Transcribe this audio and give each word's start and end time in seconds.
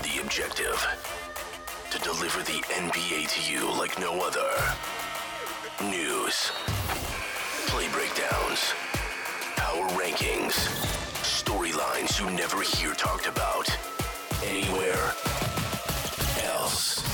The 0.00 0.22
objective 0.22 0.86
to 1.90 1.98
deliver 1.98 2.40
the 2.40 2.62
NBA 2.70 3.28
to 3.28 3.52
you 3.52 3.70
like 3.78 3.98
no 4.00 4.22
other. 4.22 4.48
News, 5.84 6.50
play 7.66 7.86
breakdowns, 7.92 8.72
power 9.56 9.86
rankings, 9.90 10.54
storylines 11.22 12.18
you 12.18 12.30
never 12.30 12.62
hear 12.62 12.94
talked 12.94 13.26
about 13.26 13.68
anywhere 14.42 15.12
else. 16.44 17.04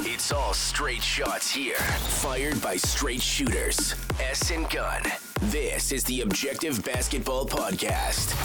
It's 0.00 0.30
all 0.30 0.54
straight 0.54 1.02
shots 1.02 1.50
here, 1.50 1.74
fired 1.74 2.62
by 2.62 2.76
straight 2.76 3.22
shooters. 3.22 3.96
S 4.20 4.52
and 4.52 4.70
Gun. 4.70 5.02
This 5.42 5.90
is 5.90 6.04
the 6.04 6.20
Objective 6.20 6.84
Basketball 6.84 7.46
Podcast. 7.46 8.36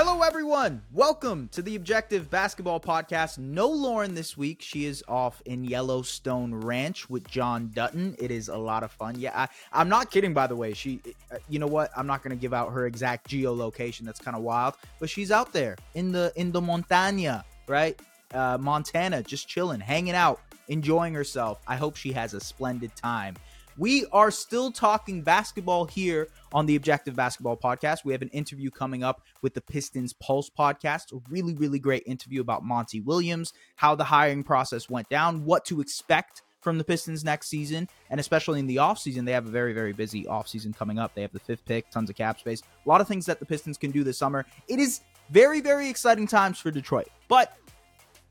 Hello, 0.00 0.22
everyone. 0.22 0.80
Welcome 0.92 1.48
to 1.48 1.60
the 1.60 1.74
Objective 1.74 2.30
Basketball 2.30 2.78
Podcast. 2.78 3.36
No 3.36 3.66
Lauren 3.66 4.14
this 4.14 4.36
week. 4.36 4.62
She 4.62 4.84
is 4.84 5.02
off 5.08 5.42
in 5.44 5.64
Yellowstone 5.64 6.54
Ranch 6.54 7.10
with 7.10 7.28
John 7.28 7.72
Dutton. 7.74 8.14
It 8.20 8.30
is 8.30 8.46
a 8.46 8.56
lot 8.56 8.84
of 8.84 8.92
fun. 8.92 9.18
Yeah, 9.18 9.48
I, 9.72 9.80
am 9.80 9.88
not 9.88 10.12
kidding, 10.12 10.32
by 10.32 10.46
the 10.46 10.54
way. 10.54 10.72
She, 10.72 11.00
uh, 11.32 11.38
you 11.48 11.58
know 11.58 11.66
what? 11.66 11.90
I'm 11.96 12.06
not 12.06 12.22
going 12.22 12.30
to 12.30 12.40
give 12.40 12.54
out 12.54 12.70
her 12.70 12.86
exact 12.86 13.28
geolocation. 13.28 14.02
That's 14.02 14.20
kind 14.20 14.36
of 14.36 14.44
wild, 14.44 14.74
but 15.00 15.10
she's 15.10 15.32
out 15.32 15.52
there 15.52 15.76
in 15.96 16.12
the 16.12 16.32
in 16.36 16.52
the 16.52 16.60
montana, 16.60 17.44
right? 17.66 18.00
Uh, 18.32 18.56
Montana, 18.56 19.24
just 19.24 19.48
chilling, 19.48 19.80
hanging 19.80 20.14
out, 20.14 20.40
enjoying 20.68 21.12
herself. 21.12 21.60
I 21.66 21.74
hope 21.74 21.96
she 21.96 22.12
has 22.12 22.34
a 22.34 22.40
splendid 22.40 22.94
time. 22.94 23.34
We 23.78 24.06
are 24.06 24.32
still 24.32 24.72
talking 24.72 25.22
basketball 25.22 25.84
here 25.84 26.30
on 26.52 26.66
the 26.66 26.74
Objective 26.74 27.14
Basketball 27.14 27.56
Podcast. 27.56 28.04
We 28.04 28.12
have 28.12 28.22
an 28.22 28.28
interview 28.30 28.72
coming 28.72 29.04
up 29.04 29.22
with 29.40 29.54
the 29.54 29.60
Pistons 29.60 30.12
Pulse 30.12 30.50
Podcast. 30.50 31.12
A 31.12 31.20
really, 31.30 31.54
really 31.54 31.78
great 31.78 32.02
interview 32.04 32.40
about 32.40 32.64
Monty 32.64 33.00
Williams, 33.00 33.52
how 33.76 33.94
the 33.94 34.02
hiring 34.02 34.42
process 34.42 34.90
went 34.90 35.08
down, 35.08 35.44
what 35.44 35.64
to 35.66 35.80
expect 35.80 36.42
from 36.60 36.76
the 36.76 36.82
Pistons 36.82 37.22
next 37.22 37.46
season, 37.46 37.88
and 38.10 38.18
especially 38.18 38.58
in 38.58 38.66
the 38.66 38.76
offseason. 38.76 39.24
They 39.24 39.30
have 39.30 39.46
a 39.46 39.50
very, 39.50 39.72
very 39.72 39.92
busy 39.92 40.24
offseason 40.24 40.76
coming 40.76 40.98
up. 40.98 41.14
They 41.14 41.22
have 41.22 41.32
the 41.32 41.38
fifth 41.38 41.64
pick, 41.64 41.88
tons 41.88 42.10
of 42.10 42.16
cap 42.16 42.40
space, 42.40 42.62
a 42.84 42.88
lot 42.88 43.00
of 43.00 43.06
things 43.06 43.26
that 43.26 43.38
the 43.38 43.46
Pistons 43.46 43.78
can 43.78 43.92
do 43.92 44.02
this 44.02 44.18
summer. 44.18 44.44
It 44.66 44.80
is 44.80 45.02
very, 45.30 45.60
very 45.60 45.88
exciting 45.88 46.26
times 46.26 46.58
for 46.58 46.72
Detroit. 46.72 47.10
But 47.28 47.56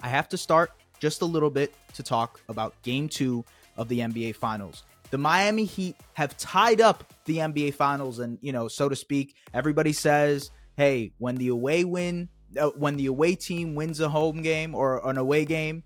I 0.02 0.09
have 0.09 0.28
to 0.28 0.38
start 0.38 0.72
just 1.00 1.22
a 1.22 1.25
little 1.25 1.50
bit 1.50 1.73
to 1.94 2.03
talk 2.03 2.42
about 2.50 2.73
game 2.81 3.08
two 3.08 3.45
of 3.78 3.88
the 3.88 4.00
NBA 4.00 4.36
Finals 4.36 4.84
the 5.11 5.17
Miami 5.17 5.66
Heat 5.66 5.95
have 6.13 6.38
tied 6.38 6.81
up 6.81 7.13
the 7.25 7.38
NBA 7.38 7.73
Finals, 7.73 8.19
and 8.19 8.38
you 8.41 8.52
know, 8.52 8.67
so 8.67 8.89
to 8.89 8.95
speak, 8.95 9.36
everybody 9.53 9.94
says, 9.94 10.52
"Hey, 10.75 11.13
when 11.17 11.36
the 11.36 11.50
away 11.50 11.83
win, 11.83 12.30
uh, 12.59 12.69
when 12.72 12.97
the 12.97 13.08
away 13.08 13.35
team 13.35 13.75
wins 13.75 14.00
a 14.00 14.09
home 14.09 14.41
game 14.41 14.75
or 14.75 15.08
an 15.08 15.17
away 15.17 15.45
game, 15.45 15.83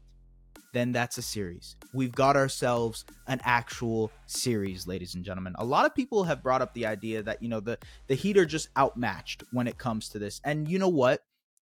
then 0.73 0.92
that's 0.92 1.17
a 1.17 1.22
series. 1.22 1.75
We've 1.94 2.11
got 2.11 2.36
ourselves 2.36 3.05
an 3.27 3.42
actual 3.44 4.11
series, 4.25 4.88
ladies 4.88 5.16
and 5.16 5.23
gentlemen. 5.23 5.53
A 5.58 5.66
lot 5.66 5.86
of 5.86 5.94
people 5.94 6.23
have 6.23 6.42
brought 6.42 6.61
up 6.61 6.73
the 6.73 6.86
idea 6.86 7.23
that 7.23 7.42
you 7.42 7.49
know 7.49 7.59
the 7.59 7.77
the 8.08 8.16
Heat 8.16 8.38
are 8.38 8.45
just 8.45 8.69
outmatched 8.77 9.44
when 9.52 9.67
it 9.67 9.77
comes 9.77 10.09
to 10.09 10.19
this, 10.19 10.39
and 10.44 10.67
you 10.67 10.80
know 10.80 10.89
what? 10.89 11.23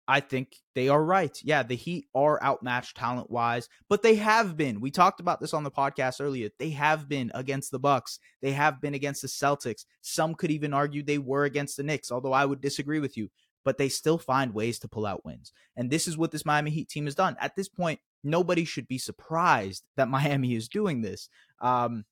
I 0.07 0.19
think 0.19 0.57
they 0.75 0.89
are 0.89 1.03
right. 1.03 1.37
Yeah, 1.43 1.63
the 1.63 1.75
Heat 1.75 2.07
are 2.13 2.41
outmatched 2.43 2.97
talent 2.97 3.31
wise, 3.31 3.69
but 3.87 4.01
they 4.01 4.15
have 4.15 4.57
been. 4.57 4.81
We 4.81 4.91
talked 4.91 5.21
about 5.21 5.39
this 5.39 5.53
on 5.53 5.63
the 5.63 5.71
podcast 5.71 6.19
earlier. 6.19 6.49
They 6.59 6.71
have 6.71 7.07
been 7.07 7.31
against 7.33 7.71
the 7.71 7.79
Bucks. 7.79 8.19
They 8.41 8.51
have 8.51 8.81
been 8.81 8.95
against 8.95 9.21
the 9.21 9.29
Celtics. 9.29 9.85
Some 10.01 10.35
could 10.35 10.51
even 10.51 10.73
argue 10.73 11.03
they 11.03 11.19
were 11.19 11.45
against 11.45 11.77
the 11.77 11.83
Knicks, 11.83 12.11
although 12.11 12.33
I 12.33 12.45
would 12.45 12.59
disagree 12.59 12.99
with 12.99 13.15
you. 13.15 13.29
But 13.63 13.77
they 13.77 13.87
still 13.87 14.17
find 14.17 14.53
ways 14.53 14.77
to 14.79 14.89
pull 14.89 15.05
out 15.05 15.23
wins. 15.23 15.53
And 15.77 15.89
this 15.89 16.07
is 16.07 16.17
what 16.17 16.31
this 16.31 16.45
Miami 16.45 16.71
Heat 16.71 16.89
team 16.89 17.05
has 17.05 17.15
done. 17.15 17.37
At 17.39 17.55
this 17.55 17.69
point, 17.69 18.01
nobody 18.21 18.65
should 18.65 18.89
be 18.89 18.97
surprised 18.97 19.85
that 19.95 20.09
Miami 20.09 20.55
is 20.55 20.67
doing 20.67 21.01
this. 21.01 21.29
Um, 21.61 22.03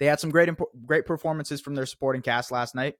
they 0.00 0.06
had 0.06 0.18
some 0.18 0.30
great 0.30 0.48
great 0.84 1.06
performances 1.06 1.60
from 1.60 1.74
their 1.76 1.86
supporting 1.86 2.22
cast 2.22 2.50
last 2.50 2.74
night. 2.74 2.96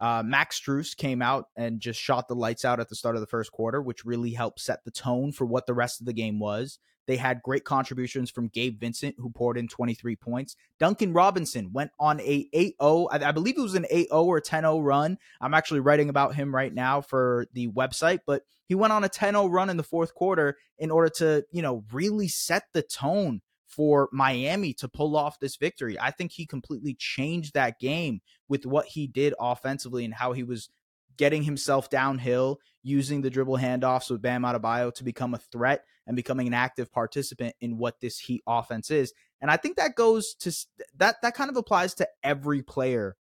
Uh, 0.00 0.22
Max 0.24 0.60
Strus 0.60 0.96
came 0.96 1.22
out 1.22 1.46
and 1.56 1.80
just 1.80 2.00
shot 2.00 2.28
the 2.28 2.34
lights 2.34 2.64
out 2.64 2.80
at 2.80 2.88
the 2.88 2.96
start 2.96 3.16
of 3.16 3.20
the 3.20 3.26
first 3.26 3.52
quarter, 3.52 3.80
which 3.82 4.04
really 4.04 4.32
helped 4.32 4.60
set 4.60 4.84
the 4.84 4.90
tone 4.90 5.32
for 5.32 5.44
what 5.44 5.66
the 5.66 5.74
rest 5.74 6.00
of 6.00 6.06
the 6.06 6.12
game 6.12 6.38
was. 6.38 6.78
They 7.06 7.16
had 7.16 7.42
great 7.42 7.64
contributions 7.64 8.30
from 8.30 8.48
Gabe 8.48 8.78
Vincent, 8.78 9.16
who 9.18 9.30
poured 9.30 9.58
in 9.58 9.66
23 9.66 10.14
points. 10.16 10.54
Duncan 10.78 11.12
Robinson 11.12 11.72
went 11.72 11.90
on 11.98 12.20
a 12.20 12.48
8-0, 12.54 13.08
I, 13.10 13.28
I 13.28 13.32
believe 13.32 13.58
it 13.58 13.62
was 13.62 13.74
an 13.74 13.86
8-0 13.92 14.06
or 14.12 14.40
10-0 14.40 14.84
run. 14.84 15.18
I'm 15.40 15.54
actually 15.54 15.80
writing 15.80 16.08
about 16.08 16.34
him 16.36 16.54
right 16.54 16.72
now 16.72 17.00
for 17.00 17.46
the 17.52 17.68
website, 17.68 18.20
but 18.26 18.42
he 18.66 18.76
went 18.76 18.92
on 18.92 19.02
a 19.02 19.08
10-0 19.08 19.50
run 19.50 19.70
in 19.70 19.76
the 19.76 19.82
fourth 19.82 20.14
quarter 20.14 20.56
in 20.78 20.92
order 20.92 21.08
to, 21.16 21.44
you 21.50 21.62
know, 21.62 21.84
really 21.92 22.28
set 22.28 22.64
the 22.72 22.82
tone 22.82 23.40
for 23.70 24.08
Miami 24.12 24.74
to 24.74 24.88
pull 24.88 25.16
off 25.16 25.38
this 25.38 25.56
victory. 25.56 25.96
I 25.98 26.10
think 26.10 26.32
he 26.32 26.44
completely 26.44 26.94
changed 26.94 27.54
that 27.54 27.78
game 27.78 28.20
with 28.48 28.66
what 28.66 28.86
he 28.86 29.06
did 29.06 29.32
offensively 29.38 30.04
and 30.04 30.12
how 30.12 30.32
he 30.32 30.42
was 30.42 30.68
getting 31.16 31.42
himself 31.42 31.88
downhill, 31.88 32.58
using 32.82 33.22
the 33.22 33.30
dribble 33.30 33.58
handoffs 33.58 34.10
with 34.10 34.22
Bam 34.22 34.42
Adebayo 34.42 34.92
to 34.94 35.04
become 35.04 35.34
a 35.34 35.38
threat 35.38 35.84
and 36.06 36.16
becoming 36.16 36.46
an 36.46 36.54
active 36.54 36.90
participant 36.90 37.54
in 37.60 37.78
what 37.78 38.00
this 38.00 38.18
Heat 38.18 38.42
offense 38.46 38.90
is. 38.90 39.12
And 39.40 39.50
I 39.50 39.56
think 39.56 39.76
that 39.76 39.94
goes 39.94 40.34
to 40.40 40.52
that 40.96 41.16
that 41.22 41.34
kind 41.34 41.50
of 41.50 41.56
applies 41.56 41.94
to 41.94 42.08
every 42.24 42.62
player 42.62 43.16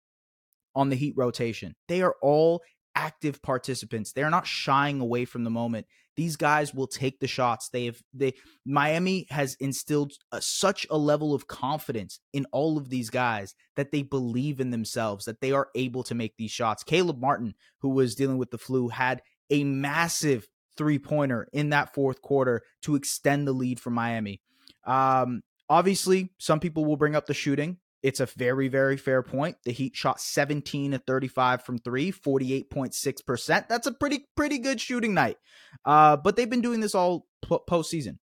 on 0.74 0.90
the 0.90 0.96
Heat 0.96 1.14
rotation. 1.16 1.74
They 1.88 2.02
are 2.02 2.16
all 2.20 2.62
active 2.94 3.40
participants. 3.42 4.12
They're 4.12 4.30
not 4.30 4.46
shying 4.46 5.00
away 5.00 5.24
from 5.24 5.44
the 5.44 5.50
moment. 5.50 5.86
These 6.16 6.36
guys 6.36 6.72
will 6.72 6.86
take 6.86 7.18
the 7.18 7.26
shots. 7.26 7.68
They 7.70 7.86
have 7.86 8.00
they 8.12 8.34
Miami 8.64 9.26
has 9.30 9.56
instilled 9.60 10.12
a, 10.32 10.40
such 10.40 10.86
a 10.90 10.98
level 10.98 11.34
of 11.34 11.46
confidence 11.46 12.20
in 12.32 12.46
all 12.52 12.78
of 12.78 12.88
these 12.88 13.10
guys 13.10 13.54
that 13.76 13.90
they 13.90 14.02
believe 14.02 14.60
in 14.60 14.70
themselves 14.70 15.24
that 15.24 15.40
they 15.40 15.52
are 15.52 15.68
able 15.74 16.02
to 16.04 16.14
make 16.14 16.36
these 16.36 16.50
shots. 16.50 16.84
Caleb 16.84 17.20
Martin, 17.20 17.54
who 17.80 17.90
was 17.90 18.14
dealing 18.14 18.38
with 18.38 18.50
the 18.50 18.58
flu, 18.58 18.88
had 18.88 19.22
a 19.50 19.64
massive 19.64 20.46
three 20.76 20.98
pointer 20.98 21.48
in 21.52 21.70
that 21.70 21.94
fourth 21.94 22.22
quarter 22.22 22.62
to 22.82 22.94
extend 22.94 23.46
the 23.46 23.52
lead 23.52 23.80
for 23.80 23.90
Miami. 23.90 24.40
Um, 24.84 25.42
obviously, 25.68 26.30
some 26.38 26.60
people 26.60 26.84
will 26.84 26.96
bring 26.96 27.16
up 27.16 27.26
the 27.26 27.34
shooting. 27.34 27.78
It's 28.04 28.20
a 28.20 28.26
very, 28.26 28.68
very 28.68 28.98
fair 28.98 29.22
point. 29.22 29.56
The 29.64 29.72
Heat 29.72 29.96
shot 29.96 30.20
17 30.20 30.90
to 30.90 30.98
35 30.98 31.62
from 31.62 31.78
three, 31.78 32.12
48.6%. 32.12 33.66
That's 33.66 33.86
a 33.86 33.92
pretty, 33.92 34.26
pretty 34.36 34.58
good 34.58 34.78
shooting 34.78 35.14
night. 35.14 35.38
Uh, 35.86 36.18
but 36.18 36.36
they've 36.36 36.50
been 36.50 36.60
doing 36.60 36.80
this 36.80 36.94
all 36.94 37.26
p- 37.40 37.56
postseason. 37.66 38.18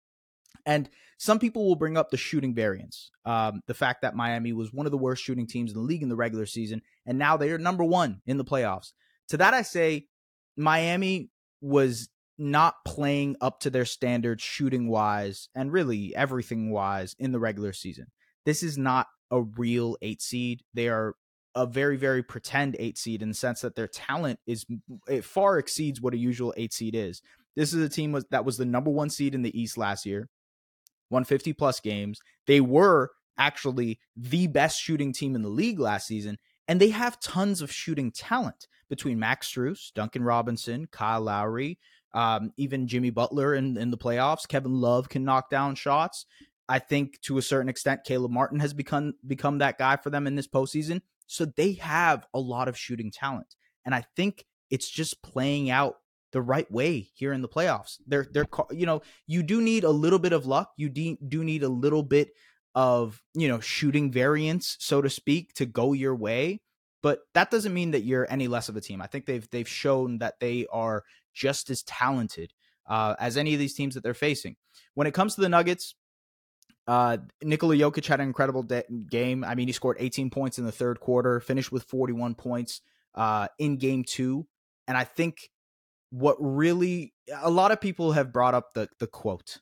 And 0.67 0.91
some 1.17 1.39
people 1.39 1.65
will 1.65 1.77
bring 1.77 1.97
up 1.97 2.11
the 2.11 2.17
shooting 2.17 2.57
variance. 2.57 3.13
Um, 3.25 3.61
the 3.69 3.75
fact 3.75 4.03
that 4.03 4.17
Miami 4.17 4.53
was 4.53 4.73
one 4.73 4.85
of 4.85 4.91
the 4.91 4.99
worst 4.99 5.23
shooting 5.23 5.47
teams 5.47 5.71
in 5.71 5.79
the 5.79 5.85
league 5.85 6.03
in 6.03 6.09
the 6.09 6.17
regular 6.17 6.45
season, 6.45 6.83
and 7.07 7.17
now 7.17 7.37
they 7.37 7.53
are 7.53 7.59
number 7.59 7.85
one 7.85 8.21
in 8.27 8.37
the 8.37 8.45
playoffs. 8.45 8.91
To 9.29 9.37
that, 9.37 9.55
I 9.55 9.63
say 9.63 10.09
Miami 10.57 11.31
was 11.61 12.09
not 12.37 12.75
playing 12.85 13.37
up 13.41 13.61
to 13.61 13.71
their 13.71 13.85
standards 13.85 14.43
shooting 14.43 14.89
wise 14.89 15.51
and 15.55 15.73
really 15.73 16.17
everything 16.17 16.73
wise 16.73 17.15
in 17.21 17.31
the 17.31 17.39
regular 17.39 17.73
season. 17.73 18.07
This 18.45 18.65
is 18.65 18.77
not 18.77 19.07
a 19.31 19.43
real 19.43 19.97
eight 20.03 20.23
seed. 20.23 20.63
They 20.75 20.89
are 20.89 21.15
a 21.55 21.67
very, 21.67 21.97
very 21.97 22.23
pretend 22.23 22.77
eight 22.79 22.99
seed 22.99 23.23
in 23.23 23.29
the 23.29 23.35
sense 23.35 23.61
that 23.63 23.75
their 23.75 23.89
talent 23.89 24.39
is 24.47 24.65
it 25.09 25.25
far 25.25 25.59
exceeds 25.59 26.01
what 26.01 26.15
a 26.15 26.19
usual 26.19 26.55
eight 26.57 26.73
seed 26.73 26.95
is. 26.95 27.23
This 27.57 27.73
is 27.73 27.85
a 27.85 27.89
team 27.89 28.13
was, 28.13 28.25
that 28.31 28.45
was 28.45 28.57
the 28.57 28.65
number 28.65 28.91
one 28.91 29.11
seed 29.11 29.35
in 29.35 29.43
the 29.43 29.61
East 29.61 29.77
last 29.77 30.07
year, 30.07 30.29
won 31.11 31.25
50 31.25 31.53
plus 31.55 31.81
games. 31.81 32.21
They 32.47 32.61
were 32.61 33.11
actually 33.37 33.99
the 34.17 34.47
best 34.47 34.81
shooting 34.81 35.13
team 35.13 35.35
in 35.35 35.43
the 35.43 35.49
league 35.49 35.81
last 35.81 36.07
season, 36.07 36.39
and 36.69 36.81
they 36.81 36.91
have 36.91 37.21
tons 37.21 37.61
of 37.61 37.73
shooting 37.73 38.13
talent 38.13 38.69
between 38.89 39.19
Max 39.19 39.51
Strus, 39.53 39.93
Duncan 39.95 40.23
Robinson, 40.23 40.87
Kyle 40.93 41.21
Lowry, 41.21 41.79
um, 42.15 42.53
even 42.57 42.87
Jimmy 42.87 43.11
Butler 43.11 43.55
in, 43.55 43.77
in 43.77 43.91
the 43.91 43.99
playoffs. 43.99 44.47
Kevin 44.47 44.81
Love 44.81 45.09
can 45.09 45.25
knock 45.25 45.51
down 45.51 45.75
shots. 45.75 46.27
I 46.69 46.79
think 46.79 47.21
to 47.23 47.39
a 47.39 47.43
certain 47.43 47.69
extent, 47.69 48.05
Caleb 48.05 48.31
Martin 48.31 48.61
has 48.61 48.75
become 48.75 49.15
become 49.27 49.59
that 49.59 49.79
guy 49.79 49.97
for 49.97 50.11
them 50.11 50.27
in 50.27 50.35
this 50.35 50.49
postseason. 50.49 51.01
So 51.27 51.45
they 51.45 51.75
have 51.75 52.27
a 52.35 52.41
lot 52.41 52.69
of 52.69 52.79
shooting 52.79 53.11
talent, 53.11 53.55
and 53.85 53.95
I 53.95 54.05
think 54.17 54.45
it's 54.71 54.89
just 54.89 55.23
playing 55.23 55.71
out 55.71 55.97
the 56.33 56.43
right 56.43 56.71
way 56.71 57.09
here 57.15 57.33
in 57.33 57.43
the 57.43 57.49
playoffs. 57.49 57.99
They're 58.07 58.27
they're 58.31 58.49
you 58.71 58.87
know 58.87 59.03
you 59.27 59.43
do 59.43 59.61
need 59.61 59.85
a 59.85 59.91
little 59.91 60.19
bit 60.19 60.33
of 60.33 60.47
luck. 60.47 60.73
You 60.77 60.89
de- 60.89 61.19
do 61.27 61.43
need 61.43 61.63
a 61.63 61.69
little 61.69 62.03
bit 62.03 62.31
of 62.75 63.23
you 63.35 63.49
know 63.49 63.61
shooting 63.61 64.13
variance, 64.13 64.77
so 64.81 65.01
to 65.01 65.11
speak, 65.11 65.55
to 65.55 65.67
go 65.67 65.93
your 65.93 66.15
way. 66.15 66.61
But 67.03 67.21
that 67.33 67.51
doesn't 67.51 67.75
mean 67.75 67.93
that 67.93 68.05
you're 68.05 68.31
any 68.31 68.49
less 68.49 68.69
of 68.69 68.77
a 68.77 68.81
team. 68.81 69.01
I 69.01 69.07
think 69.07 69.27
they've 69.27 69.49
they've 69.51 69.69
shown 69.69 70.19
that 70.19 70.41
they 70.41 70.67
are 70.71 71.05
just 71.33 71.71
as 71.71 71.83
talented 71.85 72.53
uh, 72.87 73.15
as 73.19 73.37
any 73.37 73.55
of 73.55 73.61
these 73.61 73.75
teams 73.75 73.95
that 73.95 74.03
they're 74.03 74.15
facing. 74.15 74.57
When 74.95 75.07
it 75.07 75.15
comes 75.15 75.35
to 75.35 75.41
the 75.41 75.49
Nuggets, 75.49 75.95
uh, 76.89 77.19
Nikola 77.43 77.77
Jokic 77.77 78.07
had 78.07 78.21
an 78.21 78.27
incredible 78.27 78.63
de- 78.63 78.85
game. 79.11 79.45
I 79.45 79.55
mean, 79.55 79.69
he 79.69 79.73
scored 79.73 79.99
18 80.01 80.31
points 80.31 80.59
in 80.59 80.65
the 80.65 80.73
third 80.73 81.01
quarter, 81.01 81.39
finished 81.39 81.71
with 81.71 81.85
41 81.85 82.35
points 82.35 82.81
uh, 83.15 83.49
in 83.59 83.77
game 83.77 84.05
two. 84.05 84.47
and 84.87 84.97
I 84.97 85.05
think 85.05 85.51
what 86.11 86.37
really 86.41 87.13
a 87.43 87.51
lot 87.51 87.71
of 87.73 87.81
people 87.83 88.13
have 88.13 88.33
brought 88.33 88.55
up 88.55 88.73
the 88.73 88.89
the 88.99 89.07
quote. 89.07 89.59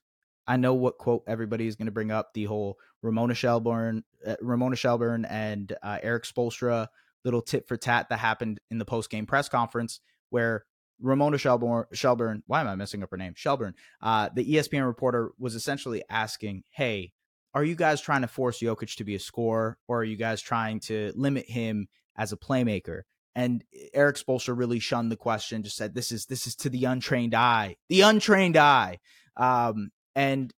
I 0.46 0.56
know 0.56 0.74
what 0.74 0.98
quote 0.98 1.24
everybody 1.26 1.66
is 1.66 1.74
going 1.74 1.86
to 1.86 1.92
bring 1.92 2.12
up 2.12 2.32
the 2.32 2.44
whole 2.44 2.78
Ramona 3.02 3.34
Shelburne, 3.34 4.04
uh, 4.24 4.36
Ramona 4.40 4.76
Shelburne 4.76 5.24
and 5.24 5.72
uh, 5.82 5.98
Erik 6.00 6.22
Spoelstra 6.22 6.86
little 7.24 7.42
tit 7.42 7.66
for 7.66 7.76
tat 7.76 8.08
that 8.08 8.20
happened 8.20 8.60
in 8.70 8.78
the 8.78 8.84
post 8.84 9.10
game 9.10 9.26
press 9.26 9.48
conference 9.48 9.98
where 10.30 10.64
Ramona 11.00 11.38
Shelburne, 11.38 11.86
Shelburne, 11.92 12.44
why 12.46 12.60
am 12.60 12.68
I 12.68 12.76
messing 12.76 13.02
up 13.02 13.10
her 13.10 13.16
name? 13.16 13.34
Shelburne, 13.36 13.74
uh, 14.00 14.28
the 14.32 14.44
ESPN 14.54 14.86
reporter 14.86 15.32
was 15.38 15.56
essentially 15.56 16.04
asking, 16.08 16.62
"Hey, 16.70 17.12
are 17.56 17.64
you 17.64 17.74
guys 17.74 18.02
trying 18.02 18.20
to 18.20 18.28
force 18.28 18.60
Jokic 18.60 18.96
to 18.96 19.04
be 19.04 19.14
a 19.14 19.18
scorer, 19.18 19.78
or 19.88 20.00
are 20.00 20.04
you 20.04 20.16
guys 20.16 20.42
trying 20.42 20.78
to 20.80 21.10
limit 21.16 21.48
him 21.48 21.88
as 22.14 22.30
a 22.30 22.36
playmaker?" 22.36 23.02
And 23.34 23.64
Erik 23.94 24.16
Spoelstra 24.16 24.56
really 24.56 24.78
shunned 24.78 25.10
the 25.10 25.16
question, 25.16 25.62
just 25.62 25.76
said, 25.76 25.94
"This 25.94 26.12
is 26.12 26.26
this 26.26 26.46
is 26.46 26.54
to 26.56 26.68
the 26.68 26.84
untrained 26.84 27.34
eye, 27.34 27.76
the 27.88 28.02
untrained 28.02 28.58
eye." 28.58 28.98
Um, 29.38 29.90
and 30.14 30.52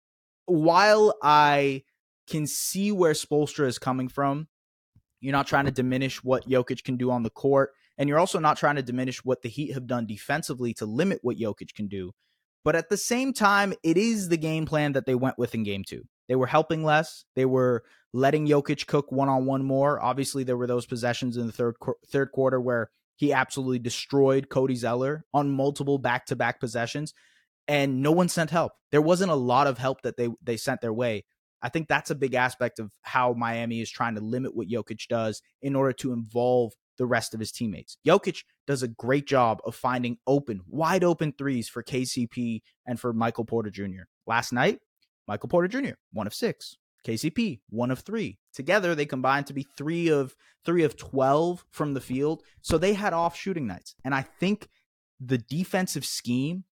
while 0.46 1.14
I 1.22 1.82
can 2.26 2.46
see 2.46 2.92
where 2.92 3.12
Spoelstra 3.12 3.66
is 3.66 3.78
coming 3.78 4.08
from, 4.08 4.48
you're 5.20 5.32
not 5.32 5.46
trying 5.46 5.66
to 5.66 5.70
diminish 5.70 6.24
what 6.24 6.48
Jokic 6.48 6.82
can 6.82 6.96
do 6.96 7.10
on 7.10 7.24
the 7.24 7.30
court. 7.30 7.72
And 7.98 8.08
you're 8.08 8.18
also 8.18 8.38
not 8.38 8.56
trying 8.56 8.76
to 8.76 8.82
diminish 8.82 9.22
what 9.22 9.42
the 9.42 9.50
Heat 9.50 9.74
have 9.74 9.86
done 9.86 10.06
defensively 10.06 10.72
to 10.74 10.86
limit 10.86 11.18
what 11.20 11.36
Jokic 11.36 11.74
can 11.74 11.88
do. 11.88 12.12
But 12.64 12.74
at 12.74 12.88
the 12.88 12.96
same 12.96 13.34
time, 13.34 13.74
it 13.82 13.98
is 13.98 14.30
the 14.30 14.38
game 14.38 14.64
plan 14.64 14.92
that 14.92 15.04
they 15.04 15.14
went 15.14 15.38
with 15.38 15.54
in 15.54 15.62
game 15.62 15.84
two. 15.84 16.06
They 16.28 16.36
were 16.36 16.46
helping 16.46 16.84
less. 16.84 17.24
They 17.34 17.44
were 17.44 17.84
letting 18.12 18.46
Jokic 18.46 18.86
cook 18.86 19.12
one 19.12 19.28
on 19.28 19.46
one 19.46 19.64
more. 19.64 20.02
Obviously, 20.02 20.44
there 20.44 20.56
were 20.56 20.66
those 20.66 20.86
possessions 20.86 21.36
in 21.36 21.46
the 21.46 21.52
third 21.52 21.76
third 22.08 22.32
quarter 22.32 22.60
where 22.60 22.90
he 23.16 23.32
absolutely 23.32 23.78
destroyed 23.78 24.48
Cody 24.48 24.76
Zeller 24.76 25.24
on 25.32 25.50
multiple 25.50 25.98
back 25.98 26.26
to 26.26 26.36
back 26.36 26.60
possessions, 26.60 27.14
and 27.68 28.02
no 28.02 28.12
one 28.12 28.28
sent 28.28 28.50
help. 28.50 28.72
There 28.90 29.02
wasn't 29.02 29.30
a 29.30 29.36
lot 29.36 29.66
of 29.66 29.78
help 29.78 30.02
that 30.02 30.16
they 30.16 30.28
they 30.42 30.56
sent 30.56 30.80
their 30.80 30.92
way. 30.92 31.24
I 31.62 31.68
think 31.68 31.88
that's 31.88 32.10
a 32.10 32.14
big 32.14 32.34
aspect 32.34 32.78
of 32.78 32.92
how 33.02 33.32
Miami 33.32 33.80
is 33.80 33.90
trying 33.90 34.14
to 34.16 34.20
limit 34.20 34.54
what 34.54 34.68
Jokic 34.68 35.08
does 35.08 35.40
in 35.62 35.74
order 35.74 35.92
to 35.94 36.12
involve 36.12 36.74
the 36.98 37.06
rest 37.06 37.34
of 37.34 37.40
his 37.40 37.52
teammates. 37.52 37.98
Jokic 38.06 38.44
does 38.66 38.82
a 38.82 38.88
great 38.88 39.26
job 39.26 39.60
of 39.64 39.74
finding 39.74 40.18
open, 40.26 40.60
wide 40.66 41.04
open 41.04 41.32
threes 41.36 41.68
for 41.68 41.82
KCP 41.82 42.62
and 42.86 42.98
for 42.98 43.12
Michael 43.12 43.44
Porter 43.44 43.70
Jr. 43.70 44.04
Last 44.26 44.52
night, 44.52 44.80
Michael 45.26 45.48
Porter 45.48 45.68
Jr., 45.68 45.94
one 46.12 46.26
of 46.26 46.34
six. 46.34 46.76
KCP, 47.06 47.60
one 47.70 47.92
of 47.92 48.00
three. 48.00 48.38
Together, 48.52 48.94
they 48.94 49.06
combined 49.06 49.46
to 49.46 49.52
be 49.52 49.64
three 49.76 50.08
of 50.08 50.34
three 50.64 50.82
of 50.82 50.96
twelve 50.96 51.64
from 51.70 51.94
the 51.94 52.00
field. 52.00 52.42
So 52.62 52.78
they 52.78 52.94
had 52.94 53.12
off 53.12 53.36
shooting 53.36 53.66
nights. 53.66 53.94
And 54.04 54.12
I 54.12 54.22
think 54.22 54.68
the 55.20 55.38
defensive 55.38 56.04
scheme 56.04 56.64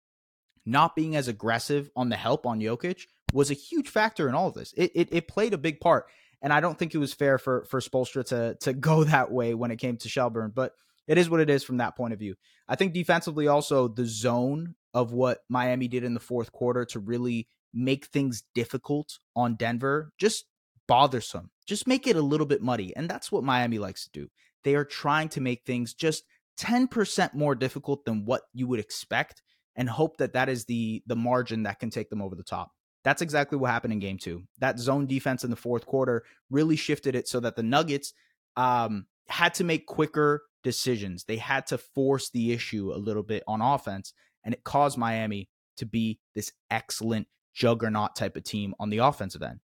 not 0.65 0.95
being 0.95 1.15
as 1.15 1.27
aggressive 1.27 1.91
on 1.95 2.09
the 2.09 2.15
help 2.15 2.47
on 2.47 2.59
Jokic 2.59 3.05
was 3.31 3.51
a 3.51 3.55
huge 3.55 3.89
factor 3.89 4.27
in 4.27 4.33
all 4.33 4.47
of 4.47 4.55
this. 4.55 4.73
It, 4.75 4.91
it, 4.95 5.09
it 5.11 5.27
played 5.27 5.53
a 5.53 5.57
big 5.57 5.79
part 5.79 6.07
and 6.43 6.51
I 6.51 6.59
don't 6.59 6.77
think 6.77 6.93
it 6.93 6.99
was 6.99 7.13
fair 7.13 7.39
for 7.39 7.63
for 7.63 7.79
Spoelstra 7.79 8.25
to 8.27 8.55
to 8.61 8.73
go 8.79 9.05
that 9.05 9.31
way 9.31 9.55
when 9.55 9.71
it 9.71 9.77
came 9.77 9.97
to 9.97 10.09
Shelburne, 10.09 10.51
but 10.53 10.73
it 11.07 11.17
is 11.17 11.29
what 11.29 11.39
it 11.39 11.49
is 11.49 11.63
from 11.63 11.77
that 11.77 11.95
point 11.95 12.13
of 12.13 12.19
view. 12.19 12.35
I 12.67 12.75
think 12.75 12.93
defensively 12.93 13.47
also 13.47 13.87
the 13.87 14.05
zone 14.05 14.75
of 14.93 15.11
what 15.11 15.39
Miami 15.49 15.87
did 15.87 16.03
in 16.03 16.13
the 16.13 16.19
fourth 16.19 16.51
quarter 16.51 16.85
to 16.85 16.99
really 16.99 17.47
make 17.73 18.05
things 18.05 18.43
difficult 18.53 19.17
on 19.35 19.55
Denver 19.55 20.11
just 20.19 20.45
bothersome. 20.87 21.49
Just 21.65 21.87
make 21.87 22.07
it 22.07 22.15
a 22.15 22.21
little 22.21 22.45
bit 22.45 22.61
muddy, 22.61 22.95
and 22.95 23.09
that's 23.09 23.31
what 23.31 23.43
Miami 23.43 23.79
likes 23.79 24.03
to 24.03 24.11
do. 24.11 24.27
They 24.63 24.75
are 24.75 24.85
trying 24.85 25.29
to 25.29 25.41
make 25.41 25.63
things 25.65 25.93
just 25.93 26.23
10% 26.59 27.33
more 27.33 27.55
difficult 27.55 28.05
than 28.05 28.25
what 28.25 28.43
you 28.53 28.67
would 28.67 28.79
expect 28.79 29.41
and 29.75 29.89
hope 29.89 30.17
that 30.17 30.33
that 30.33 30.49
is 30.49 30.65
the 30.65 31.01
the 31.07 31.15
margin 31.15 31.63
that 31.63 31.79
can 31.79 31.89
take 31.89 32.09
them 32.09 32.21
over 32.21 32.35
the 32.35 32.43
top. 32.43 32.71
That's 33.03 33.21
exactly 33.21 33.57
what 33.57 33.71
happened 33.71 33.93
in 33.93 33.99
game 33.99 34.17
two. 34.17 34.43
That 34.59 34.79
zone 34.79 35.07
defense 35.07 35.43
in 35.43 35.49
the 35.49 35.55
fourth 35.55 35.85
quarter 35.85 36.23
really 36.49 36.75
shifted 36.75 37.15
it 37.15 37.27
so 37.27 37.39
that 37.41 37.55
the 37.55 37.63
Nuggets 37.63 38.13
um, 38.55 39.07
had 39.27 39.53
to 39.55 39.63
make 39.63 39.87
quicker 39.87 40.43
decisions. 40.63 41.25
They 41.25 41.37
had 41.37 41.65
to 41.67 41.77
force 41.77 42.29
the 42.29 42.53
issue 42.53 42.93
a 42.93 42.97
little 42.97 43.23
bit 43.23 43.43
on 43.47 43.61
offense, 43.61 44.13
and 44.43 44.53
it 44.53 44.63
caused 44.63 44.97
Miami 44.97 45.49
to 45.77 45.85
be 45.85 46.19
this 46.35 46.51
excellent 46.69 47.27
juggernaut 47.53 48.15
type 48.15 48.35
of 48.35 48.43
team 48.43 48.73
on 48.79 48.89
the 48.89 48.99
offensive 48.99 49.41
end. 49.41 49.59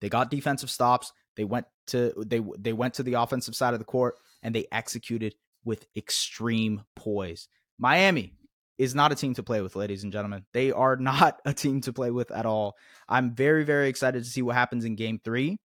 They 0.00 0.08
got 0.08 0.30
defensive 0.30 0.70
stops. 0.70 1.12
They 1.36 1.44
went 1.44 1.66
to 1.88 2.12
they 2.26 2.40
they 2.58 2.72
went 2.72 2.94
to 2.94 3.02
the 3.02 3.14
offensive 3.14 3.54
side 3.54 3.72
of 3.72 3.80
the 3.80 3.84
court 3.84 4.16
and 4.42 4.54
they 4.54 4.66
executed 4.72 5.34
with 5.64 5.86
extreme 5.96 6.82
poise. 6.96 7.48
Miami 7.78 8.34
is 8.78 8.94
not 8.94 9.12
a 9.12 9.14
team 9.14 9.34
to 9.34 9.42
play 9.42 9.60
with, 9.60 9.76
ladies 9.76 10.02
and 10.02 10.12
gentlemen. 10.12 10.44
They 10.52 10.72
are 10.72 10.96
not 11.00 11.40
a 11.44 11.54
team 11.54 11.80
to 11.82 11.92
play 11.92 12.10
with 12.10 12.30
at 12.30 12.46
all. 12.46 12.76
I'm 13.08 13.34
very, 13.34 13.64
very 13.64 13.88
excited 13.88 14.24
to 14.24 14.28
see 14.30 14.42
what 14.42 14.56
happens 14.56 14.84
in 14.84 14.96
game 14.96 15.20
three. 15.22 15.58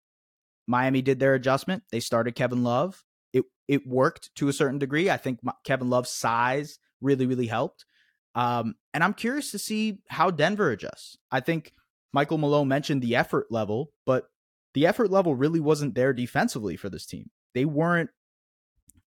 Miami 0.66 1.02
did 1.02 1.20
their 1.20 1.34
adjustment. 1.34 1.82
They 1.92 2.00
started 2.00 2.34
Kevin 2.34 2.64
Love. 2.64 3.04
It 3.32 3.44
it 3.68 3.86
worked 3.86 4.34
to 4.36 4.48
a 4.48 4.52
certain 4.52 4.78
degree. 4.78 5.10
I 5.10 5.16
think 5.16 5.40
Kevin 5.64 5.90
Love's 5.90 6.10
size 6.10 6.78
really, 7.00 7.26
really 7.26 7.46
helped. 7.46 7.84
Um, 8.34 8.74
and 8.92 9.04
I'm 9.04 9.14
curious 9.14 9.50
to 9.52 9.58
see 9.58 9.98
how 10.08 10.30
Denver 10.30 10.70
adjusts. 10.70 11.16
I 11.30 11.40
think 11.40 11.72
Michael 12.12 12.38
Malone 12.38 12.68
mentioned 12.68 13.02
the 13.02 13.16
effort 13.16 13.46
level, 13.50 13.92
but 14.06 14.28
the 14.74 14.86
effort 14.86 15.10
level 15.10 15.34
really 15.34 15.60
wasn't 15.60 15.94
there 15.94 16.12
defensively 16.12 16.76
for 16.76 16.88
this 16.88 17.06
team. 17.06 17.30
They 17.54 17.64
weren't 17.64 18.10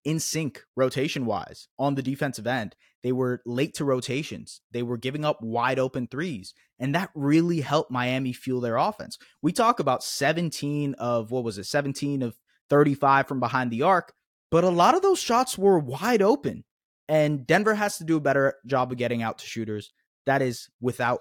in 0.04 0.20
sync 0.20 0.62
rotation 0.76 1.26
wise 1.26 1.66
on 1.78 1.96
the 1.96 2.02
defensive 2.02 2.46
end. 2.46 2.76
They 3.02 3.10
were 3.10 3.42
late 3.44 3.74
to 3.74 3.84
rotations. 3.84 4.60
They 4.70 4.84
were 4.84 4.96
giving 4.96 5.24
up 5.24 5.42
wide 5.42 5.80
open 5.80 6.06
threes. 6.06 6.54
And 6.78 6.94
that 6.94 7.10
really 7.14 7.60
helped 7.60 7.90
Miami 7.90 8.32
fuel 8.32 8.60
their 8.60 8.76
offense. 8.76 9.18
We 9.42 9.52
talk 9.52 9.80
about 9.80 10.04
17 10.04 10.94
of 10.94 11.32
what 11.32 11.42
was 11.42 11.58
it, 11.58 11.64
17 11.64 12.22
of 12.22 12.36
35 12.70 13.26
from 13.26 13.40
behind 13.40 13.70
the 13.70 13.82
arc, 13.82 14.12
but 14.50 14.64
a 14.64 14.68
lot 14.70 14.94
of 14.94 15.02
those 15.02 15.18
shots 15.18 15.58
were 15.58 15.78
wide 15.78 16.22
open. 16.22 16.64
And 17.08 17.46
Denver 17.46 17.74
has 17.74 17.98
to 17.98 18.04
do 18.04 18.16
a 18.16 18.20
better 18.20 18.54
job 18.66 18.90
of 18.90 18.98
getting 18.98 19.22
out 19.22 19.38
to 19.38 19.46
shooters. 19.46 19.92
That 20.26 20.42
is 20.42 20.68
without 20.80 21.20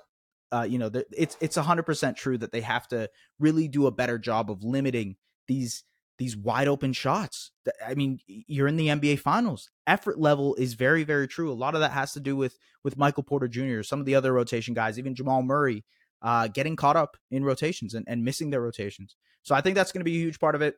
uh, 0.52 0.64
you 0.64 0.78
know, 0.78 0.90
it's 1.12 1.36
it's 1.42 1.58
100% 1.58 2.16
true 2.16 2.38
that 2.38 2.52
they 2.52 2.62
have 2.62 2.88
to 2.88 3.10
really 3.40 3.68
do 3.68 3.88
a 3.88 3.92
better 3.92 4.18
job 4.18 4.50
of 4.50 4.64
limiting 4.64 5.16
these 5.48 5.84
these 6.18 6.38
wide 6.38 6.68
open 6.68 6.94
shots. 6.94 7.52
I 7.86 7.94
mean, 7.94 8.20
you're 8.28 8.68
in 8.68 8.78
the 8.78 8.88
NBA 8.88 9.20
finals. 9.20 9.70
Effort 9.86 10.18
level 10.18 10.56
is 10.56 10.74
very, 10.74 11.04
very 11.04 11.28
true. 11.28 11.52
A 11.52 11.54
lot 11.54 11.76
of 11.76 11.82
that 11.82 11.92
has 11.92 12.14
to 12.14 12.20
do 12.20 12.36
with 12.36 12.58
with 12.84 12.98
Michael 12.98 13.24
Porter 13.24 13.48
Jr., 13.48 13.82
some 13.82 14.00
of 14.00 14.06
the 14.06 14.16
other 14.16 14.32
rotation 14.32 14.74
guys, 14.74 14.98
even 14.98 15.16
Jamal 15.16 15.42
Murray, 15.42 15.84
uh, 16.22 16.48
getting 16.48 16.76
caught 16.76 16.96
up 16.96 17.18
in 17.32 17.44
rotations 17.44 17.94
and, 17.94 18.06
and 18.08 18.24
missing 18.24 18.50
their 18.50 18.62
rotations. 18.62 19.16
So 19.44 19.56
I 19.56 19.62
think 19.62 19.76
that's 19.76 19.92
going 19.92 20.02
to 20.02 20.06
be 20.06 20.16
a 20.16 20.22
huge 20.22 20.40
part 20.40 20.56
of 20.56 20.62
it. 20.62 20.76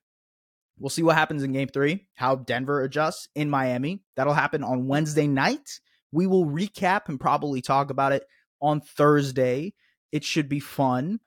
We'll 0.79 0.89
see 0.89 1.03
what 1.03 1.15
happens 1.15 1.43
in 1.43 1.53
game 1.53 1.69
three, 1.69 2.07
how 2.13 2.35
Denver 2.35 2.81
adjusts 2.81 3.27
in 3.35 3.49
Miami. 3.49 4.03
That'll 4.15 4.33
happen 4.33 4.63
on 4.63 4.87
Wednesday 4.87 5.27
night. 5.27 5.79
We 6.11 6.27
will 6.27 6.45
recap 6.45 7.09
and 7.09 7.19
probably 7.19 7.61
talk 7.61 7.89
about 7.89 8.11
it 8.11 8.25
on 8.61 8.81
Thursday. 8.81 9.73
It 10.11 10.23
should 10.23 10.47
be 10.47 10.59
fun. 10.59 11.19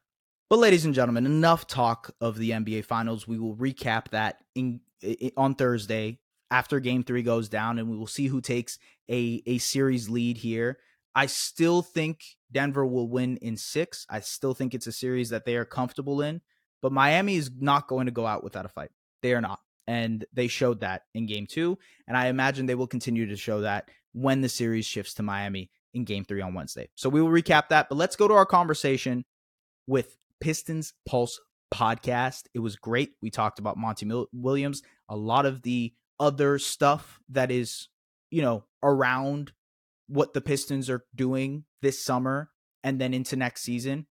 But 0.49 0.61
ladies 0.61 0.85
and 0.85 0.95
gentlemen, 0.95 1.27
enough 1.27 1.67
talk 1.67 2.13
of 2.21 2.37
the 2.37 2.51
NBA 2.51 2.85
Finals. 2.85 3.27
We 3.27 3.39
will 3.39 3.57
recap 3.57 4.09
that 4.11 4.39
in, 4.55 4.81
in, 5.01 5.31
on 5.37 5.55
Thursday 5.55 6.19
after 6.51 6.81
Game 6.81 7.05
Three 7.05 7.23
goes 7.23 7.49
down, 7.49 7.79
and 7.79 7.89
we 7.89 7.97
will 7.97 8.07
see 8.07 8.27
who 8.27 8.41
takes 8.41 8.79
a 9.09 9.43
a 9.47 9.59
series 9.59 10.09
lead 10.09 10.39
here. 10.39 10.79
I 11.15 11.27
still 11.27 11.83
think 11.83 12.23
Denver 12.53 12.87
will 12.87 13.09
win 13.09 13.37
in 13.39 13.57
six. 13.57 14.07
I 14.09 14.21
still 14.21 14.55
think 14.55 14.75
it's 14.75 14.87
a 14.87 14.93
series 14.93 15.31
that 15.31 15.45
they 15.45 15.57
are 15.57 15.65
comfortable 15.65 16.21
in, 16.21 16.41
but 16.83 16.93
Miami 16.93 17.37
is 17.37 17.51
not 17.59 17.89
going 17.89 18.07
to 18.07 18.13
go 18.13 18.27
out 18.27 18.45
without 18.45 18.67
a 18.67 18.69
fight. 18.69 18.91
They 19.23 19.35
are 19.35 19.41
not. 19.41 19.61
And 19.87 20.25
they 20.33 20.47
showed 20.47 20.81
that 20.81 21.03
in 21.15 21.27
game 21.27 21.47
two. 21.47 21.79
And 22.07 22.17
I 22.17 22.27
imagine 22.27 22.67
they 22.67 22.75
will 22.75 22.87
continue 22.87 23.27
to 23.27 23.37
show 23.37 23.63
that 23.63 23.89
when 24.13 24.41
the 24.41 24.49
series 24.49 24.87
shifts 24.87 25.15
to 25.15 25.23
Miami 25.23 25.71
in 25.95 26.05
game 26.05 26.25
three 26.25 26.41
on 26.41 26.55
Wednesday. 26.55 26.89
So 26.95 27.09
we 27.09 27.21
will 27.21 27.31
recap 27.31 27.69
that. 27.69 27.89
But 27.89 27.97
let's 27.97 28.17
go 28.17 28.29
to 28.29 28.35
our 28.35 28.47
conversation 28.47 29.25
with 29.87 30.17
Pistons 30.41 30.95
Pulse 31.07 31.41
podcast. 31.73 32.45
It 32.55 32.61
was 32.61 32.77
great. 32.77 33.13
We 33.21 33.31
talked 33.31 33.59
about 33.59 33.77
Monty 33.77 34.09
Williams, 34.33 34.83
a 35.09 35.17
lot 35.17 35.47
of 35.47 35.63
the 35.63 35.93
other 36.19 36.59
stuff 36.59 37.19
that 37.31 37.51
is, 37.51 37.89
you 38.31 38.43
know, 38.43 38.65
around 38.83 39.53
what 40.07 40.35
the 40.35 40.41
Pistons 40.41 40.91
are 40.91 41.05
doing 41.15 41.65
this 41.83 42.03
summer 42.03 42.51
and 42.83 43.01
then 43.01 43.15
into 43.15 43.37
next 43.37 43.63
season. 43.63 44.07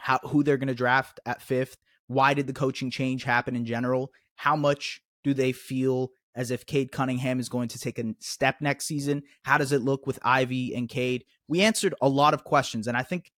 How 0.00 0.18
who 0.22 0.42
they're 0.42 0.56
going 0.56 0.68
to 0.68 0.74
draft 0.74 1.20
at 1.26 1.40
5th. 1.40 1.76
Why 2.06 2.34
did 2.34 2.46
the 2.46 2.52
coaching 2.52 2.90
change 2.90 3.24
happen 3.24 3.56
in 3.56 3.64
general? 3.64 4.10
How 4.38 4.56
much 4.56 5.02
do 5.24 5.34
they 5.34 5.52
feel 5.52 6.10
as 6.34 6.50
if 6.50 6.64
Cade 6.64 6.92
Cunningham 6.92 7.40
is 7.40 7.48
going 7.48 7.68
to 7.68 7.78
take 7.78 7.98
a 7.98 8.14
step 8.20 8.60
next 8.60 8.86
season? 8.86 9.22
How 9.42 9.58
does 9.58 9.72
it 9.72 9.82
look 9.82 10.06
with 10.06 10.18
Ivey 10.22 10.74
and 10.74 10.88
Cade? 10.88 11.24
We 11.48 11.60
answered 11.60 11.94
a 12.00 12.08
lot 12.08 12.34
of 12.34 12.44
questions 12.44 12.86
and 12.86 12.96
I 12.96 13.02
think 13.02 13.32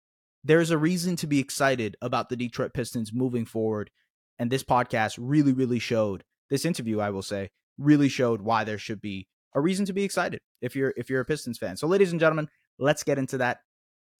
there's 0.45 0.71
a 0.71 0.79
reason 0.79 1.15
to 1.17 1.27
be 1.27 1.39
excited 1.39 1.97
about 2.03 2.29
the 2.29 2.37
Detroit 2.37 2.73
Pistons 2.75 3.13
moving 3.13 3.45
forward. 3.45 3.91
And 4.39 4.51
this 4.51 4.65
podcast 4.65 5.17
really, 5.21 5.53
really 5.53 5.79
showed 5.79 6.25
this 6.51 6.65
interview, 6.65 7.01
I 7.01 7.11
will 7.11 7.23
say, 7.23 7.51
really 7.79 8.09
showed 8.09 8.43
why 8.43 8.65
there 8.65 8.79
should 8.79 9.01
be 9.01 9.29
a 9.55 9.61
reason 9.61 9.87
to 9.87 9.93
be 9.93 10.05
excited 10.05 10.41
if 10.61 10.77
you're 10.77 10.95
if 10.97 11.09
you're 11.11 11.21
a 11.21 11.25
Pistons 11.25 11.59
fan. 11.59 11.77
So, 11.77 11.87
ladies 11.87 12.13
and 12.13 12.21
gentlemen, 12.21 12.49
let's 12.79 13.03
get 13.03 13.19
into 13.19 13.39
that 13.39 13.59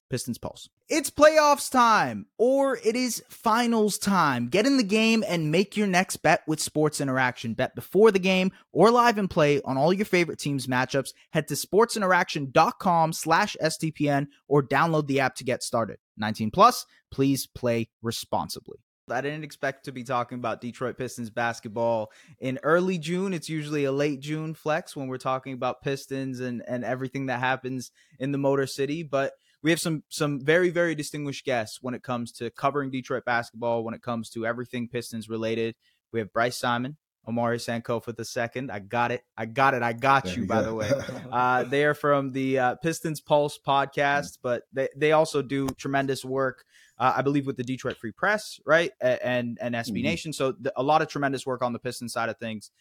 Pistons 0.09 0.37
Pulse. 0.37 0.69
It's 0.87 1.09
playoffs 1.09 1.71
time, 1.71 2.25
or 2.37 2.77
it 2.83 2.95
is 2.95 3.23
finals 3.29 3.97
time. 3.97 4.47
Get 4.47 4.65
in 4.65 4.77
the 4.77 4.83
game 4.83 5.23
and 5.27 5.51
make 5.51 5.77
your 5.77 5.87
next 5.87 6.17
bet 6.17 6.41
with 6.47 6.59
Sports 6.59 6.99
Interaction. 6.99 7.53
Bet 7.53 7.75
before 7.75 8.11
the 8.11 8.19
game 8.19 8.51
or 8.71 8.91
live 8.91 9.17
and 9.17 9.29
play 9.29 9.61
on 9.61 9.77
all 9.77 9.93
your 9.93 10.05
favorite 10.05 10.39
teams' 10.39 10.67
matchups. 10.67 11.13
Head 11.31 11.47
to 11.49 11.53
sportsinteraction.com 11.53 13.13
slash 13.13 13.55
STPN 13.61 14.27
or 14.47 14.63
download 14.63 15.07
the 15.07 15.19
app 15.19 15.35
to 15.35 15.43
get 15.43 15.63
started. 15.63 15.97
19 16.17 16.51
plus, 16.51 16.85
please 17.11 17.47
play 17.47 17.89
responsibly. 18.01 18.79
I 19.11 19.21
didn't 19.21 19.43
expect 19.43 19.85
to 19.85 19.91
be 19.91 20.03
talking 20.03 20.37
about 20.37 20.61
Detroit 20.61 20.97
Pistons 20.97 21.29
basketball 21.29 22.11
in 22.39 22.59
early 22.63 22.97
June. 22.97 23.33
It's 23.33 23.49
usually 23.49 23.85
a 23.85 23.91
late 23.91 24.19
June 24.19 24.53
flex 24.53 24.95
when 24.95 25.07
we're 25.07 25.17
talking 25.17 25.53
about 25.53 25.81
Pistons 25.81 26.39
and, 26.39 26.63
and 26.67 26.83
everything 26.83 27.27
that 27.27 27.39
happens 27.39 27.91
in 28.19 28.31
the 28.31 28.37
Motor 28.37 28.67
City. 28.67 29.03
But 29.03 29.33
we 29.61 29.69
have 29.71 29.79
some 29.79 30.03
some 30.09 30.39
very 30.39 30.69
very 30.69 30.95
distinguished 30.95 31.45
guests 31.45 31.79
when 31.81 31.93
it 31.93 32.03
comes 32.03 32.31
to 32.33 32.49
covering 32.51 32.91
Detroit 32.91 33.25
basketball, 33.25 33.83
when 33.83 33.93
it 33.93 34.01
comes 34.01 34.29
to 34.31 34.45
everything 34.45 34.87
Pistons 34.87 35.29
related. 35.29 35.75
We 36.11 36.19
have 36.19 36.33
Bryce 36.33 36.57
Simon, 36.57 36.97
Omari 37.27 37.57
Sankofa 37.57 38.15
the 38.15 38.25
second. 38.25 38.71
I 38.71 38.79
got 38.79 39.11
it. 39.11 39.23
I 39.37 39.45
got 39.45 39.73
it. 39.73 39.83
I 39.83 39.93
got 39.93 40.35
you, 40.35 40.47
by 40.47 40.61
the 40.61 40.73
way. 40.73 40.89
Uh, 41.31 41.63
they 41.63 41.85
are 41.85 41.93
from 41.93 42.31
the 42.31 42.57
uh, 42.57 42.75
Pistons 42.77 43.21
Pulse 43.21 43.59
podcast, 43.65 44.39
but 44.41 44.63
they, 44.73 44.87
they 44.95 45.11
also 45.11 45.43
do 45.43 45.69
tremendous 45.69 46.25
work, 46.25 46.65
uh, 46.97 47.13
I 47.15 47.21
believe, 47.21 47.45
with 47.45 47.55
the 47.55 47.63
Detroit 47.63 47.97
Free 47.97 48.11
Press, 48.11 48.59
right? 48.65 48.91
And 48.99 49.59
and 49.61 49.75
SB 49.75 49.91
mm-hmm. 49.91 50.03
Nation. 50.03 50.33
So 50.33 50.53
the, 50.53 50.73
a 50.75 50.81
lot 50.81 51.03
of 51.03 51.07
tremendous 51.07 51.45
work 51.45 51.61
on 51.61 51.71
the 51.71 51.77
Pistons 51.77 52.13
side 52.13 52.29
of 52.29 52.37
things 52.39 52.71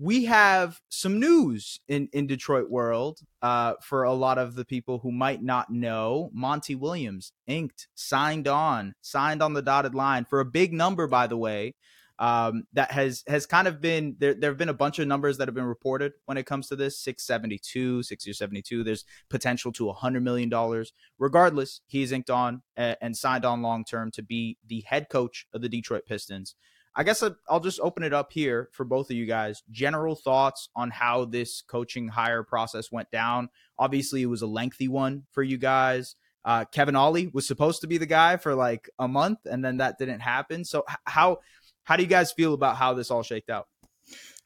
we 0.00 0.24
have 0.24 0.80
some 0.88 1.20
news 1.20 1.78
in 1.86 2.08
in 2.14 2.26
Detroit 2.26 2.70
world 2.70 3.20
uh, 3.42 3.74
for 3.82 4.04
a 4.04 4.14
lot 4.14 4.38
of 4.38 4.54
the 4.54 4.64
people 4.64 4.98
who 4.98 5.12
might 5.12 5.42
not 5.42 5.70
know. 5.70 6.30
Monty 6.32 6.74
Williams 6.74 7.32
inked, 7.46 7.86
signed 7.94 8.48
on, 8.48 8.94
signed 9.02 9.42
on 9.42 9.52
the 9.52 9.60
dotted 9.60 9.94
line 9.94 10.24
for 10.24 10.40
a 10.40 10.44
big 10.44 10.72
number, 10.72 11.06
by 11.06 11.26
the 11.26 11.36
way. 11.36 11.74
Um, 12.18 12.64
that 12.72 12.92
has 12.92 13.24
has 13.28 13.44
kind 13.44 13.68
of 13.68 13.80
been 13.82 14.16
there. 14.18 14.32
There 14.32 14.50
have 14.50 14.58
been 14.58 14.70
a 14.70 14.74
bunch 14.74 14.98
of 14.98 15.06
numbers 15.06 15.36
that 15.36 15.48
have 15.48 15.54
been 15.54 15.64
reported 15.64 16.12
when 16.24 16.38
it 16.38 16.46
comes 16.46 16.68
to 16.68 16.76
this 16.76 16.98
672, 16.98 18.02
672. 18.02 18.82
There's 18.82 19.04
potential 19.28 19.70
to 19.72 19.90
a 19.90 19.94
hundred 19.94 20.22
million 20.22 20.48
dollars. 20.48 20.92
Regardless, 21.18 21.82
he's 21.86 22.12
inked 22.12 22.30
on 22.30 22.62
and 22.76 23.16
signed 23.16 23.44
on 23.44 23.60
long 23.60 23.84
term 23.84 24.10
to 24.12 24.22
be 24.22 24.56
the 24.66 24.82
head 24.86 25.08
coach 25.10 25.46
of 25.52 25.60
the 25.60 25.68
Detroit 25.68 26.06
Pistons. 26.06 26.54
I 26.94 27.04
guess 27.04 27.22
I'll 27.48 27.60
just 27.60 27.80
open 27.80 28.02
it 28.02 28.12
up 28.12 28.32
here 28.32 28.68
for 28.72 28.84
both 28.84 29.10
of 29.10 29.16
you 29.16 29.26
guys. 29.26 29.62
General 29.70 30.16
thoughts 30.16 30.68
on 30.74 30.90
how 30.90 31.24
this 31.24 31.62
coaching 31.62 32.08
hire 32.08 32.42
process 32.42 32.90
went 32.90 33.10
down. 33.10 33.48
Obviously, 33.78 34.22
it 34.22 34.26
was 34.26 34.42
a 34.42 34.46
lengthy 34.46 34.88
one 34.88 35.24
for 35.30 35.42
you 35.42 35.56
guys. 35.56 36.16
Uh, 36.44 36.64
Kevin 36.64 36.96
Ollie 36.96 37.28
was 37.28 37.46
supposed 37.46 37.82
to 37.82 37.86
be 37.86 37.98
the 37.98 38.06
guy 38.06 38.36
for 38.38 38.54
like 38.54 38.90
a 38.98 39.06
month, 39.06 39.40
and 39.44 39.64
then 39.64 39.76
that 39.76 39.98
didn't 39.98 40.20
happen. 40.20 40.64
So 40.64 40.84
how 41.04 41.38
how 41.84 41.96
do 41.96 42.02
you 42.02 42.08
guys 42.08 42.32
feel 42.32 42.54
about 42.54 42.76
how 42.76 42.94
this 42.94 43.10
all 43.10 43.22
shaked 43.22 43.50
out? 43.50 43.66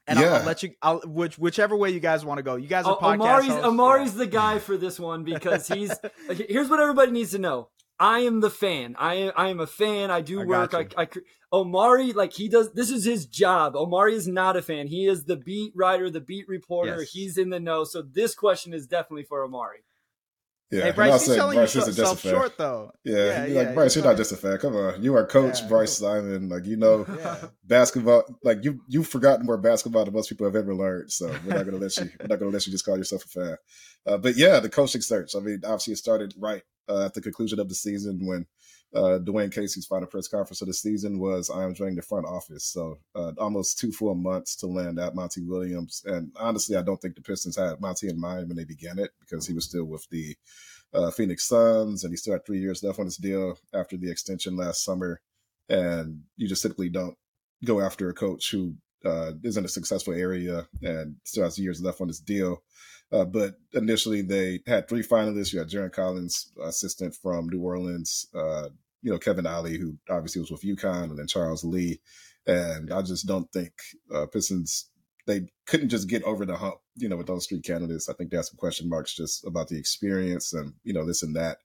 And 0.07 0.19
yeah. 0.19 0.27
I'll, 0.27 0.35
I'll, 0.35 0.45
let 0.45 0.63
you, 0.63 0.71
I'll, 0.83 1.01
which 1.01 1.39
whichever 1.39 1.77
way 1.77 1.91
you 1.91 2.01
guys 2.01 2.25
want 2.25 2.39
to 2.39 2.43
go. 2.43 2.57
You 2.57 2.69
guys 2.69 2.85
are 2.85 2.99
podcast 2.99 3.21
Omari's, 3.21 3.47
hosts. 3.47 3.67
Omari's 3.67 4.13
yeah. 4.13 4.19
the 4.19 4.27
guy 4.27 4.59
for 4.59 4.77
this 4.77 5.01
one 5.01 5.25
because 5.25 5.67
he's. 5.67 5.95
here's 6.49 6.69
what 6.69 6.81
everybody 6.81 7.11
needs 7.11 7.31
to 7.31 7.39
know. 7.39 7.69
I 7.99 8.21
am 8.21 8.41
the 8.41 8.51
fan. 8.51 8.97
I 8.99 9.15
am 9.15 9.33
I 9.37 9.49
am 9.49 9.61
a 9.61 9.67
fan. 9.67 10.11
I 10.11 10.21
do 10.21 10.43
I 10.43 10.45
work. 10.45 10.75
I, 10.75 10.87
I, 10.97 11.09
Omari 11.53 12.13
like 12.13 12.33
he 12.33 12.49
does. 12.49 12.73
This 12.73 12.91
is 12.91 13.05
his 13.05 13.27
job. 13.27 13.77
Omari 13.77 14.15
is 14.15 14.27
not 14.27 14.57
a 14.57 14.63
fan. 14.63 14.89
He 14.89 15.07
is 15.07 15.25
the 15.25 15.37
beat 15.37 15.73
writer, 15.77 16.11
the 16.11 16.21
beat 16.21 16.49
reporter. 16.49 17.01
Yes. 17.01 17.13
He's 17.13 17.39
in 17.39 17.51
the 17.51 17.61
know. 17.61 17.85
So 17.85 18.03
this 18.03 18.35
question 18.35 18.75
is 18.75 18.87
definitely 18.87 19.25
for 19.25 19.45
Omari. 19.45 19.85
Yeah, 20.71 20.85
hey, 20.85 20.91
Bryce, 20.93 21.27
you're 21.27 21.37
selling 21.37 21.57
Bryce 21.57 21.77
isn't 21.77 21.95
just 21.95 22.15
a 22.15 22.17
fan. 22.17 22.33
short 22.33 22.59
though. 22.59 22.91
Yeah, 23.05 23.17
yeah, 23.17 23.47
yeah 23.47 23.61
like 23.61 23.75
Bryce, 23.75 23.95
you're 23.95 24.05
not 24.05 24.17
just 24.17 24.33
a 24.33 24.37
fan. 24.37 24.59
Come 24.59 24.75
on, 24.75 25.03
you 25.03 25.15
are 25.15 25.27
Coach 25.27 25.61
yeah. 25.61 25.69
Bryce 25.69 25.99
Simon. 25.99 26.49
Like 26.49 26.65
you 26.67 26.77
know, 26.77 27.07
basketball. 27.65 28.25
Like 28.43 28.65
you, 28.65 28.81
you've 28.89 29.07
forgotten 29.07 29.47
more 29.47 29.59
basketball 29.59 30.05
than 30.05 30.15
most 30.15 30.29
people 30.29 30.47
have 30.47 30.57
ever 30.57 30.75
learned. 30.75 31.13
So 31.13 31.29
we're 31.47 31.55
not 31.55 31.65
gonna 31.65 31.77
let 31.77 31.97
you. 31.97 32.11
We're 32.19 32.27
not 32.27 32.39
gonna 32.39 32.51
let 32.51 32.67
you 32.67 32.73
just 32.73 32.85
call 32.85 32.97
yourself 32.97 33.25
a 33.25 33.29
fan. 33.29 33.57
Uh, 34.07 34.19
but 34.19 34.37
yeah, 34.37 34.59
the 34.59 34.69
coaching 34.69 35.01
search. 35.01 35.37
I 35.37 35.41
mean, 35.41 35.61
obviously 35.65 35.93
it 35.93 35.99
started 35.99 36.35
right 36.39 36.63
uh, 36.89 37.05
at 37.05 37.15
the 37.15 37.21
conclusion 37.21 37.61
of 37.61 37.69
the 37.69 37.75
season 37.75 38.27
when 38.27 38.47
uh, 38.95 39.19
Dwane 39.19 39.53
Casey's 39.53 39.87
final 39.87 40.07
press 40.07 40.29
conference 40.29 40.61
of 40.61 40.69
the 40.69 40.75
season 40.75 41.19
was 41.19 41.51
I 41.51 41.65
am 41.65 41.75
joining 41.75 41.97
the 41.97 42.03
front 42.03 42.27
office. 42.27 42.65
So 42.65 42.99
uh, 43.15 43.33
almost 43.39 43.79
two 43.79 43.91
full 43.91 44.15
months 44.15 44.55
to 44.57 44.67
land 44.67 44.99
at 45.01 45.17
Monty 45.17 45.43
Williams. 45.43 46.03
And 46.07 46.31
honestly, 46.37 46.77
I 46.77 46.83
don't 46.83 47.01
think 47.01 47.17
the 47.17 47.23
Pistons 47.23 47.57
had 47.57 47.81
Monty 47.81 48.09
in 48.09 48.21
mind 48.21 48.49
when 48.49 48.57
they 48.57 48.65
began 48.65 48.99
it 48.99 49.11
because 49.21 49.47
he 49.47 49.55
was 49.55 49.65
still 49.65 49.85
with 49.85 50.09
the 50.11 50.37
uh, 50.93 51.11
Phoenix 51.11 51.49
Suns 51.49 52.05
and 52.05 52.13
he 52.13 52.17
still 52.17 52.35
had 52.35 52.47
three 52.47 52.61
years 52.61 52.85
left 52.85 53.01
on 53.01 53.07
his 53.07 53.17
deal 53.17 53.59
after 53.73 53.97
the 53.97 54.11
extension 54.11 54.57
last 54.57 54.85
summer. 54.85 55.21
And 55.69 56.23
you 56.37 56.47
just 56.47 56.63
typically 56.63 56.89
don't 56.89 57.17
go 57.65 57.81
after 57.81 58.09
a 58.09 58.15
coach 58.15 58.51
who 58.53 58.77
uh, 59.05 59.33
is 59.43 59.57
in 59.57 59.65
a 59.65 59.69
successful 59.69 60.15
area 60.15 60.69
and 60.83 61.17
still 61.25 61.45
has 61.45 61.59
years 61.59 61.83
left 61.83 62.01
on 62.01 62.09
his 62.09 62.21
deal. 62.21 62.63
Uh, 63.13 63.25
but 63.25 63.55
initially, 63.73 64.23
they 64.23 64.61
had 64.67 64.89
three 64.89 65.03
finalists. 65.03 65.53
You 65.53 65.59
had 65.59 65.69
Jarron 65.69 65.93
Collins, 65.93 66.51
assistant 66.63 67.15
from 67.15 67.49
New 67.49 67.61
Orleans, 67.61 68.27
uh, 68.35 68.69
you 69.05 69.11
know, 69.11 69.19
Kevin 69.19 69.47
Ollie, 69.47 69.79
who 69.79 69.97
obviously 70.09 70.41
was 70.41 70.51
with 70.51 70.63
UConn, 70.63 71.05
and 71.05 71.19
then 71.19 71.27
Charles 71.27 71.63
Lee. 71.63 72.01
And 72.47 72.91
I 72.91 73.03
just 73.03 73.27
don't 73.27 73.51
think 73.53 73.73
uh, 74.13 74.27
Pistons 74.27 74.89
they 75.27 75.47
couldn't 75.67 75.89
just 75.89 76.09
get 76.09 76.23
over 76.25 76.45
the 76.45 76.57
hump, 76.57 76.77
you 76.97 77.09
know, 77.09 77.17
with 77.17 77.27
those 77.27 77.47
three 77.47 77.61
candidates. 77.61 78.09
I 78.09 78.15
think 78.15 78.31
they 78.31 78.37
had 78.37 78.45
some 78.47 78.59
question 78.59 78.89
marks 78.89 79.15
just 79.15 79.47
about 79.47 79.69
the 79.69 79.79
experience 79.79 80.53
and 80.53 80.73
you 80.83 80.93
know 80.95 81.07
this 81.07 81.23
and 81.23 81.37
that. 81.37 81.59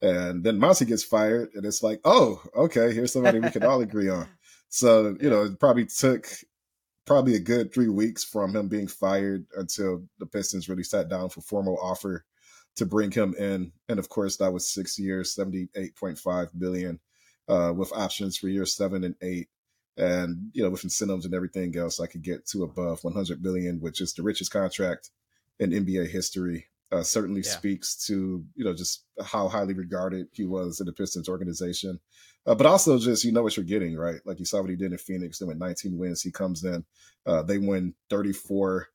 And 0.00 0.44
then 0.44 0.58
Monty 0.58 0.84
gets 0.84 1.02
fired, 1.02 1.50
and 1.54 1.64
it's 1.66 1.82
like, 1.82 2.00
oh, 2.04 2.40
okay, 2.54 2.92
here's 2.92 3.12
somebody 3.12 3.40
we 3.40 3.50
can 3.50 3.64
all 3.64 3.80
agree 3.82 4.08
on. 4.08 4.28
So 4.68 5.16
you 5.20 5.28
know, 5.28 5.44
it 5.44 5.58
probably 5.58 5.86
took 5.86 6.28
probably 7.04 7.34
a 7.34 7.40
good 7.40 7.74
three 7.74 7.88
weeks 7.88 8.22
from 8.22 8.54
him 8.54 8.68
being 8.68 8.86
fired 8.88 9.44
until 9.56 10.04
the 10.18 10.26
Pistons 10.26 10.68
really 10.68 10.84
sat 10.84 11.08
down 11.08 11.30
for 11.30 11.40
formal 11.40 11.78
offer 11.80 12.24
to 12.76 12.86
bring 12.86 13.10
him 13.10 13.34
in. 13.38 13.72
And 13.88 13.98
of 13.98 14.08
course, 14.08 14.36
that 14.36 14.52
was 14.52 14.72
six 14.72 14.98
years, 14.98 15.34
seventy-eight 15.34 15.96
point 15.96 16.18
five 16.18 16.48
billion, 16.58 17.00
uh, 17.48 17.72
with 17.74 17.92
options 17.92 18.36
for 18.36 18.48
years 18.48 18.74
seven 18.74 19.04
and 19.04 19.16
eight. 19.22 19.48
And 19.96 20.50
you 20.52 20.62
know, 20.62 20.70
with 20.70 20.84
incentives 20.84 21.24
and 21.24 21.34
everything 21.34 21.76
else, 21.76 22.00
I 22.00 22.06
could 22.06 22.22
get 22.22 22.46
to 22.48 22.64
above 22.64 23.02
100 23.02 23.42
billion, 23.42 23.80
which 23.80 24.02
is 24.02 24.12
the 24.12 24.22
richest 24.22 24.50
contract 24.50 25.10
in 25.58 25.70
NBA 25.70 26.10
history. 26.10 26.66
Uh, 26.92 27.02
certainly 27.02 27.40
yeah. 27.44 27.50
speaks 27.50 27.96
to 28.06 28.44
you 28.54 28.64
know 28.64 28.72
just 28.72 29.04
how 29.24 29.48
highly 29.48 29.74
regarded 29.74 30.28
he 30.32 30.44
was 30.44 30.78
in 30.78 30.86
the 30.86 30.92
Pistons 30.92 31.28
organization, 31.28 31.98
uh, 32.46 32.54
but 32.54 32.66
also 32.66 32.98
just 32.98 33.24
you 33.24 33.32
know 33.32 33.42
what 33.42 33.56
you're 33.56 33.64
getting 33.64 33.96
right. 33.96 34.20
Like 34.24 34.38
you 34.38 34.44
saw 34.44 34.60
what 34.60 34.70
he 34.70 34.76
did 34.76 34.92
in 34.92 34.98
Phoenix. 34.98 35.38
They 35.38 35.46
went 35.46 35.58
19 35.58 35.98
wins. 35.98 36.22
He 36.22 36.30
comes 36.30 36.62
in, 36.62 36.84
uh, 37.26 37.42
they 37.42 37.58
win 37.58 37.94
34 38.10 38.88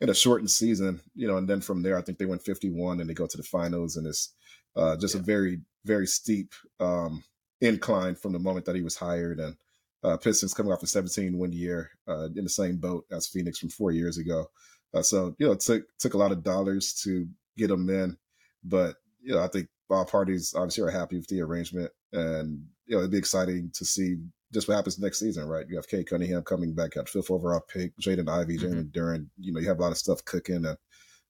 in 0.00 0.10
a 0.10 0.14
shortened 0.14 0.50
season, 0.50 1.00
you 1.14 1.26
know, 1.26 1.36
and 1.36 1.48
then 1.48 1.60
from 1.60 1.82
there 1.82 1.98
I 1.98 2.02
think 2.02 2.18
they 2.18 2.26
went 2.26 2.42
51 2.42 3.00
and 3.00 3.08
they 3.08 3.14
go 3.14 3.26
to 3.26 3.36
the 3.36 3.42
finals, 3.42 3.96
and 3.96 4.06
it's 4.06 4.32
uh, 4.76 4.96
just 4.96 5.14
yeah. 5.14 5.20
a 5.20 5.24
very 5.24 5.60
very 5.84 6.06
steep 6.06 6.52
um, 6.80 7.22
incline 7.60 8.14
from 8.14 8.32
the 8.32 8.38
moment 8.38 8.66
that 8.66 8.74
he 8.74 8.82
was 8.82 8.96
hired 8.96 9.38
and 9.38 9.56
uh, 10.02 10.16
Pistons 10.16 10.54
coming 10.54 10.72
off 10.72 10.82
a 10.82 10.86
17 10.86 11.38
win 11.38 11.52
year 11.52 11.90
uh, 12.06 12.28
in 12.36 12.44
the 12.44 12.50
same 12.50 12.76
boat 12.76 13.04
as 13.10 13.26
Phoenix 13.26 13.58
from 13.58 13.70
four 13.70 13.90
years 13.90 14.18
ago. 14.18 14.46
Uh, 14.94 15.02
so 15.02 15.34
you 15.38 15.46
know, 15.46 15.52
it 15.52 15.60
took 15.60 15.84
took 15.98 16.14
a 16.14 16.18
lot 16.18 16.32
of 16.32 16.42
dollars 16.42 16.94
to 17.04 17.26
get 17.56 17.68
them 17.68 17.88
in, 17.88 18.16
but 18.62 18.96
you 19.20 19.34
know, 19.34 19.42
I 19.42 19.48
think 19.48 19.68
all 19.90 20.04
parties 20.04 20.54
obviously 20.54 20.84
are 20.84 20.90
happy 20.90 21.16
with 21.16 21.28
the 21.28 21.40
arrangement, 21.40 21.90
and 22.12 22.64
you 22.86 22.94
know, 22.94 23.00
it'd 23.00 23.10
be 23.10 23.18
exciting 23.18 23.70
to 23.74 23.84
see 23.84 24.16
just 24.56 24.68
what 24.68 24.76
happens 24.76 24.98
next 24.98 25.18
season, 25.18 25.46
right? 25.46 25.68
You 25.68 25.76
have 25.76 25.86
Cade 25.86 26.08
Cunningham 26.08 26.42
coming 26.42 26.72
back 26.72 26.96
at 26.96 27.10
fifth 27.10 27.30
overall 27.30 27.60
pick, 27.60 27.94
Jaden 27.98 28.26
Ivey, 28.26 28.56
mm-hmm. 28.56 28.66
Jalen 28.66 28.90
Duren. 28.90 29.26
You 29.38 29.52
know, 29.52 29.60
you 29.60 29.68
have 29.68 29.78
a 29.78 29.82
lot 29.82 29.92
of 29.92 29.98
stuff 29.98 30.24
cooking, 30.24 30.64
and 30.64 30.78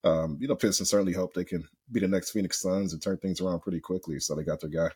um, 0.04 0.38
you 0.40 0.46
know, 0.46 0.54
Pistons 0.54 0.90
certainly 0.90 1.12
hope 1.12 1.34
they 1.34 1.42
can 1.42 1.66
be 1.90 1.98
the 1.98 2.06
next 2.06 2.30
Phoenix 2.30 2.62
Suns 2.62 2.92
and 2.92 3.02
turn 3.02 3.16
things 3.16 3.40
around 3.40 3.62
pretty 3.62 3.80
quickly. 3.80 4.20
So 4.20 4.36
they 4.36 4.44
got 4.44 4.60
their 4.60 4.70
guy. 4.70 4.90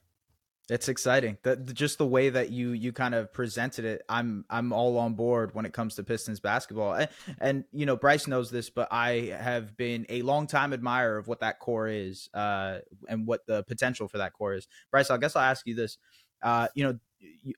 It's 0.69 0.89
exciting. 0.89 1.39
That 1.43 1.75
just 1.75 1.99
the 1.99 2.07
way 2.07 2.31
that 2.31 2.51
you 2.51 2.71
you 2.71 2.93
kind 2.93 3.17
of 3.17 3.33
presented 3.33 3.85
it. 3.85 4.03
I'm 4.09 4.45
I'm 4.49 4.73
all 4.73 4.97
on 4.99 5.15
board 5.15 5.53
when 5.53 5.67
it 5.67 5.73
comes 5.73 5.97
to 5.97 6.05
Pistons 6.05 6.39
basketball. 6.39 6.95
And, 6.95 7.09
and 7.41 7.65
you 7.73 7.85
know, 7.85 7.97
Bryce 7.97 8.29
knows 8.29 8.53
this, 8.53 8.71
but 8.71 8.87
I 8.93 9.37
have 9.37 9.77
been 9.77 10.07
a 10.09 10.23
long 10.23 10.47
time 10.47 10.73
admirer 10.73 11.19
of 11.19 11.27
what 11.27 11.41
that 11.41 11.59
core 11.59 11.89
is, 11.89 12.31
uh, 12.33 12.79
and 13.09 13.27
what 13.27 13.45
the 13.49 13.65
potential 13.65 14.07
for 14.07 14.19
that 14.19 14.35
core 14.35 14.55
is. 14.55 14.69
Bryce, 14.93 15.11
I 15.11 15.17
guess 15.17 15.35
I'll 15.35 15.43
ask 15.51 15.67
you 15.67 15.75
this. 15.75 15.99
Uh, 16.41 16.69
you 16.77 16.85
know, 16.85 16.99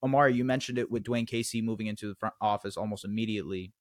Omari, 0.03 0.35
you 0.35 0.45
mentioned 0.45 0.79
it 0.79 0.91
with 0.91 1.05
Dwane 1.05 1.27
Casey 1.27 1.63
moving 1.63 1.87
into 1.87 2.09
the 2.09 2.15
front 2.15 2.35
office 2.41 2.77
almost 2.77 3.05
immediately. 3.05 3.73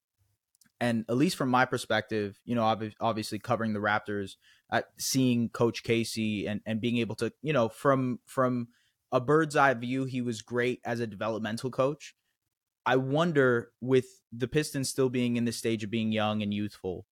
And 0.80 1.06
at 1.10 1.16
least 1.16 1.38
from 1.38 1.50
my 1.50 1.66
perspective, 1.66 2.40
you 2.44 2.56
know, 2.56 2.64
obviously 3.00 3.38
covering 3.38 3.74
the 3.74 3.80
Raptors, 3.80 4.32
uh, 4.72 4.82
seeing 4.98 5.50
Coach 5.50 5.84
Casey 5.84 6.48
and 6.48 6.62
and 6.66 6.82
being 6.82 6.98
able 6.98 7.16
to, 7.16 7.32
you 7.44 7.54
know, 7.54 7.70
from 7.70 8.20
from 8.26 8.70
a 9.12 9.20
bird's 9.20 9.56
eye 9.56 9.74
view, 9.76 10.06
he 10.06 10.22
was 10.22 10.42
great 10.42 10.80
as 10.84 11.00
a 11.00 11.08
developmental 11.08 11.70
coach. 11.70 12.16
I 12.86 12.96
wonder, 12.96 13.72
with 13.80 14.06
the 14.32 14.48
Pistons 14.48 14.90
still 14.90 15.10
being 15.10 15.36
in 15.36 15.46
the 15.46 15.52
stage 15.52 15.84
of 15.84 15.92
being 15.92 16.12
young 16.12 16.42
and 16.42 16.52
youthful, 16.52 17.06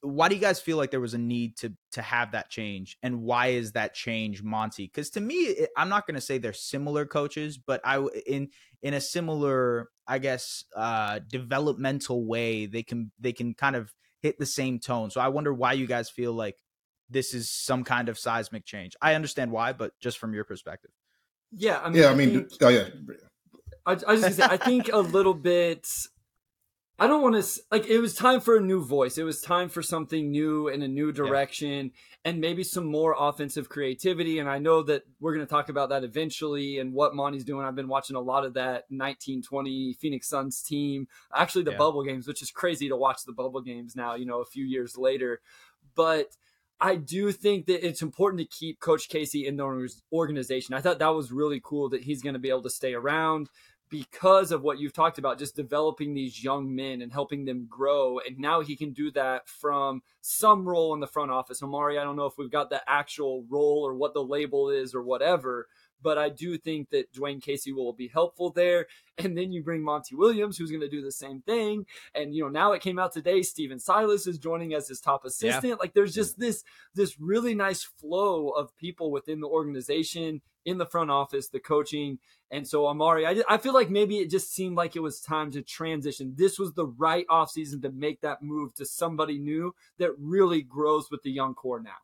why 0.00 0.28
do 0.28 0.34
you 0.34 0.40
guys 0.40 0.60
feel 0.60 0.76
like 0.76 0.90
there 0.90 1.00
was 1.00 1.14
a 1.14 1.18
need 1.18 1.56
to 1.58 1.72
to 1.92 2.02
have 2.02 2.32
that 2.32 2.50
change? 2.50 2.96
And 3.02 3.22
why 3.22 3.48
is 3.48 3.72
that 3.72 3.94
change 3.94 4.42
monty? 4.42 4.86
Because 4.86 5.10
to 5.10 5.20
me 5.20 5.66
i'm 5.76 5.88
not 5.88 6.06
going 6.06 6.14
to 6.14 6.20
say 6.20 6.38
they're 6.38 6.52
similar 6.52 7.06
coaches 7.06 7.58
but 7.58 7.80
i 7.84 7.98
in 8.26 8.48
in 8.82 8.94
a 8.94 9.00
similar 9.00 9.88
i 10.06 10.18
guess 10.18 10.64
uh 10.76 11.20
developmental 11.28 12.26
way 12.26 12.66
they 12.66 12.82
can 12.82 13.10
they 13.18 13.32
can 13.32 13.54
kind 13.54 13.76
of 13.76 13.92
hit 14.20 14.38
the 14.38 14.46
same 14.46 14.78
tone. 14.78 15.10
So 15.10 15.20
i 15.20 15.28
wonder 15.28 15.52
why 15.52 15.72
you 15.74 15.86
guys 15.86 16.10
feel 16.10 16.32
like 16.32 16.56
this 17.10 17.34
is 17.34 17.50
some 17.50 17.84
kind 17.84 18.10
of 18.10 18.18
seismic 18.18 18.66
change. 18.66 18.94
I 19.00 19.14
understand 19.14 19.50
why 19.50 19.72
but 19.72 19.92
just 20.00 20.18
from 20.18 20.34
your 20.34 20.44
perspective. 20.44 20.90
Yeah 21.52 21.80
i 21.82 21.88
mean 21.88 22.02
yeah 22.02 22.08
i, 22.08 22.12
I 22.12 22.14
mean 22.14 22.30
think, 22.30 22.62
oh 22.62 22.68
yeah 22.68 22.88
I, 23.86 23.92
I 24.06 24.12
was 24.12 24.20
just 24.20 24.36
say, 24.36 24.42
I 24.42 24.58
think 24.58 24.92
a 24.92 24.98
little 24.98 25.32
bit 25.32 25.88
I 27.00 27.06
don't 27.06 27.22
want 27.22 27.42
to 27.42 27.62
like 27.70 27.86
it 27.86 28.00
was 28.00 28.12
time 28.12 28.40
for 28.40 28.56
a 28.56 28.60
new 28.60 28.84
voice. 28.84 29.18
It 29.18 29.22
was 29.22 29.40
time 29.40 29.68
for 29.68 29.82
something 29.82 30.32
new 30.32 30.66
and 30.66 30.82
a 30.82 30.88
new 30.88 31.12
direction 31.12 31.68
yeah. 31.86 32.30
and 32.30 32.40
maybe 32.40 32.64
some 32.64 32.86
more 32.86 33.14
offensive 33.16 33.68
creativity 33.68 34.40
and 34.40 34.48
I 34.48 34.58
know 34.58 34.82
that 34.82 35.04
we're 35.20 35.34
going 35.34 35.46
to 35.46 35.50
talk 35.50 35.68
about 35.68 35.90
that 35.90 36.02
eventually 36.02 36.80
and 36.80 36.92
what 36.92 37.14
Monty's 37.14 37.44
doing. 37.44 37.64
I've 37.64 37.76
been 37.76 37.86
watching 37.86 38.16
a 38.16 38.20
lot 38.20 38.44
of 38.44 38.54
that 38.54 38.86
1920 38.88 39.94
Phoenix 40.00 40.28
Suns 40.28 40.60
team, 40.60 41.06
actually 41.32 41.62
the 41.62 41.70
yeah. 41.70 41.78
bubble 41.78 42.02
games, 42.02 42.26
which 42.26 42.42
is 42.42 42.50
crazy 42.50 42.88
to 42.88 42.96
watch 42.96 43.24
the 43.24 43.32
bubble 43.32 43.60
games 43.60 43.94
now, 43.94 44.16
you 44.16 44.26
know, 44.26 44.40
a 44.40 44.46
few 44.46 44.64
years 44.64 44.98
later. 44.98 45.40
But 45.94 46.34
I 46.80 46.96
do 46.96 47.30
think 47.30 47.66
that 47.66 47.86
it's 47.86 48.02
important 48.02 48.40
to 48.40 48.46
keep 48.46 48.80
Coach 48.80 49.08
Casey 49.08 49.46
in 49.46 49.56
the 49.56 49.88
organization. 50.12 50.74
I 50.74 50.80
thought 50.80 50.98
that 50.98 51.08
was 51.08 51.30
really 51.30 51.60
cool 51.62 51.88
that 51.90 52.02
he's 52.02 52.22
going 52.22 52.34
to 52.34 52.40
be 52.40 52.50
able 52.50 52.62
to 52.62 52.70
stay 52.70 52.94
around 52.94 53.50
because 53.88 54.52
of 54.52 54.62
what 54.62 54.78
you've 54.78 54.92
talked 54.92 55.18
about, 55.18 55.38
just 55.38 55.56
developing 55.56 56.14
these 56.14 56.42
young 56.42 56.74
men 56.74 57.02
and 57.02 57.12
helping 57.12 57.44
them 57.44 57.66
grow. 57.68 58.18
And 58.18 58.38
now 58.38 58.60
he 58.60 58.76
can 58.76 58.92
do 58.92 59.10
that 59.12 59.48
from 59.48 60.02
some 60.20 60.68
role 60.68 60.94
in 60.94 61.00
the 61.00 61.06
front 61.06 61.30
office. 61.30 61.62
Omari, 61.62 61.98
I 61.98 62.04
don't 62.04 62.16
know 62.16 62.26
if 62.26 62.38
we've 62.38 62.50
got 62.50 62.70
the 62.70 62.82
actual 62.88 63.44
role 63.48 63.82
or 63.86 63.94
what 63.94 64.14
the 64.14 64.22
label 64.22 64.70
is 64.70 64.94
or 64.94 65.02
whatever, 65.02 65.68
but 66.02 66.18
I 66.18 66.28
do 66.28 66.56
think 66.56 66.90
that 66.90 67.12
Dwane 67.12 67.42
Casey 67.42 67.72
will 67.72 67.92
be 67.92 68.08
helpful 68.08 68.50
there. 68.50 68.86
And 69.20 69.36
then 69.36 69.50
you 69.50 69.64
bring 69.64 69.82
Monty 69.82 70.14
Williams, 70.14 70.56
who's 70.56 70.70
going 70.70 70.80
to 70.80 70.88
do 70.88 71.02
the 71.02 71.10
same 71.10 71.42
thing. 71.42 71.86
And 72.14 72.32
you 72.32 72.44
know, 72.44 72.48
now 72.48 72.70
it 72.70 72.82
came 72.82 73.00
out 73.00 73.12
today, 73.12 73.42
Stephen 73.42 73.80
Silas 73.80 74.28
is 74.28 74.38
joining 74.38 74.74
as 74.74 74.86
his 74.86 75.00
top 75.00 75.24
assistant. 75.24 75.64
Yeah. 75.64 75.74
Like 75.74 75.92
there's 75.92 76.14
just 76.14 76.38
this 76.38 76.62
this 76.94 77.18
really 77.18 77.56
nice 77.56 77.82
flow 77.82 78.50
of 78.50 78.76
people 78.76 79.10
within 79.10 79.40
the 79.40 79.48
organization, 79.48 80.40
in 80.68 80.78
the 80.78 80.86
front 80.86 81.10
office, 81.10 81.48
the 81.48 81.60
coaching. 81.60 82.18
And 82.50 82.66
so 82.66 82.86
Omari, 82.86 83.26
I, 83.26 83.42
I 83.48 83.58
feel 83.58 83.74
like 83.74 83.90
maybe 83.90 84.18
it 84.18 84.30
just 84.30 84.52
seemed 84.54 84.76
like 84.76 84.96
it 84.96 85.02
was 85.02 85.20
time 85.20 85.50
to 85.52 85.62
transition. 85.62 86.34
This 86.36 86.58
was 86.58 86.72
the 86.72 86.86
right 86.86 87.26
offseason 87.28 87.82
to 87.82 87.90
make 87.90 88.20
that 88.20 88.42
move 88.42 88.74
to 88.74 88.86
somebody 88.86 89.38
new 89.38 89.74
that 89.98 90.10
really 90.18 90.62
grows 90.62 91.10
with 91.10 91.22
the 91.22 91.30
young 91.30 91.54
core 91.54 91.80
now. 91.80 91.98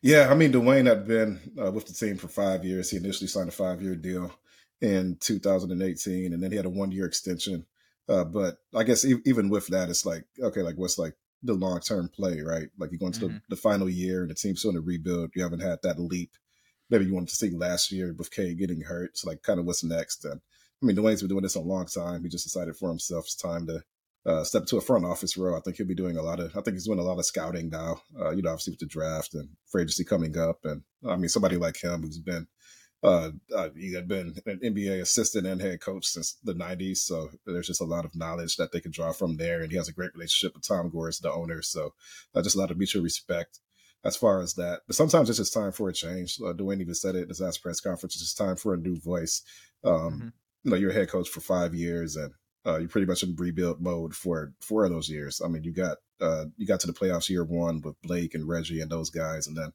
Yeah, 0.00 0.28
I 0.30 0.34
mean, 0.34 0.52
Dwane 0.52 0.86
had 0.86 1.06
been 1.06 1.40
uh, 1.60 1.72
with 1.72 1.86
the 1.86 1.92
team 1.92 2.16
for 2.16 2.28
five 2.28 2.64
years. 2.64 2.90
He 2.90 2.96
initially 2.96 3.26
signed 3.26 3.48
a 3.48 3.52
five 3.52 3.82
year 3.82 3.96
deal 3.96 4.32
in 4.80 5.16
2018, 5.20 6.32
and 6.32 6.42
then 6.42 6.50
he 6.50 6.56
had 6.56 6.66
a 6.66 6.70
one 6.70 6.92
year 6.92 7.06
extension. 7.06 7.66
Uh, 8.08 8.24
but 8.24 8.58
I 8.74 8.84
guess 8.84 9.04
e- 9.04 9.20
even 9.26 9.48
with 9.48 9.66
that, 9.68 9.90
it's 9.90 10.06
like, 10.06 10.24
okay, 10.40 10.62
like 10.62 10.76
what's 10.76 10.98
like 10.98 11.14
the 11.42 11.54
long 11.54 11.80
term 11.80 12.08
play, 12.08 12.40
right? 12.40 12.68
Like 12.78 12.90
you're 12.90 12.98
going 12.98 13.12
to 13.12 13.20
mm-hmm. 13.20 13.34
the, 13.34 13.42
the, 13.50 13.56
final 13.56 13.88
year 13.88 14.22
and 14.22 14.30
the 14.30 14.34
team's 14.34 14.60
still 14.60 14.70
in 14.70 14.76
a 14.76 14.80
rebuild. 14.80 15.30
You 15.34 15.42
haven't 15.42 15.60
had 15.60 15.80
that 15.82 15.98
leap. 15.98 16.32
Maybe 16.90 17.04
you 17.06 17.14
wanted 17.14 17.30
to 17.30 17.36
see 17.36 17.50
last 17.50 17.92
year 17.92 18.14
with 18.16 18.30
K 18.30 18.54
getting 18.54 18.82
hurt. 18.82 19.18
So, 19.18 19.28
like, 19.28 19.42
kind 19.42 19.60
of 19.60 19.66
what's 19.66 19.84
next? 19.84 20.24
And 20.24 20.40
I 20.82 20.86
mean, 20.86 20.96
Dwane's 20.96 21.22
been 21.22 21.28
doing 21.28 21.42
this 21.42 21.54
a 21.54 21.60
long 21.60 21.86
time. 21.86 22.22
He 22.22 22.28
just 22.28 22.44
decided 22.44 22.76
for 22.76 22.88
himself 22.88 23.24
it's 23.24 23.34
time 23.34 23.66
to 23.66 23.82
uh, 24.26 24.44
step 24.44 24.66
to 24.66 24.76
a 24.76 24.80
front 24.80 25.04
office 25.04 25.36
role. 25.36 25.56
I 25.56 25.60
think 25.60 25.76
he'll 25.76 25.86
be 25.86 25.94
doing 25.94 26.16
a 26.16 26.22
lot 26.22 26.40
of. 26.40 26.56
I 26.56 26.60
think 26.60 26.74
he's 26.74 26.86
doing 26.86 26.98
a 26.98 27.02
lot 27.02 27.18
of 27.18 27.24
scouting 27.24 27.70
now. 27.70 28.02
Uh, 28.18 28.30
you 28.30 28.42
know, 28.42 28.50
obviously 28.50 28.72
with 28.72 28.80
the 28.80 28.86
draft 28.86 29.34
and 29.34 29.48
free 29.66 29.82
agency 29.82 30.04
coming 30.04 30.36
up, 30.36 30.60
and 30.64 30.82
I 31.06 31.16
mean 31.16 31.28
somebody 31.28 31.56
like 31.56 31.82
him 31.82 32.02
who's 32.02 32.18
been. 32.18 32.46
Uh, 33.00 33.30
uh, 33.54 33.68
he 33.76 33.94
had 33.94 34.08
been 34.08 34.34
an 34.44 34.58
NBA 34.58 35.00
assistant 35.00 35.46
and 35.46 35.60
head 35.60 35.80
coach 35.80 36.04
since 36.04 36.36
the 36.42 36.52
90s. 36.52 36.98
So 36.98 37.30
there's 37.46 37.68
just 37.68 37.80
a 37.80 37.84
lot 37.84 38.04
of 38.04 38.16
knowledge 38.16 38.56
that 38.56 38.72
they 38.72 38.80
can 38.80 38.90
draw 38.90 39.12
from 39.12 39.36
there. 39.36 39.62
And 39.62 39.70
he 39.70 39.76
has 39.76 39.88
a 39.88 39.92
great 39.92 40.12
relationship 40.14 40.54
with 40.54 40.66
Tom 40.66 40.90
Gores, 40.90 41.20
the 41.20 41.32
owner. 41.32 41.62
So 41.62 41.94
uh, 42.34 42.42
just 42.42 42.56
a 42.56 42.58
lot 42.58 42.72
of 42.72 42.76
mutual 42.76 43.04
respect 43.04 43.60
as 44.04 44.16
far 44.16 44.40
as 44.40 44.54
that. 44.54 44.80
But 44.86 44.96
sometimes 44.96 45.28
it's 45.28 45.38
just 45.38 45.52
time 45.52 45.72
for 45.72 45.88
a 45.88 45.92
change. 45.92 46.38
Uh, 46.40 46.52
Dwane 46.52 46.80
even 46.80 46.94
said 46.94 47.14
it 47.14 47.22
at 47.22 47.28
his 47.28 47.40
last 47.40 47.62
press 47.62 47.80
conference. 47.80 48.14
It's 48.14 48.24
just 48.24 48.38
time 48.38 48.56
for 48.56 48.74
a 48.74 48.78
new 48.78 48.96
voice. 48.96 49.42
Um, 49.84 49.92
mm-hmm. 49.94 50.28
You 50.64 50.70
know, 50.70 50.76
you're 50.76 50.90
a 50.90 50.94
head 50.94 51.10
coach 51.10 51.28
for 51.28 51.40
five 51.40 51.74
years 51.74 52.16
and 52.16 52.32
uh, 52.66 52.78
you're 52.78 52.88
pretty 52.88 53.06
much 53.06 53.22
in 53.22 53.34
rebuild 53.36 53.80
mode 53.80 54.14
for 54.14 54.52
four 54.60 54.84
of 54.84 54.90
those 54.90 55.08
years. 55.08 55.40
I 55.44 55.48
mean, 55.48 55.64
you 55.64 55.72
got 55.72 55.98
uh, 56.20 56.46
you 56.56 56.66
got 56.66 56.80
to 56.80 56.86
the 56.86 56.92
playoffs 56.92 57.28
year 57.28 57.44
one 57.44 57.80
with 57.80 58.00
Blake 58.02 58.34
and 58.34 58.48
Reggie 58.48 58.80
and 58.80 58.90
those 58.90 59.10
guys, 59.10 59.46
and 59.46 59.56
then 59.56 59.72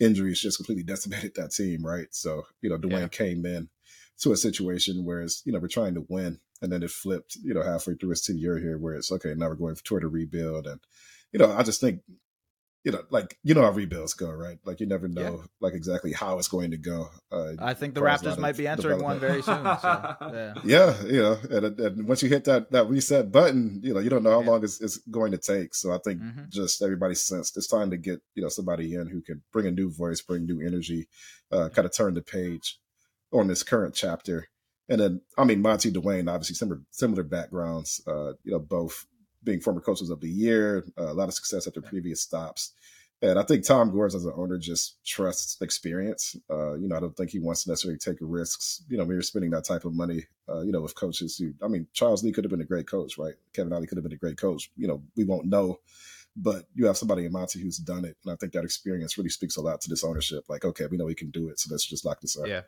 injuries 0.00 0.40
just 0.40 0.58
completely 0.58 0.82
decimated 0.92 1.34
that 1.36 1.52
team, 1.52 1.84
right? 1.84 2.08
So 2.10 2.42
you 2.60 2.70
know, 2.70 2.76
Dwane 2.76 3.00
yeah. 3.00 3.08
came 3.08 3.46
in 3.46 3.68
to 4.20 4.32
a 4.32 4.36
situation 4.36 5.04
where 5.04 5.22
it's 5.22 5.42
you 5.46 5.52
know 5.52 5.58
we're 5.58 5.68
trying 5.68 5.94
to 5.94 6.06
win, 6.08 6.38
and 6.60 6.70
then 6.70 6.82
it 6.82 6.90
flipped, 6.90 7.36
you 7.36 7.54
know, 7.54 7.62
halfway 7.62 7.94
through 7.94 8.10
his 8.10 8.22
tenure 8.22 8.58
here, 8.58 8.78
where 8.78 8.94
it's 8.94 9.12
okay, 9.12 9.34
now 9.34 9.48
we're 9.48 9.54
going 9.54 9.76
toward 9.76 10.04
a 10.04 10.08
rebuild, 10.08 10.66
and 10.66 10.80
you 11.32 11.38
know, 11.38 11.50
I 11.50 11.62
just 11.62 11.80
think 11.80 12.00
you 12.84 12.92
know, 12.92 13.02
like 13.08 13.38
you 13.42 13.54
know 13.54 13.62
how 13.62 13.70
rebuilds 13.70 14.12
go, 14.12 14.30
right? 14.30 14.58
Like 14.64 14.78
you 14.78 14.86
never 14.86 15.08
know, 15.08 15.36
yeah. 15.38 15.46
like 15.60 15.72
exactly 15.72 16.12
how 16.12 16.38
it's 16.38 16.48
going 16.48 16.70
to 16.72 16.76
go. 16.76 17.08
Uh, 17.32 17.52
I 17.58 17.72
think 17.72 17.94
the 17.94 18.02
Raptors 18.02 18.38
might 18.38 18.58
be 18.58 18.68
entering 18.68 19.02
one 19.02 19.18
very 19.18 19.42
soon. 19.42 19.64
So, 19.64 20.16
yeah. 20.20 20.54
yeah, 20.64 21.02
you 21.04 21.22
know, 21.22 21.38
and, 21.50 21.80
and, 21.80 22.06
once 22.06 22.22
you 22.22 22.28
hit 22.28 22.44
that 22.44 22.70
that 22.72 22.90
reset 22.90 23.32
button, 23.32 23.80
you 23.82 23.94
know, 23.94 24.00
you 24.00 24.10
don't 24.10 24.22
know 24.22 24.32
how 24.32 24.42
yeah. 24.42 24.50
long 24.50 24.62
it's, 24.62 24.82
it's, 24.82 24.98
going 25.10 25.32
to 25.32 25.38
take. 25.38 25.74
So 25.74 25.92
I 25.92 25.98
think 26.04 26.20
mm-hmm. 26.20 26.44
just 26.50 26.82
everybody 26.82 27.14
sensed 27.14 27.56
it's 27.56 27.66
time 27.66 27.90
to 27.90 27.96
get 27.96 28.20
you 28.34 28.42
know 28.42 28.50
somebody 28.50 28.94
in 28.94 29.08
who 29.08 29.22
can 29.22 29.42
bring 29.50 29.66
a 29.66 29.70
new 29.70 29.90
voice, 29.90 30.20
bring 30.20 30.44
new 30.44 30.60
energy, 30.60 31.08
uh, 31.50 31.70
kind 31.70 31.86
of 31.86 31.96
turn 31.96 32.12
the 32.12 32.22
page 32.22 32.78
on 33.32 33.48
this 33.48 33.62
current 33.62 33.94
chapter. 33.94 34.48
And 34.90 35.00
then, 35.00 35.20
I 35.38 35.44
mean, 35.44 35.62
Monty 35.62 35.90
Dwane, 35.90 36.30
obviously 36.30 36.56
similar 36.56 36.82
similar 36.90 37.22
backgrounds. 37.22 38.02
Uh, 38.06 38.32
you 38.44 38.52
know, 38.52 38.58
both 38.58 39.06
being 39.44 39.60
former 39.60 39.80
coaches 39.80 40.10
of 40.10 40.20
the 40.20 40.28
year, 40.28 40.84
uh, 40.98 41.12
a 41.12 41.14
lot 41.14 41.28
of 41.28 41.34
success 41.34 41.66
at 41.66 41.74
their 41.74 41.82
previous 41.82 42.20
stops. 42.20 42.72
And 43.22 43.38
I 43.38 43.42
think 43.42 43.64
Tom 43.64 43.90
Gores 43.90 44.14
as 44.14 44.24
an 44.24 44.32
owner 44.36 44.58
just 44.58 45.02
trusts 45.04 45.56
experience. 45.62 46.36
Uh, 46.50 46.74
you 46.74 46.88
know, 46.88 46.96
I 46.96 47.00
don't 47.00 47.16
think 47.16 47.30
he 47.30 47.38
wants 47.38 47.64
to 47.64 47.70
necessarily 47.70 47.98
take 47.98 48.18
risks. 48.20 48.82
You 48.88 48.98
know, 48.98 49.04
when 49.04 49.14
you're 49.14 49.22
spending 49.22 49.50
that 49.52 49.64
type 49.64 49.84
of 49.84 49.94
money, 49.94 50.26
uh, 50.48 50.60
you 50.60 50.72
know, 50.72 50.82
with 50.82 50.94
coaches 50.94 51.38
who, 51.38 51.54
I 51.64 51.68
mean, 51.68 51.86
Charles 51.94 52.22
Lee 52.22 52.32
could 52.32 52.44
have 52.44 52.50
been 52.50 52.60
a 52.60 52.66
great 52.66 52.86
coach, 52.86 53.16
right? 53.16 53.34
Kevin 53.54 53.72
Ollie 53.72 53.86
could 53.86 53.96
have 53.96 54.02
been 54.02 54.12
a 54.12 54.16
great 54.16 54.36
coach. 54.36 54.70
You 54.76 54.88
know, 54.88 55.02
we 55.16 55.24
won't 55.24 55.46
know, 55.46 55.78
but 56.36 56.64
you 56.74 56.86
have 56.86 56.98
somebody 56.98 57.24
in 57.24 57.32
Monty 57.32 57.60
who's 57.60 57.78
done 57.78 58.04
it. 58.04 58.16
And 58.24 58.32
I 58.32 58.36
think 58.36 58.52
that 58.52 58.64
experience 58.64 59.16
really 59.16 59.30
speaks 59.30 59.56
a 59.56 59.62
lot 59.62 59.80
to 59.82 59.88
this 59.88 60.04
ownership. 60.04 60.44
Like, 60.48 60.64
okay, 60.64 60.86
we 60.86 60.98
know 60.98 61.06
he 61.06 61.14
can 61.14 61.30
do 61.30 61.48
it. 61.48 61.60
So 61.60 61.68
let's 61.70 61.86
just 61.86 62.04
lock 62.04 62.20
this 62.20 62.36
up. 62.38 62.46
Yeah. 62.46 62.62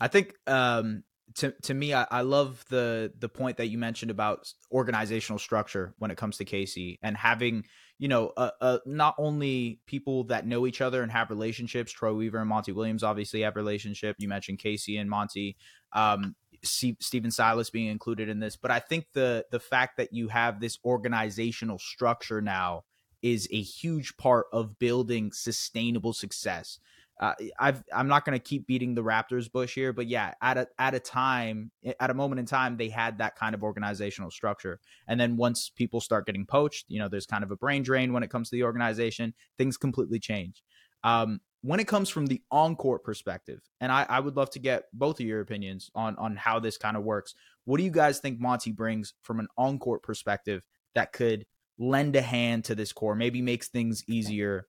I 0.00 0.08
think 0.08 0.34
um, 0.46 1.02
to 1.34 1.52
to 1.62 1.74
me, 1.74 1.92
I, 1.92 2.06
I 2.10 2.20
love 2.22 2.64
the 2.68 3.12
the 3.18 3.28
point 3.28 3.56
that 3.58 3.66
you 3.66 3.78
mentioned 3.78 4.10
about 4.10 4.52
organizational 4.72 5.38
structure 5.38 5.94
when 5.98 6.10
it 6.10 6.16
comes 6.16 6.38
to 6.38 6.44
Casey 6.44 6.98
and 7.02 7.16
having 7.16 7.64
you 7.98 8.08
know 8.08 8.32
uh, 8.36 8.50
uh, 8.60 8.78
not 8.86 9.14
only 9.18 9.80
people 9.86 10.24
that 10.24 10.46
know 10.46 10.66
each 10.66 10.80
other 10.80 11.02
and 11.02 11.10
have 11.10 11.30
relationships. 11.30 11.92
Troy 11.92 12.12
Weaver 12.12 12.38
and 12.38 12.48
Monty 12.48 12.72
Williams 12.72 13.02
obviously 13.02 13.42
have 13.42 13.56
relationship. 13.56 14.16
You 14.18 14.28
mentioned 14.28 14.58
Casey 14.58 14.96
and 14.96 15.10
Monty. 15.10 15.56
Um, 15.92 16.36
C- 16.64 16.96
Stephen 17.00 17.30
Silas 17.30 17.70
being 17.70 17.88
included 17.88 18.28
in 18.28 18.40
this, 18.40 18.56
but 18.56 18.70
I 18.70 18.78
think 18.78 19.06
the 19.12 19.44
the 19.50 19.60
fact 19.60 19.98
that 19.98 20.12
you 20.12 20.28
have 20.28 20.60
this 20.60 20.78
organizational 20.84 21.78
structure 21.78 22.40
now 22.40 22.84
is 23.22 23.48
a 23.50 23.60
huge 23.60 24.16
part 24.16 24.46
of 24.52 24.78
building 24.78 25.32
sustainable 25.32 26.12
success 26.12 26.78
uh, 27.18 27.32
I've 27.58 27.82
I'm 27.92 28.08
not 28.08 28.24
going 28.24 28.38
to 28.38 28.42
keep 28.42 28.66
beating 28.66 28.94
the 28.94 29.02
Raptors 29.02 29.50
bush 29.50 29.74
here, 29.74 29.92
but 29.92 30.06
yeah, 30.06 30.34
at 30.42 30.58
a 30.58 30.68
at 30.78 30.94
a 30.94 31.00
time, 31.00 31.70
at 31.98 32.10
a 32.10 32.14
moment 32.14 32.40
in 32.40 32.46
time, 32.46 32.76
they 32.76 32.90
had 32.90 33.18
that 33.18 33.36
kind 33.36 33.54
of 33.54 33.62
organizational 33.62 34.30
structure, 34.30 34.80
and 35.08 35.18
then 35.18 35.36
once 35.36 35.70
people 35.70 36.00
start 36.00 36.26
getting 36.26 36.44
poached, 36.44 36.84
you 36.88 36.98
know, 36.98 37.08
there's 37.08 37.26
kind 37.26 37.42
of 37.42 37.50
a 37.50 37.56
brain 37.56 37.82
drain 37.82 38.12
when 38.12 38.22
it 38.22 38.30
comes 38.30 38.50
to 38.50 38.56
the 38.56 38.64
organization. 38.64 39.32
Things 39.56 39.76
completely 39.76 40.18
change. 40.18 40.62
Um, 41.04 41.40
when 41.62 41.80
it 41.80 41.88
comes 41.88 42.10
from 42.10 42.26
the 42.26 42.42
on-court 42.50 43.02
perspective, 43.02 43.60
and 43.80 43.90
I, 43.90 44.06
I 44.08 44.20
would 44.20 44.36
love 44.36 44.50
to 44.50 44.58
get 44.58 44.84
both 44.92 45.18
of 45.18 45.26
your 45.26 45.40
opinions 45.40 45.90
on 45.94 46.16
on 46.16 46.36
how 46.36 46.60
this 46.60 46.76
kind 46.76 46.96
of 46.98 47.02
works. 47.02 47.34
What 47.64 47.78
do 47.78 47.84
you 47.84 47.90
guys 47.90 48.18
think 48.18 48.40
Monty 48.40 48.72
brings 48.72 49.14
from 49.22 49.40
an 49.40 49.48
on-court 49.56 50.02
perspective 50.02 50.66
that 50.94 51.12
could 51.12 51.46
lend 51.78 52.16
a 52.16 52.22
hand 52.22 52.64
to 52.66 52.74
this 52.74 52.92
core, 52.92 53.14
maybe 53.14 53.42
makes 53.42 53.68
things 53.68 54.02
easier 54.06 54.66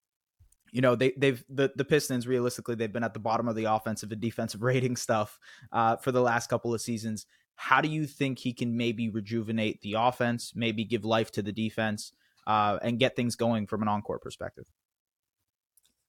you 0.77 0.81
know 0.81 0.95
they 0.95 1.11
they've 1.17 1.43
the 1.49 1.71
the 1.75 1.83
Pistons 1.83 2.27
realistically 2.27 2.75
they've 2.75 2.93
been 2.93 3.03
at 3.03 3.15
the 3.15 3.19
bottom 3.19 3.47
of 3.47 3.55
the 3.55 3.63
offensive 3.63 4.11
and 4.11 4.21
defensive 4.21 4.61
rating 4.71 4.95
stuff 4.95 5.39
uh, 5.71 5.95
for 5.95 6.11
the 6.11 6.21
last 6.21 6.51
couple 6.51 6.71
of 6.71 6.79
seasons. 6.79 7.25
How 7.55 7.81
do 7.81 7.89
you 7.89 8.05
think 8.05 8.37
he 8.37 8.53
can 8.53 8.77
maybe 8.77 9.09
rejuvenate 9.09 9.81
the 9.81 9.95
offense, 9.97 10.53
maybe 10.55 10.83
give 10.83 11.03
life 11.03 11.31
to 11.31 11.41
the 11.41 11.51
defense, 11.51 12.11
uh, 12.45 12.77
and 12.83 12.99
get 12.99 13.15
things 13.15 13.35
going 13.35 13.65
from 13.65 13.81
an 13.81 13.87
on-court 13.87 14.21
perspective? 14.21 14.65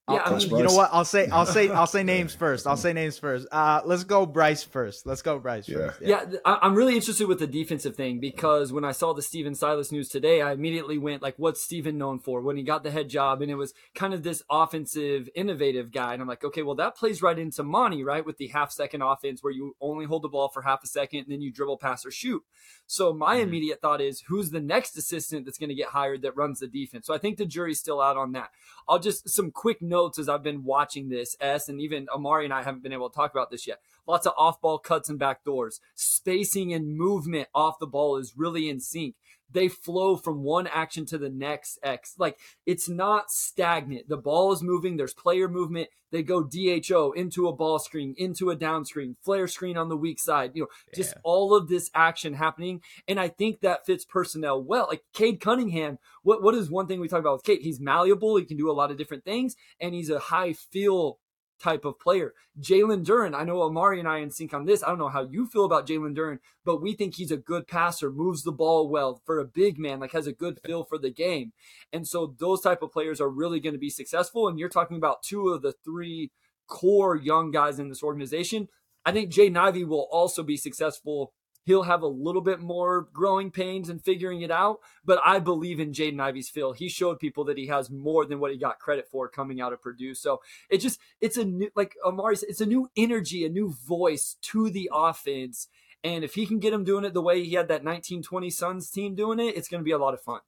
Yeah, 0.08 0.22
I 0.24 0.36
mean, 0.36 0.48
you 0.48 0.62
know 0.62 0.74
what? 0.74 0.90
I'll 0.92 1.04
say, 1.04 1.28
I'll 1.28 1.46
say, 1.46 1.68
I'll 1.68 1.86
say 1.86 2.02
names 2.14 2.34
first. 2.34 2.66
I'll 2.66 2.76
say 2.76 2.92
names 2.92 3.18
first. 3.18 3.46
Uh, 3.52 3.82
let's 3.84 4.04
go 4.04 4.24
Bryce 4.24 4.62
first. 4.62 5.06
Let's 5.06 5.22
go 5.22 5.38
Bryce. 5.38 5.68
Yeah, 5.68 5.92
yeah. 6.00 6.24
yeah 6.30 6.38
I'm 6.44 6.74
really 6.74 6.94
interested 6.94 7.26
with 7.26 7.38
the 7.38 7.46
defensive 7.46 7.94
thing 7.94 8.18
because 8.18 8.72
when 8.72 8.84
I 8.84 8.92
saw 8.92 9.12
the 9.12 9.22
Stephen 9.22 9.54
Silas 9.54 9.92
news 9.92 10.08
today, 10.08 10.40
I 10.40 10.52
immediately 10.52 10.96
went 10.96 11.22
like, 11.22 11.34
"What's 11.36 11.62
Stephen 11.62 11.98
known 11.98 12.18
for?" 12.18 12.40
When 12.40 12.56
he 12.56 12.62
got 12.62 12.84
the 12.84 12.90
head 12.90 13.08
job, 13.08 13.42
and 13.42 13.50
it 13.50 13.56
was 13.56 13.74
kind 13.94 14.14
of 14.14 14.22
this 14.22 14.42
offensive, 14.50 15.28
innovative 15.34 15.92
guy, 15.92 16.14
and 16.14 16.22
I'm 16.22 16.28
like, 16.28 16.44
okay, 16.44 16.62
well 16.62 16.74
that 16.76 16.96
plays 16.96 17.20
right 17.20 17.38
into 17.38 17.62
Monty, 17.62 18.02
right, 18.02 18.24
with 18.24 18.38
the 18.38 18.48
half 18.48 18.72
second 18.72 19.02
offense 19.02 19.42
where 19.42 19.52
you 19.52 19.76
only 19.80 20.06
hold 20.06 20.22
the 20.22 20.28
ball 20.28 20.48
for 20.48 20.62
half 20.62 20.82
a 20.82 20.86
second 20.86 21.20
and 21.20 21.28
then 21.28 21.42
you 21.42 21.52
dribble, 21.52 21.78
pass, 21.78 22.06
or 22.06 22.10
shoot. 22.10 22.42
So 22.86 23.12
my 23.12 23.34
mm-hmm. 23.34 23.48
immediate 23.48 23.80
thought 23.82 24.00
is, 24.00 24.22
who's 24.28 24.50
the 24.50 24.60
next 24.60 24.96
assistant 24.96 25.44
that's 25.44 25.58
going 25.58 25.68
to 25.68 25.74
get 25.74 25.88
hired 25.88 26.22
that 26.22 26.36
runs 26.36 26.60
the 26.60 26.66
defense? 26.66 27.06
So 27.06 27.14
I 27.14 27.18
think 27.18 27.36
the 27.36 27.44
jury's 27.44 27.80
still 27.80 28.00
out 28.00 28.16
on 28.16 28.32
that. 28.32 28.50
I'll 28.88 28.98
just 28.98 29.28
some 29.28 29.50
quick 29.50 29.82
notes 29.82 29.97
as 30.18 30.28
I've 30.28 30.42
been 30.42 30.64
watching 30.64 31.08
this. 31.08 31.36
S 31.40 31.68
and 31.68 31.80
even 31.80 32.06
Omari 32.14 32.44
and 32.44 32.54
I 32.54 32.62
haven't 32.62 32.82
been 32.82 32.92
able 32.92 33.10
to 33.10 33.14
talk 33.14 33.32
about 33.32 33.50
this 33.50 33.66
yet. 33.66 33.80
Lots 34.06 34.26
of 34.26 34.32
off 34.36 34.60
ball 34.60 34.78
cuts 34.78 35.08
and 35.08 35.18
back 35.18 35.44
doors. 35.44 35.80
Spacing 35.94 36.72
and 36.72 36.96
movement 36.96 37.48
off 37.54 37.78
the 37.78 37.86
ball 37.86 38.16
is 38.16 38.34
really 38.36 38.68
in 38.68 38.80
sync 38.80 39.16
they 39.50 39.68
flow 39.68 40.16
from 40.16 40.42
one 40.42 40.66
action 40.66 41.06
to 41.06 41.18
the 41.18 41.30
next 41.30 41.78
X. 41.82 42.14
Like 42.18 42.38
it's 42.66 42.88
not 42.88 43.30
stagnant. 43.30 44.08
The 44.08 44.16
ball 44.16 44.52
is 44.52 44.62
moving. 44.62 44.96
There's 44.96 45.14
player 45.14 45.48
movement. 45.48 45.88
They 46.10 46.22
go 46.22 46.42
DHO 46.42 47.12
into 47.12 47.48
a 47.48 47.52
ball 47.52 47.78
screen, 47.78 48.14
into 48.16 48.50
a 48.50 48.56
down 48.56 48.84
screen, 48.84 49.16
flare 49.22 49.46
screen 49.46 49.76
on 49.76 49.88
the 49.88 49.96
weak 49.96 50.18
side. 50.18 50.52
You 50.54 50.62
know, 50.62 50.68
yeah. 50.88 50.96
just 50.96 51.14
all 51.22 51.54
of 51.54 51.68
this 51.68 51.90
action 51.94 52.34
happening. 52.34 52.80
And 53.06 53.20
I 53.20 53.28
think 53.28 53.60
that 53.60 53.84
fits 53.84 54.04
personnel 54.04 54.62
well. 54.62 54.86
Like 54.88 55.02
Cade 55.12 55.40
Cunningham, 55.40 55.98
what 56.22 56.42
what 56.42 56.54
is 56.54 56.70
one 56.70 56.86
thing 56.86 57.00
we 57.00 57.08
talk 57.08 57.20
about 57.20 57.34
with 57.34 57.44
Cade? 57.44 57.60
He's 57.62 57.80
malleable. 57.80 58.36
He 58.36 58.44
can 58.44 58.56
do 58.56 58.70
a 58.70 58.72
lot 58.72 58.90
of 58.90 58.98
different 58.98 59.24
things, 59.24 59.56
and 59.80 59.94
he's 59.94 60.10
a 60.10 60.18
high 60.18 60.52
feel 60.52 61.18
type 61.60 61.84
of 61.84 61.98
player. 61.98 62.34
Jalen 62.60 63.04
Duren, 63.04 63.34
I 63.34 63.44
know 63.44 63.62
Omari 63.62 63.98
and 63.98 64.08
I 64.08 64.18
in 64.18 64.30
sync 64.30 64.54
on 64.54 64.64
this. 64.64 64.82
I 64.82 64.88
don't 64.88 64.98
know 64.98 65.08
how 65.08 65.22
you 65.22 65.46
feel 65.46 65.64
about 65.64 65.86
Jalen 65.86 66.16
Duren, 66.16 66.38
but 66.64 66.82
we 66.82 66.92
think 66.92 67.14
he's 67.14 67.30
a 67.30 67.36
good 67.36 67.66
passer, 67.66 68.10
moves 68.10 68.42
the 68.42 68.52
ball 68.52 68.88
well 68.88 69.22
for 69.24 69.38
a 69.38 69.44
big 69.44 69.78
man, 69.78 70.00
like 70.00 70.12
has 70.12 70.26
a 70.26 70.32
good 70.32 70.60
feel 70.64 70.84
for 70.84 70.98
the 70.98 71.10
game. 71.10 71.52
And 71.92 72.06
so 72.06 72.34
those 72.38 72.60
type 72.60 72.82
of 72.82 72.92
players 72.92 73.20
are 73.20 73.28
really 73.28 73.60
going 73.60 73.74
to 73.74 73.78
be 73.78 73.90
successful. 73.90 74.48
And 74.48 74.58
you're 74.58 74.68
talking 74.68 74.96
about 74.96 75.22
two 75.22 75.48
of 75.48 75.62
the 75.62 75.74
three 75.84 76.30
core 76.66 77.16
young 77.16 77.50
guys 77.50 77.78
in 77.78 77.88
this 77.88 78.02
organization. 78.02 78.68
I 79.04 79.12
think 79.12 79.32
Jaden 79.32 79.56
Ivey 79.56 79.84
will 79.84 80.08
also 80.10 80.42
be 80.42 80.56
successful 80.56 81.32
He'll 81.68 81.82
have 81.82 82.00
a 82.00 82.06
little 82.06 82.40
bit 82.40 82.60
more 82.60 83.08
growing 83.12 83.50
pains 83.50 83.90
and 83.90 84.02
figuring 84.02 84.40
it 84.40 84.50
out, 84.50 84.78
but 85.04 85.20
I 85.22 85.38
believe 85.38 85.80
in 85.80 85.92
Jaden 85.92 86.18
Ivey's 86.18 86.48
feel. 86.48 86.72
He 86.72 86.88
showed 86.88 87.18
people 87.18 87.44
that 87.44 87.58
he 87.58 87.66
has 87.66 87.90
more 87.90 88.24
than 88.24 88.40
what 88.40 88.52
he 88.52 88.56
got 88.56 88.78
credit 88.78 89.06
for 89.06 89.28
coming 89.28 89.60
out 89.60 89.74
of 89.74 89.82
Purdue. 89.82 90.14
So 90.14 90.40
it 90.70 90.78
just 90.78 90.98
it's 91.20 91.36
a 91.36 91.44
new 91.44 91.68
like 91.76 91.94
Omari 92.02 92.36
said, 92.36 92.48
it's 92.48 92.62
a 92.62 92.66
new 92.66 92.88
energy, 92.96 93.44
a 93.44 93.50
new 93.50 93.74
voice 93.86 94.36
to 94.44 94.70
the 94.70 94.88
offense. 94.90 95.68
And 96.02 96.24
if 96.24 96.36
he 96.36 96.46
can 96.46 96.58
get 96.58 96.72
him 96.72 96.84
doing 96.84 97.04
it 97.04 97.12
the 97.12 97.20
way 97.20 97.44
he 97.44 97.52
had 97.52 97.68
that 97.68 97.84
1920 97.84 98.48
Suns 98.48 98.88
team 98.88 99.14
doing 99.14 99.38
it, 99.38 99.54
it's 99.54 99.68
going 99.68 99.82
to 99.82 99.84
be 99.84 99.90
a 99.92 99.98
lot 99.98 100.14
of 100.14 100.22
fun. 100.22 100.40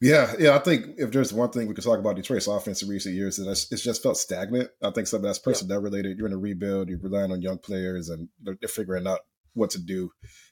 Yeah, 0.00 0.34
yeah. 0.36 0.56
I 0.56 0.58
think 0.58 0.96
if 0.98 1.12
there's 1.12 1.32
one 1.32 1.50
thing 1.50 1.68
we 1.68 1.74
could 1.74 1.84
talk 1.84 2.00
about 2.00 2.16
Detroit's 2.16 2.48
offense 2.48 2.82
in 2.82 2.88
recent 2.88 3.14
years, 3.14 3.38
it's, 3.38 3.70
it's 3.70 3.84
just 3.84 4.02
felt 4.02 4.16
stagnant. 4.16 4.68
I 4.82 4.90
think 4.90 5.06
some 5.06 5.18
of 5.18 5.22
that's 5.22 5.38
personnel 5.38 5.78
yeah. 5.78 5.84
related. 5.84 6.18
You're 6.18 6.26
in 6.26 6.32
a 6.32 6.38
rebuild, 6.38 6.88
you're 6.88 6.98
relying 6.98 7.30
on 7.30 7.40
young 7.40 7.58
players, 7.58 8.08
and 8.08 8.28
they're, 8.42 8.56
they're 8.60 8.68
figuring 8.68 9.06
out 9.06 9.20
what 9.54 9.70
to 9.70 9.78
do. 9.80 10.10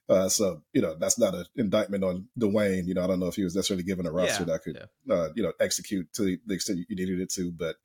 Uh, 0.08 0.28
so 0.28 0.62
you 0.72 0.82
know 0.82 0.96
that's 0.98 1.18
not 1.18 1.34
an 1.34 1.44
indictment 1.56 2.04
on 2.04 2.26
Dwane. 2.38 2.86
You 2.86 2.94
know 2.94 3.04
I 3.04 3.06
don't 3.06 3.20
know 3.20 3.28
if 3.28 3.36
he 3.36 3.44
was 3.44 3.54
necessarily 3.54 3.84
given 3.84 4.06
a 4.06 4.10
roster 4.10 4.44
yeah, 4.44 4.52
that 4.52 4.62
could 4.62 4.78
yeah. 5.06 5.14
uh, 5.14 5.28
you 5.34 5.42
know 5.42 5.52
execute 5.60 6.12
to 6.14 6.38
the 6.46 6.54
extent 6.54 6.80
you 6.88 6.96
needed 6.96 7.20
it 7.20 7.30
to, 7.34 7.52
but 7.52 7.76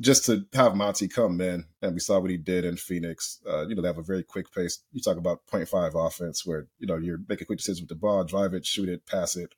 just 0.00 0.24
to 0.24 0.46
have 0.54 0.74
Monty 0.74 1.06
come 1.06 1.40
in 1.40 1.66
and 1.82 1.92
we 1.92 2.00
saw 2.00 2.18
what 2.18 2.30
he 2.30 2.38
did 2.38 2.64
in 2.64 2.76
Phoenix. 2.76 3.40
Uh, 3.48 3.66
you 3.68 3.74
know 3.74 3.82
they 3.82 3.88
have 3.88 3.98
a 3.98 4.02
very 4.02 4.22
quick 4.22 4.52
pace. 4.52 4.82
You 4.92 5.00
talk 5.00 5.18
about 5.18 5.46
0.5 5.52 6.06
offense 6.06 6.44
where 6.44 6.66
you 6.78 6.86
know 6.86 6.96
you're 6.96 7.20
making 7.28 7.46
quick 7.46 7.58
decisions 7.58 7.82
with 7.82 7.90
the 7.90 7.94
ball, 7.94 8.24
drive 8.24 8.54
it, 8.54 8.66
shoot 8.66 8.88
it, 8.88 9.06
pass 9.06 9.36
it, 9.36 9.54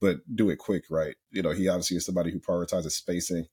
but 0.00 0.18
do 0.34 0.50
it 0.50 0.58
quick, 0.58 0.84
right? 0.90 1.14
You 1.30 1.42
know 1.42 1.50
he 1.50 1.68
obviously 1.68 1.96
is 1.96 2.06
somebody 2.06 2.32
who 2.32 2.40
prioritizes 2.40 2.92
spacing. 2.92 3.46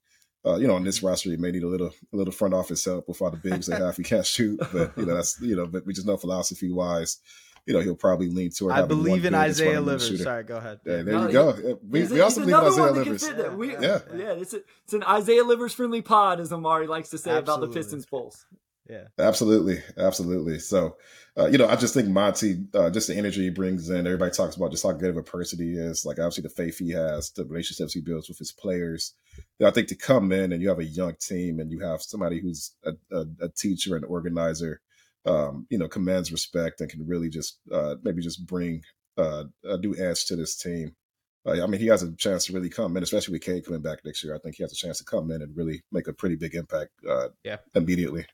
Uh, 0.44 0.56
you 0.56 0.66
know, 0.66 0.74
on 0.74 0.82
this 0.82 1.02
roster, 1.02 1.30
you 1.30 1.38
may 1.38 1.52
need 1.52 1.62
a 1.62 1.68
little 1.68 1.92
a 2.12 2.16
little 2.16 2.32
front 2.32 2.52
office 2.52 2.84
help 2.84 3.06
with 3.06 3.22
all 3.22 3.30
the 3.30 3.36
bigs 3.36 3.66
they 3.66 3.76
have. 3.76 3.96
He 3.96 4.02
can't 4.02 4.26
shoot, 4.26 4.58
but 4.72 4.92
you 4.96 5.06
know 5.06 5.14
that's 5.14 5.40
you 5.40 5.54
know, 5.54 5.66
but 5.66 5.86
we 5.86 5.92
just 5.92 6.06
know 6.06 6.16
philosophy 6.16 6.72
wise, 6.72 7.18
you 7.66 7.74
know, 7.74 7.80
he'll 7.80 7.94
probably 7.94 8.28
lean 8.28 8.50
toward. 8.50 8.72
I 8.72 8.82
believe 8.82 9.24
in 9.24 9.34
Isaiah 9.34 9.80
Livers. 9.80 10.22
Sorry, 10.22 10.42
go 10.42 10.56
ahead. 10.56 10.80
Yeah, 10.84 11.02
there 11.02 11.14
no, 11.14 11.26
you 11.26 11.32
go. 11.32 11.78
We, 11.88 12.06
we 12.06 12.20
also 12.20 12.40
believe 12.40 12.56
in 12.56 12.64
Isaiah 12.64 12.90
Livers. 12.90 13.28
Yeah, 13.28 13.54
we, 13.54 13.72
yeah, 13.72 13.98
yeah. 14.14 14.32
It's 14.32 14.54
a, 14.54 14.62
it's 14.84 14.94
an 14.94 15.04
Isaiah 15.04 15.44
Livers 15.44 15.72
friendly 15.72 16.02
pod, 16.02 16.40
as 16.40 16.52
Omari 16.52 16.88
likes 16.88 17.10
to 17.10 17.18
say 17.18 17.30
Absolutely. 17.30 17.64
about 17.64 17.72
the 17.72 17.80
Pistons 17.80 18.06
Pulse. 18.06 18.44
Yeah, 18.88 19.04
absolutely, 19.18 19.80
absolutely. 19.96 20.58
So, 20.58 20.96
uh, 21.38 21.46
you 21.46 21.56
know, 21.56 21.68
I 21.68 21.76
just 21.76 21.94
think 21.94 22.08
Monty, 22.08 22.64
uh, 22.74 22.90
just 22.90 23.08
the 23.08 23.16
energy 23.16 23.42
he 23.42 23.50
brings 23.50 23.88
in. 23.88 24.06
Everybody 24.06 24.32
talks 24.32 24.56
about 24.56 24.72
just 24.72 24.82
how 24.82 24.92
good 24.92 25.10
of 25.10 25.16
a 25.16 25.22
person 25.22 25.60
he 25.60 25.74
is. 25.74 26.04
Like 26.04 26.18
obviously 26.18 26.42
the 26.42 26.48
faith 26.48 26.78
he 26.78 26.90
has, 26.90 27.30
the 27.30 27.44
relationships 27.44 27.94
he 27.94 28.00
builds 28.00 28.28
with 28.28 28.38
his 28.38 28.52
players. 28.52 29.14
You 29.36 29.64
know, 29.64 29.68
I 29.68 29.72
think 29.72 29.88
to 29.88 29.94
come 29.94 30.32
in 30.32 30.52
and 30.52 30.60
you 30.60 30.68
have 30.68 30.80
a 30.80 30.84
young 30.84 31.14
team 31.20 31.60
and 31.60 31.70
you 31.70 31.80
have 31.80 32.02
somebody 32.02 32.40
who's 32.40 32.72
a, 32.84 32.92
a, 33.16 33.24
a 33.42 33.48
teacher 33.50 33.94
and 33.94 34.04
organizer, 34.04 34.80
um, 35.24 35.66
you 35.70 35.78
know, 35.78 35.88
commands 35.88 36.32
respect 36.32 36.80
and 36.80 36.90
can 36.90 37.06
really 37.06 37.28
just 37.28 37.60
uh, 37.72 37.94
maybe 38.02 38.20
just 38.20 38.44
bring 38.46 38.82
uh, 39.16 39.44
a 39.64 39.78
new 39.78 39.96
edge 39.96 40.26
to 40.26 40.36
this 40.36 40.56
team. 40.56 40.96
Uh, 41.46 41.62
I 41.62 41.66
mean, 41.66 41.80
he 41.80 41.86
has 41.86 42.02
a 42.02 42.12
chance 42.16 42.46
to 42.46 42.52
really 42.52 42.68
come 42.68 42.96
in, 42.96 43.02
especially 43.02 43.32
with 43.32 43.42
Cade 43.42 43.64
coming 43.64 43.82
back 43.82 44.04
next 44.04 44.22
year. 44.22 44.34
I 44.34 44.38
think 44.38 44.56
he 44.56 44.62
has 44.64 44.72
a 44.72 44.76
chance 44.76 44.98
to 44.98 45.04
come 45.04 45.30
in 45.30 45.42
and 45.42 45.56
really 45.56 45.82
make 45.92 46.08
a 46.08 46.12
pretty 46.12 46.36
big 46.36 46.54
impact. 46.54 46.90
Uh, 47.08 47.28
yeah, 47.44 47.58
immediately. 47.74 48.26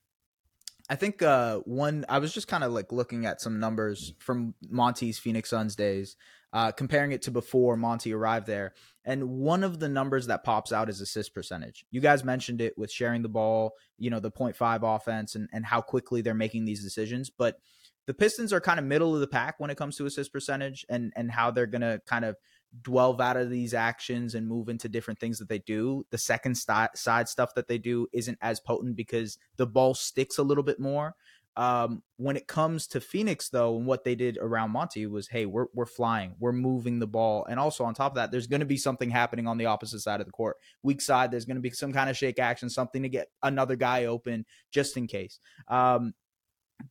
I 0.89 0.97
think 0.97 1.23
uh, 1.23 1.59
one 1.61 2.05
I 2.09 2.19
was 2.19 2.33
just 2.33 2.49
kind 2.49 2.65
of 2.65 2.73
like 2.73 2.93
looking 2.93 3.27
at 3.27 3.41
some 3.41 3.61
numbers 3.61 4.15
from 4.19 4.55
Monty's 4.69 5.19
Phoenix 5.19 5.51
Suns 5.51 5.77
days, 5.77 6.17
uh, 6.53 6.73
comparing 6.73 7.13
it 7.13 7.23
to 7.23 7.31
before 7.31 7.77
Monty 7.77 8.13
arrived 8.15 8.47
there. 8.47 8.73
And 9.05 9.29
one 9.29 9.65
of 9.65 9.81
the 9.81 9.89
numbers 9.89 10.27
that 10.29 10.45
pops 10.45 10.73
out 10.73 10.89
is 10.89 11.01
assist 11.01 11.35
percentage. 11.35 11.85
You 11.91 12.01
guys 12.01 12.25
mentioned 12.25 12.61
it 12.61 12.77
with 12.79 12.91
sharing 12.91 13.23
the 13.23 13.29
ball, 13.29 13.73
you 13.99 14.09
know, 14.11 14.21
the 14.21 14.31
0.5 14.31 14.97
offense 14.97 15.35
and, 15.35 15.49
and 15.53 15.65
how 15.65 15.81
quickly 15.83 16.23
they're 16.23 16.35
making 16.35 16.65
these 16.65 16.83
decisions. 16.83 17.31
But 17.31 17.59
the 18.07 18.15
Pistons 18.15 18.55
are 18.55 18.61
kind 18.61 18.79
of 18.79 18.87
middle 18.87 19.15
of 19.15 19.21
the 19.21 19.27
pack 19.27 19.57
when 19.59 19.69
it 19.69 19.77
comes 19.77 19.97
to 19.97 20.07
assist 20.07 20.33
percentage 20.33 20.87
and 20.89 21.13
and 21.15 21.31
how 21.31 21.51
they're 21.51 21.67
gonna 21.67 22.01
kind 22.07 22.25
of 22.25 22.37
delve 22.83 23.21
out 23.21 23.37
of 23.37 23.51
these 23.51 23.75
actions 23.75 24.35
and 24.35 24.47
move 24.47 24.69
into 24.69 24.89
different 24.89 25.19
things 25.19 25.39
that 25.39 25.49
they 25.49 25.59
do. 25.61 26.05
The 26.11 26.19
second 26.19 26.57
st- 26.57 26.97
side 26.97 27.29
stuff 27.29 27.55
that 27.55 27.69
they 27.69 27.79
do 27.79 28.07
isn't 28.13 28.39
as 28.41 28.61
potent 28.61 28.97
because 28.97 29.39
the 29.57 29.67
ball 29.67 29.95
sticks 29.95 30.39
a 30.39 30.43
little 30.43 30.65
bit 30.65 30.81
more. 30.81 31.15
Um, 31.57 32.05
when 32.19 32.37
it 32.37 32.47
comes 32.47 32.87
to 32.89 33.01
Phoenix, 33.01 33.49
though, 33.49 33.77
and 33.77 33.85
what 33.85 34.05
they 34.05 34.15
did 34.15 34.39
around 34.39 34.71
Monty 34.71 35.07
was, 35.09 35.27
hey, 35.27 35.45
we're 35.45 35.67
we're 35.75 35.87
flying, 35.87 36.37
we're 36.39 36.53
moving 36.53 37.01
the 37.01 37.07
ball, 37.09 37.45
and 37.51 37.59
also 37.59 37.83
on 37.83 37.95
top 37.95 38.13
of 38.13 38.17
that, 38.17 38.31
there's 38.31 38.47
going 38.47 38.61
to 38.61 38.67
be 38.67 38.77
something 38.77 39.11
happening 39.11 39.49
on 39.49 39.59
the 39.59 39.67
opposite 39.67 39.99
side 39.99 40.21
of 40.21 40.27
the 40.27 40.33
court. 40.33 40.57
Weak 40.85 41.01
side, 41.01 41.33
there's 41.33 41.47
going 41.47 41.57
to 41.57 41.61
be 41.61 41.71
some 41.71 41.93
kind 41.93 42.09
of 42.09 42.17
shake 42.17 42.39
action, 42.39 42.71
something 42.71 43.03
to 43.03 43.09
get 43.09 43.29
another 43.43 43.75
guy 43.75 44.05
open 44.05 44.47
just 44.71 44.97
in 44.97 45.09
case. 45.09 45.41
Um, 45.67 46.15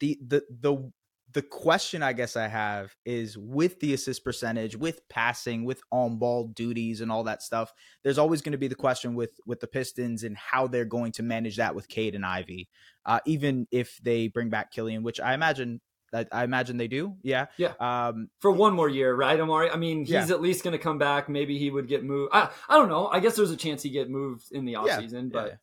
the 0.01 0.19
the 0.27 0.43
the 0.49 0.91
the 1.37 1.43
question 1.43 2.01
I 2.01 2.13
guess 2.13 2.35
I 2.35 2.47
have 2.47 2.95
is 3.05 3.37
with 3.37 3.79
the 3.79 3.93
assist 3.93 4.23
percentage, 4.23 4.75
with 4.75 5.07
passing, 5.07 5.65
with 5.65 5.83
on 5.91 6.17
ball 6.17 6.47
duties 6.47 6.99
and 6.99 7.11
all 7.11 7.25
that 7.25 7.43
stuff, 7.43 7.71
there's 8.03 8.17
always 8.17 8.41
going 8.41 8.53
to 8.53 8.57
be 8.57 8.67
the 8.67 8.73
question 8.73 9.13
with 9.13 9.39
with 9.45 9.59
the 9.59 9.67
Pistons 9.67 10.23
and 10.23 10.35
how 10.35 10.65
they're 10.65 10.83
going 10.83 11.11
to 11.11 11.21
manage 11.21 11.57
that 11.57 11.75
with 11.75 11.87
Cade 11.89 12.15
and 12.15 12.25
Ivey. 12.25 12.69
Uh, 13.05 13.19
even 13.27 13.67
if 13.69 13.99
they 14.01 14.29
bring 14.29 14.49
back 14.49 14.71
Killian, 14.71 15.03
which 15.03 15.19
I 15.19 15.35
imagine 15.35 15.79
that 16.11 16.27
I 16.31 16.43
imagine 16.43 16.77
they 16.77 16.87
do. 16.87 17.17
Yeah. 17.21 17.45
Yeah. 17.57 17.73
Um, 17.79 18.29
for 18.39 18.49
one 18.49 18.73
more 18.73 18.89
year, 18.89 19.13
right, 19.13 19.39
Omari? 19.39 19.69
I 19.69 19.75
mean, 19.75 20.05
he's 20.05 20.09
yeah. 20.09 20.25
at 20.29 20.41
least 20.41 20.63
going 20.63 20.71
to 20.75 20.81
come 20.81 20.97
back. 20.97 21.29
Maybe 21.29 21.59
he 21.59 21.69
would 21.69 21.87
get 21.87 22.03
moved. 22.03 22.31
I, 22.33 22.49
I 22.67 22.77
don't 22.77 22.89
know. 22.89 23.09
I 23.09 23.19
guess 23.19 23.35
there's 23.35 23.51
a 23.51 23.57
chance 23.57 23.83
he 23.83 23.91
get 23.91 24.09
moved 24.09 24.51
in 24.51 24.65
the 24.65 24.73
offseason, 24.73 25.25
yeah. 25.25 25.29
but. 25.31 25.47
Yeah. 25.49 25.55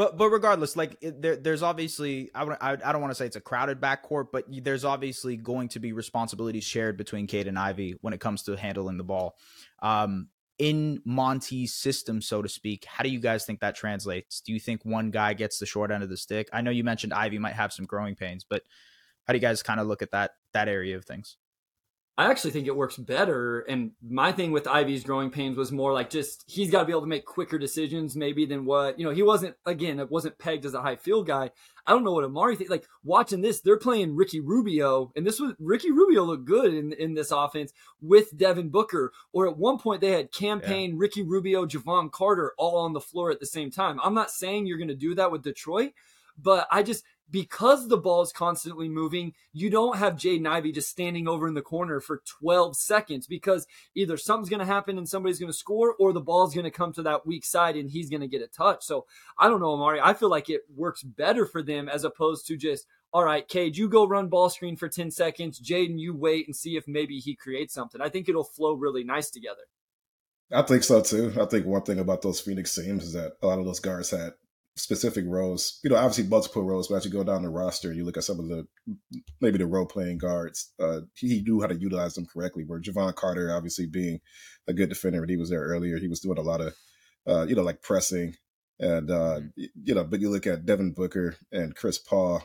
But 0.00 0.16
but 0.16 0.30
regardless, 0.30 0.76
like 0.76 0.96
there, 1.02 1.36
there's 1.36 1.62
obviously 1.62 2.30
I, 2.34 2.44
I, 2.44 2.72
I 2.72 2.92
don't 2.92 3.02
want 3.02 3.10
to 3.10 3.14
say 3.14 3.26
it's 3.26 3.36
a 3.36 3.40
crowded 3.42 3.82
backcourt, 3.82 4.28
but 4.32 4.46
there's 4.48 4.82
obviously 4.82 5.36
going 5.36 5.68
to 5.68 5.78
be 5.78 5.92
responsibilities 5.92 6.64
shared 6.64 6.96
between 6.96 7.26
Cade 7.26 7.46
and 7.46 7.58
Ivey 7.58 7.96
when 8.00 8.14
it 8.14 8.18
comes 8.18 8.44
to 8.44 8.56
handling 8.56 8.96
the 8.96 9.04
ball. 9.04 9.36
Um, 9.82 10.28
in 10.58 11.02
Monty's 11.04 11.74
system, 11.74 12.22
so 12.22 12.40
to 12.40 12.48
speak, 12.48 12.86
how 12.86 13.04
do 13.04 13.10
you 13.10 13.20
guys 13.20 13.44
think 13.44 13.60
that 13.60 13.74
translates? 13.74 14.40
Do 14.40 14.54
you 14.54 14.58
think 14.58 14.86
one 14.86 15.10
guy 15.10 15.34
gets 15.34 15.58
the 15.58 15.66
short 15.66 15.90
end 15.90 16.02
of 16.02 16.08
the 16.08 16.16
stick? 16.16 16.48
I 16.50 16.62
know 16.62 16.70
you 16.70 16.82
mentioned 16.82 17.12
Ivey 17.12 17.38
might 17.38 17.52
have 17.52 17.70
some 17.70 17.84
growing 17.84 18.14
pains, 18.14 18.42
but 18.48 18.62
how 19.26 19.34
do 19.34 19.36
you 19.36 19.42
guys 19.42 19.62
kind 19.62 19.80
of 19.80 19.86
look 19.86 20.00
at 20.00 20.12
that 20.12 20.30
that 20.54 20.66
area 20.66 20.96
of 20.96 21.04
things? 21.04 21.36
I 22.20 22.30
actually 22.30 22.50
think 22.50 22.66
it 22.66 22.76
works 22.76 22.98
better. 22.98 23.60
And 23.60 23.92
my 24.06 24.30
thing 24.30 24.52
with 24.52 24.66
Ivey's 24.66 25.04
growing 25.04 25.30
pains 25.30 25.56
was 25.56 25.72
more 25.72 25.94
like 25.94 26.10
just 26.10 26.44
he's 26.46 26.70
got 26.70 26.80
to 26.80 26.84
be 26.84 26.92
able 26.92 27.00
to 27.00 27.06
make 27.06 27.24
quicker 27.24 27.58
decisions, 27.58 28.14
maybe 28.14 28.44
than 28.44 28.66
what 28.66 28.98
you 28.98 29.06
know. 29.06 29.10
He 29.10 29.22
wasn't 29.22 29.56
again, 29.64 29.98
it 29.98 30.10
wasn't 30.10 30.38
pegged 30.38 30.66
as 30.66 30.74
a 30.74 30.82
high 30.82 30.96
field 30.96 31.26
guy. 31.26 31.50
I 31.86 31.92
don't 31.92 32.04
know 32.04 32.12
what 32.12 32.24
Omari 32.24 32.56
thinks. 32.56 32.70
Like 32.70 32.86
watching 33.02 33.40
this, 33.40 33.62
they're 33.62 33.78
playing 33.78 34.16
Ricky 34.16 34.38
Rubio, 34.38 35.12
and 35.16 35.26
this 35.26 35.40
was 35.40 35.54
Ricky 35.58 35.90
Rubio 35.90 36.24
looked 36.24 36.44
good 36.44 36.74
in 36.74 36.92
in 36.92 37.14
this 37.14 37.30
offense 37.30 37.72
with 38.02 38.36
Devin 38.36 38.68
Booker. 38.68 39.12
Or 39.32 39.48
at 39.48 39.56
one 39.56 39.78
point 39.78 40.02
they 40.02 40.12
had 40.12 40.30
Cam 40.30 40.60
Payne 40.60 40.90
yeah. 40.90 40.96
Ricky 40.98 41.22
Rubio, 41.22 41.64
Jevon 41.64 42.12
Carter 42.12 42.52
all 42.58 42.76
on 42.80 42.92
the 42.92 43.00
floor 43.00 43.30
at 43.30 43.40
the 43.40 43.46
same 43.46 43.70
time. 43.70 43.98
I'm 44.04 44.14
not 44.14 44.30
saying 44.30 44.66
you're 44.66 44.76
going 44.76 44.88
to 44.88 44.94
do 44.94 45.14
that 45.14 45.32
with 45.32 45.42
Detroit, 45.42 45.92
but 46.42 46.66
I 46.70 46.82
just 46.82 47.04
because 47.30 47.88
the 47.88 47.96
ball 47.96 48.22
is 48.22 48.32
constantly 48.32 48.88
moving, 48.88 49.34
you 49.52 49.70
don't 49.70 49.98
have 49.98 50.14
Jaden 50.14 50.48
Ivey 50.48 50.72
just 50.72 50.90
standing 50.90 51.28
over 51.28 51.46
in 51.46 51.54
the 51.54 51.62
corner 51.62 52.00
for 52.00 52.22
12 52.40 52.76
seconds 52.76 53.26
because 53.26 53.66
either 53.94 54.16
something's 54.16 54.48
going 54.48 54.60
to 54.60 54.66
happen 54.66 54.98
and 54.98 55.08
somebody's 55.08 55.38
going 55.38 55.52
to 55.52 55.56
score 55.56 55.94
or 55.98 56.12
the 56.12 56.20
ball's 56.20 56.54
going 56.54 56.64
to 56.64 56.70
come 56.70 56.92
to 56.94 57.02
that 57.02 57.26
weak 57.26 57.44
side 57.44 57.76
and 57.76 57.90
he's 57.90 58.10
going 58.10 58.20
to 58.20 58.28
get 58.28 58.42
a 58.42 58.48
touch. 58.48 58.82
So 58.82 59.06
I 59.38 59.48
don't 59.48 59.60
know, 59.60 59.72
Omari. 59.72 60.00
I 60.00 60.14
feel 60.14 60.30
like 60.30 60.50
it 60.50 60.62
works 60.74 61.02
better 61.02 61.46
for 61.46 61.62
them 61.62 61.88
as 61.88 62.04
opposed 62.04 62.46
to 62.48 62.56
just, 62.56 62.86
all 63.12 63.24
right, 63.24 63.46
Cade, 63.46 63.76
you 63.76 63.88
go 63.88 64.06
run 64.06 64.28
ball 64.28 64.50
screen 64.50 64.76
for 64.76 64.88
10 64.88 65.10
seconds. 65.10 65.60
Jaden, 65.60 65.98
you 65.98 66.14
wait 66.14 66.46
and 66.46 66.56
see 66.56 66.76
if 66.76 66.88
maybe 66.88 67.18
he 67.18 67.34
creates 67.34 67.74
something. 67.74 68.00
I 68.00 68.08
think 68.08 68.28
it'll 68.28 68.44
flow 68.44 68.72
really 68.72 69.04
nice 69.04 69.30
together. 69.30 69.62
I 70.52 70.62
think 70.62 70.82
so 70.82 71.00
too. 71.00 71.32
I 71.40 71.44
think 71.44 71.64
one 71.64 71.82
thing 71.82 72.00
about 72.00 72.22
those 72.22 72.40
Phoenix 72.40 72.74
teams 72.74 73.04
is 73.04 73.12
that 73.12 73.36
a 73.40 73.46
lot 73.46 73.60
of 73.60 73.66
those 73.66 73.78
guards 73.78 74.10
had 74.10 74.32
specific 74.76 75.24
roles. 75.26 75.78
You 75.82 75.90
know, 75.90 75.96
obviously 75.96 76.24
multiple 76.24 76.64
roles, 76.64 76.88
but 76.88 76.96
as 76.96 77.04
you 77.04 77.10
go 77.10 77.24
down 77.24 77.42
the 77.42 77.48
roster, 77.48 77.88
and 77.88 77.96
you 77.96 78.04
look 78.04 78.16
at 78.16 78.24
some 78.24 78.40
of 78.40 78.48
the 78.48 78.66
maybe 79.40 79.58
the 79.58 79.66
role 79.66 79.86
playing 79.86 80.18
guards. 80.18 80.72
Uh, 80.80 81.00
he 81.14 81.42
knew 81.42 81.60
how 81.60 81.66
to 81.66 81.74
utilize 81.74 82.14
them 82.14 82.26
correctly. 82.26 82.64
Where 82.66 82.80
Jevon 82.80 83.14
Carter, 83.14 83.54
obviously 83.54 83.86
being 83.86 84.20
a 84.68 84.72
good 84.72 84.88
defender, 84.88 85.20
and 85.20 85.30
he 85.30 85.36
was 85.36 85.50
there 85.50 85.62
earlier, 85.62 85.98
he 85.98 86.08
was 86.08 86.20
doing 86.20 86.38
a 86.38 86.42
lot 86.42 86.60
of, 86.60 86.74
uh, 87.26 87.46
you 87.46 87.54
know, 87.54 87.62
like 87.62 87.82
pressing, 87.82 88.34
and 88.78 89.10
uh, 89.10 89.40
mm-hmm. 89.40 89.64
you 89.82 89.94
know. 89.94 90.04
But 90.04 90.20
you 90.20 90.30
look 90.30 90.46
at 90.46 90.66
Devin 90.66 90.92
Booker 90.92 91.36
and 91.52 91.74
Chris 91.74 91.98
Paul. 91.98 92.42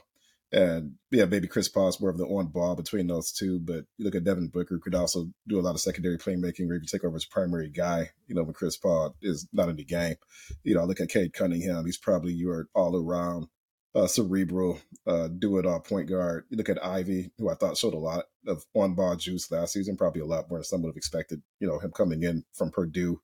And 0.56 0.94
yeah, 1.12 1.26
maybe 1.26 1.50
Chris 1.50 1.68
Paul's 1.68 2.00
more 2.00 2.10
of 2.10 2.18
the 2.18 2.24
on 2.24 2.48
ball 2.48 2.76
between 2.76 3.08
those 3.08 3.34
two. 3.34 3.60
But 3.60 3.84
you 3.98 4.06
look 4.06 4.16
at 4.16 4.24
Devin 4.24 4.48
Booker, 4.48 4.80
could 4.80 4.96
also 4.96 5.28
do 5.50 5.60
a 5.60 5.62
lot 5.62 5.76
of 5.76 5.82
secondary 5.82 6.18
playmaking 6.18 6.70
you 6.70 6.80
take 6.88 7.04
over 7.04 7.18
as 7.18 7.26
primary 7.26 7.70
guy, 7.70 8.12
you 8.28 8.36
know, 8.36 8.44
when 8.44 8.54
Chris 8.54 8.78
Paul 8.78 9.16
is 9.22 9.50
not 9.52 9.68
in 9.68 9.76
the 9.76 9.84
game. 9.84 10.16
You 10.64 10.76
know, 10.76 10.82
I 10.82 10.86
look 10.86 11.02
at 11.02 11.10
Cade 11.10 11.34
Cunningham, 11.34 11.86
he's 11.86 11.98
probably 11.98 12.32
your 12.32 12.70
all 12.74 12.96
around 12.96 13.48
uh, 13.96 14.08
cerebral, 14.08 14.80
uh, 15.06 15.28
do 15.28 15.58
it 15.58 15.66
all 15.66 15.82
point 15.82 16.08
guard. 16.08 16.46
You 16.50 16.58
look 16.58 16.70
at 16.70 16.84
Ivey, 16.84 17.32
who 17.38 17.50
I 17.50 17.56
thought 17.56 17.78
showed 17.78 17.94
a 17.94 17.98
lot 17.98 18.26
of 18.48 18.64
on 18.74 18.94
ball 18.94 19.18
juice 19.18 19.52
last 19.52 19.74
season, 19.74 19.98
probably 19.98 20.22
a 20.22 20.26
lot 20.26 20.50
more 20.50 20.60
than 20.60 20.64
some 20.64 20.82
would 20.84 20.90
have 20.90 20.98
expected, 20.98 21.42
you 21.60 21.68
know, 21.68 21.80
him 21.80 21.92
coming 21.92 22.24
in 22.24 22.46
from 22.54 22.72
Purdue. 22.72 23.20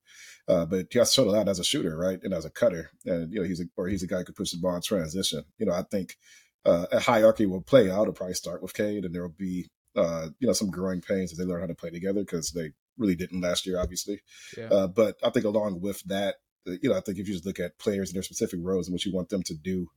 Uh, 0.49 0.65
but 0.65 0.87
he 0.91 0.99
also 0.99 1.23
showed 1.23 1.29
a 1.29 1.31
lot 1.31 1.47
as 1.47 1.59
a 1.59 1.63
shooter, 1.63 1.97
right? 1.97 2.19
And 2.23 2.33
as 2.33 2.43
a 2.43 2.49
cutter. 2.49 2.89
And, 3.05 3.31
you 3.31 3.39
know, 3.39 3.47
he's 3.47 3.61
a, 3.61 3.65
or 3.77 3.87
he's 3.87 4.03
a 4.03 4.07
guy 4.07 4.17
who 4.17 4.25
could 4.25 4.35
push 4.35 4.51
the 4.51 4.59
ball 4.59 4.75
in 4.75 4.81
transition. 4.81 5.45
You 5.57 5.67
know, 5.67 5.73
I 5.73 5.83
think 5.83 6.17
uh, 6.65 6.85
a 6.91 6.99
hierarchy 6.99 7.45
will 7.45 7.61
play 7.61 7.89
out. 7.89 8.03
It'll 8.03 8.13
probably 8.13 8.35
start 8.35 8.61
with 8.61 8.73
Cade, 8.73 9.05
and 9.05 9.13
there 9.13 9.23
will 9.23 9.29
be 9.29 9.69
uh, 9.95 10.29
you 10.39 10.47
know 10.47 10.53
some 10.53 10.69
growing 10.69 11.01
pains 11.01 11.31
as 11.31 11.37
they 11.37 11.45
learn 11.45 11.61
how 11.61 11.67
to 11.67 11.75
play 11.75 11.89
together 11.89 12.21
because 12.21 12.51
they 12.51 12.71
really 12.97 13.15
didn't 13.15 13.41
last 13.41 13.65
year, 13.65 13.79
obviously. 13.79 14.21
Yeah. 14.57 14.69
Uh, 14.69 14.87
but 14.87 15.17
I 15.23 15.29
think 15.29 15.45
along 15.45 15.81
with 15.81 16.03
that, 16.03 16.35
uh, 16.67 16.73
you 16.81 16.89
know, 16.89 16.95
I 16.95 17.01
think 17.01 17.17
if 17.17 17.27
you 17.27 17.33
just 17.33 17.45
look 17.45 17.59
at 17.59 17.79
players 17.79 18.09
and 18.09 18.15
their 18.15 18.23
specific 18.23 18.59
roles 18.61 18.87
and 18.87 18.93
what 18.93 19.05
you 19.05 19.13
want 19.13 19.29
them 19.29 19.43
to 19.43 19.55
do, 19.55 19.87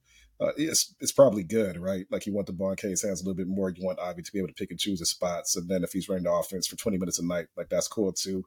uh, 0.41 0.53
it's 0.57 0.95
it's 1.01 1.13
probably 1.13 1.45
good, 1.45 1.77
right? 1.79 2.07
Like 2.11 2.27
you 2.27 2.33
want 2.33 2.47
the 2.47 2.53
ball 2.53 2.71
in 2.71 2.77
Cade's 2.77 3.03
hands 3.03 3.21
a 3.21 3.25
little 3.25 3.37
bit 3.37 3.47
more. 3.47 3.71
You 3.71 3.85
want 3.85 4.01
Ivey 4.01 4.23
to 4.23 4.33
be 4.33 4.39
able 4.39 4.49
to 4.49 4.55
pick 4.55 4.71
and 4.71 4.81
choose 4.81 4.99
his 4.99 5.11
spots, 5.11 5.57
and 5.57 5.69
then 5.69 5.85
if 5.85 5.93
he's 5.93 6.09
running 6.09 6.25
the 6.25 6.33
offense 6.33 6.67
for 6.67 6.77
20 6.77 6.99
minutes 6.99 7.19
a 7.19 7.25
night, 7.25 7.47
like 7.57 7.69
that's 7.69 7.89
cool 7.89 8.13
too. 8.13 8.45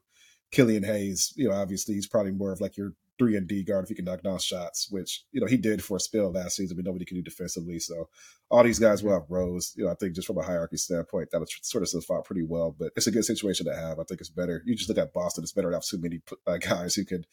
Killian 0.50 0.82
Hayes, 0.82 1.32
you 1.36 1.48
know, 1.48 1.54
obviously 1.54 1.94
he's 1.94 2.06
probably 2.06 2.32
more 2.32 2.52
of 2.52 2.60
like 2.60 2.76
your 2.76 2.92
three 3.18 3.36
and 3.36 3.46
D 3.46 3.62
guard 3.62 3.84
if 3.84 3.88
he 3.88 3.94
can 3.94 4.04
knock 4.04 4.22
down 4.22 4.38
shots, 4.38 4.88
which 4.90 5.24
you 5.32 5.40
know 5.40 5.46
he 5.46 5.56
did 5.56 5.82
for 5.82 5.96
a 5.96 6.00
spell 6.00 6.32
last 6.32 6.56
season, 6.56 6.76
but 6.76 6.84
nobody 6.84 7.04
can 7.04 7.16
do 7.16 7.22
defensively. 7.22 7.78
So 7.78 8.08
all 8.50 8.62
these 8.62 8.78
guys 8.78 9.02
will 9.02 9.12
have 9.12 9.28
roles. 9.28 9.72
You 9.76 9.84
know, 9.84 9.90
I 9.90 9.94
think 9.94 10.14
just 10.14 10.26
from 10.26 10.38
a 10.38 10.42
hierarchy 10.42 10.76
standpoint, 10.76 11.30
that 11.30 11.40
would 11.40 11.48
sort 11.62 11.82
of 11.82 12.04
fought 12.04 12.24
pretty 12.24 12.44
well. 12.44 12.74
But 12.78 12.92
it's 12.96 13.06
a 13.06 13.12
good 13.12 13.24
situation 13.24 13.66
to 13.66 13.74
have. 13.74 13.98
I 13.98 14.04
think 14.04 14.20
it's 14.20 14.30
better. 14.30 14.62
You 14.64 14.74
just 14.74 14.88
look 14.88 14.98
at 14.98 15.12
Boston; 15.12 15.42
it's 15.42 15.52
better 15.52 15.70
to 15.70 15.76
have 15.76 15.84
too 15.84 16.00
many 16.00 16.20
uh, 16.46 16.56
guys 16.60 16.94
who 16.94 17.04
could 17.04 17.26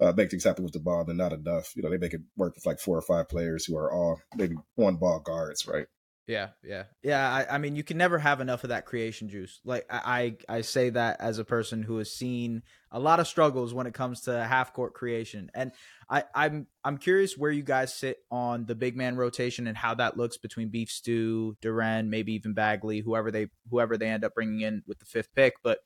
uh, 0.00 0.12
make 0.16 0.30
things 0.30 0.44
happen 0.44 0.64
with 0.64 0.72
the 0.72 0.80
ball 0.80 1.04
than 1.04 1.16
not 1.16 1.32
enough. 1.32 1.72
You 1.76 1.82
know, 1.82 1.90
they 1.90 1.98
make 1.98 2.14
it 2.14 2.22
work 2.36 2.54
with 2.54 2.66
like 2.66 2.80
four 2.80 2.96
or 2.96 3.02
five 3.02 3.28
players 3.28 3.64
who 3.64 3.76
are 3.76 3.92
all 3.92 4.20
maybe 4.36 4.56
one 4.74 4.96
ball 4.96 5.20
guards, 5.20 5.66
right? 5.66 5.86
Yeah, 6.28 6.48
yeah, 6.62 6.84
yeah. 7.02 7.26
I, 7.26 7.54
I, 7.54 7.58
mean, 7.58 7.74
you 7.74 7.82
can 7.82 7.96
never 7.96 8.18
have 8.18 8.42
enough 8.42 8.62
of 8.62 8.68
that 8.68 8.84
creation 8.84 9.30
juice. 9.30 9.60
Like 9.64 9.86
I, 9.88 10.36
I, 10.46 10.60
say 10.60 10.90
that 10.90 11.16
as 11.20 11.38
a 11.38 11.44
person 11.44 11.82
who 11.82 11.96
has 11.96 12.12
seen 12.12 12.64
a 12.92 13.00
lot 13.00 13.18
of 13.18 13.26
struggles 13.26 13.72
when 13.72 13.86
it 13.86 13.94
comes 13.94 14.20
to 14.22 14.44
half 14.44 14.74
court 14.74 14.92
creation, 14.92 15.50
and 15.54 15.72
I, 16.10 16.24
I'm, 16.34 16.66
I'm 16.84 16.98
curious 16.98 17.38
where 17.38 17.50
you 17.50 17.62
guys 17.62 17.94
sit 17.94 18.18
on 18.30 18.66
the 18.66 18.74
big 18.74 18.94
man 18.94 19.16
rotation 19.16 19.66
and 19.66 19.76
how 19.76 19.94
that 19.94 20.18
looks 20.18 20.36
between 20.36 20.68
Beef 20.68 20.90
Stew, 20.90 21.56
Duren, 21.62 22.08
maybe 22.08 22.34
even 22.34 22.52
Bagley, 22.52 23.00
whoever 23.00 23.30
they, 23.30 23.46
whoever 23.70 23.96
they 23.96 24.08
end 24.08 24.22
up 24.22 24.34
bringing 24.34 24.60
in 24.60 24.82
with 24.86 24.98
the 24.98 25.06
fifth 25.06 25.34
pick, 25.34 25.54
but 25.64 25.78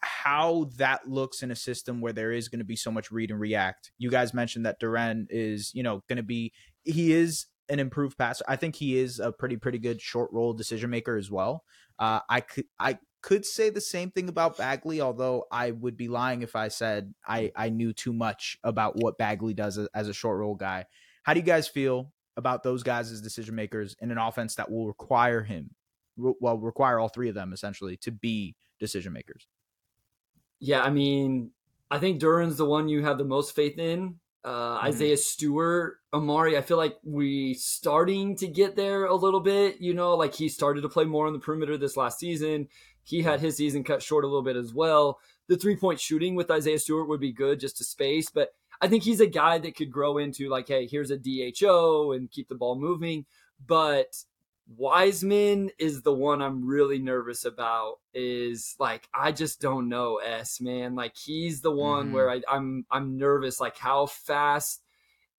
how 0.00 0.70
that 0.76 1.08
looks 1.08 1.42
in 1.42 1.50
a 1.50 1.56
system 1.56 2.00
where 2.00 2.12
there 2.12 2.30
is 2.30 2.48
going 2.48 2.60
to 2.60 2.64
be 2.64 2.76
so 2.76 2.92
much 2.92 3.10
read 3.10 3.32
and 3.32 3.40
react. 3.40 3.90
You 3.98 4.10
guys 4.10 4.32
mentioned 4.32 4.64
that 4.66 4.80
Duren 4.80 5.26
is, 5.28 5.72
you 5.74 5.82
know, 5.82 6.04
going 6.08 6.18
to 6.18 6.22
be 6.22 6.52
he 6.84 7.12
is 7.12 7.46
an 7.68 7.78
improved 7.80 8.16
passer. 8.16 8.44
I 8.48 8.56
think 8.56 8.76
he 8.76 8.98
is 8.98 9.20
a 9.20 9.32
pretty 9.32 9.56
pretty 9.56 9.78
good 9.78 10.00
short 10.00 10.32
roll 10.32 10.52
decision 10.52 10.90
maker 10.90 11.16
as 11.16 11.30
well. 11.30 11.64
Uh, 11.98 12.20
I 12.28 12.40
could 12.40 12.64
I 12.78 12.98
could 13.22 13.44
say 13.44 13.70
the 13.70 13.80
same 13.80 14.10
thing 14.10 14.28
about 14.28 14.56
Bagley, 14.56 15.00
although 15.00 15.44
I 15.50 15.72
would 15.72 15.96
be 15.96 16.08
lying 16.08 16.42
if 16.42 16.54
I 16.54 16.68
said 16.68 17.14
I 17.26 17.52
I 17.56 17.70
knew 17.70 17.92
too 17.92 18.12
much 18.12 18.58
about 18.62 18.96
what 18.96 19.18
Bagley 19.18 19.54
does 19.54 19.78
as, 19.94 20.08
a 20.08 20.14
short 20.14 20.38
roll 20.38 20.54
guy. 20.54 20.86
How 21.22 21.34
do 21.34 21.40
you 21.40 21.46
guys 21.46 21.66
feel 21.66 22.12
about 22.36 22.62
those 22.62 22.82
guys 22.82 23.10
as 23.10 23.20
decision 23.20 23.54
makers 23.54 23.96
in 24.00 24.10
an 24.10 24.18
offense 24.18 24.54
that 24.56 24.70
will 24.70 24.86
require 24.86 25.42
him, 25.42 25.70
well, 26.16 26.58
require 26.58 26.98
all 26.98 27.08
three 27.08 27.28
of 27.28 27.34
them 27.34 27.52
essentially 27.52 27.96
to 27.96 28.12
be 28.12 28.54
decision 28.78 29.12
makers? 29.12 29.48
Yeah, 30.60 30.82
I 30.82 30.90
mean, 30.90 31.50
I 31.90 31.98
think 31.98 32.20
Duren's 32.20 32.56
the 32.56 32.64
one 32.64 32.88
you 32.88 33.04
have 33.04 33.18
the 33.18 33.24
most 33.24 33.54
faith 33.54 33.78
in 33.78 34.16
uh, 34.46 34.76
mm-hmm. 34.76 34.86
Isaiah 34.86 35.16
Stewart, 35.16 35.98
Omari. 36.14 36.56
I 36.56 36.62
feel 36.62 36.76
like 36.76 36.96
we 37.02 37.54
starting 37.54 38.36
to 38.36 38.46
get 38.46 38.76
there 38.76 39.06
a 39.06 39.14
little 39.14 39.40
bit. 39.40 39.80
You 39.80 39.92
know, 39.92 40.14
like 40.14 40.34
he 40.34 40.48
started 40.48 40.82
to 40.82 40.88
play 40.88 41.04
more 41.04 41.26
on 41.26 41.32
the 41.32 41.40
perimeter 41.40 41.76
this 41.76 41.96
last 41.96 42.20
season. 42.20 42.68
He 43.02 43.22
had 43.22 43.40
his 43.40 43.56
season 43.56 43.82
cut 43.82 44.02
short 44.02 44.24
a 44.24 44.28
little 44.28 44.44
bit 44.44 44.56
as 44.56 44.72
well. 44.72 45.18
The 45.48 45.56
three 45.56 45.76
point 45.76 46.00
shooting 46.00 46.36
with 46.36 46.50
Isaiah 46.50 46.78
Stewart 46.78 47.08
would 47.08 47.20
be 47.20 47.32
good 47.32 47.58
just 47.58 47.76
to 47.78 47.84
space, 47.84 48.30
but 48.30 48.50
I 48.80 48.88
think 48.88 49.02
he's 49.02 49.20
a 49.20 49.26
guy 49.26 49.58
that 49.58 49.76
could 49.76 49.90
grow 49.90 50.18
into 50.18 50.48
like, 50.48 50.68
hey, 50.68 50.86
here's 50.86 51.10
a 51.10 51.18
DHO 51.18 52.12
and 52.12 52.30
keep 52.30 52.48
the 52.48 52.54
ball 52.54 52.78
moving. 52.78 53.26
But 53.64 54.16
Wiseman 54.68 55.70
is 55.78 56.02
the 56.02 56.12
one 56.12 56.42
I'm 56.42 56.66
really 56.66 56.98
nervous 56.98 57.44
about. 57.44 57.96
Is 58.12 58.74
like 58.78 59.08
I 59.14 59.32
just 59.32 59.60
don't 59.60 59.88
know 59.88 60.16
S 60.16 60.60
man. 60.60 60.94
Like 60.94 61.14
he's 61.16 61.60
the 61.60 61.70
one 61.70 62.06
mm-hmm. 62.06 62.14
where 62.14 62.30
I, 62.30 62.42
I'm 62.50 62.84
I'm 62.90 63.16
nervous. 63.16 63.60
Like 63.60 63.76
how 63.76 64.06
fast 64.06 64.82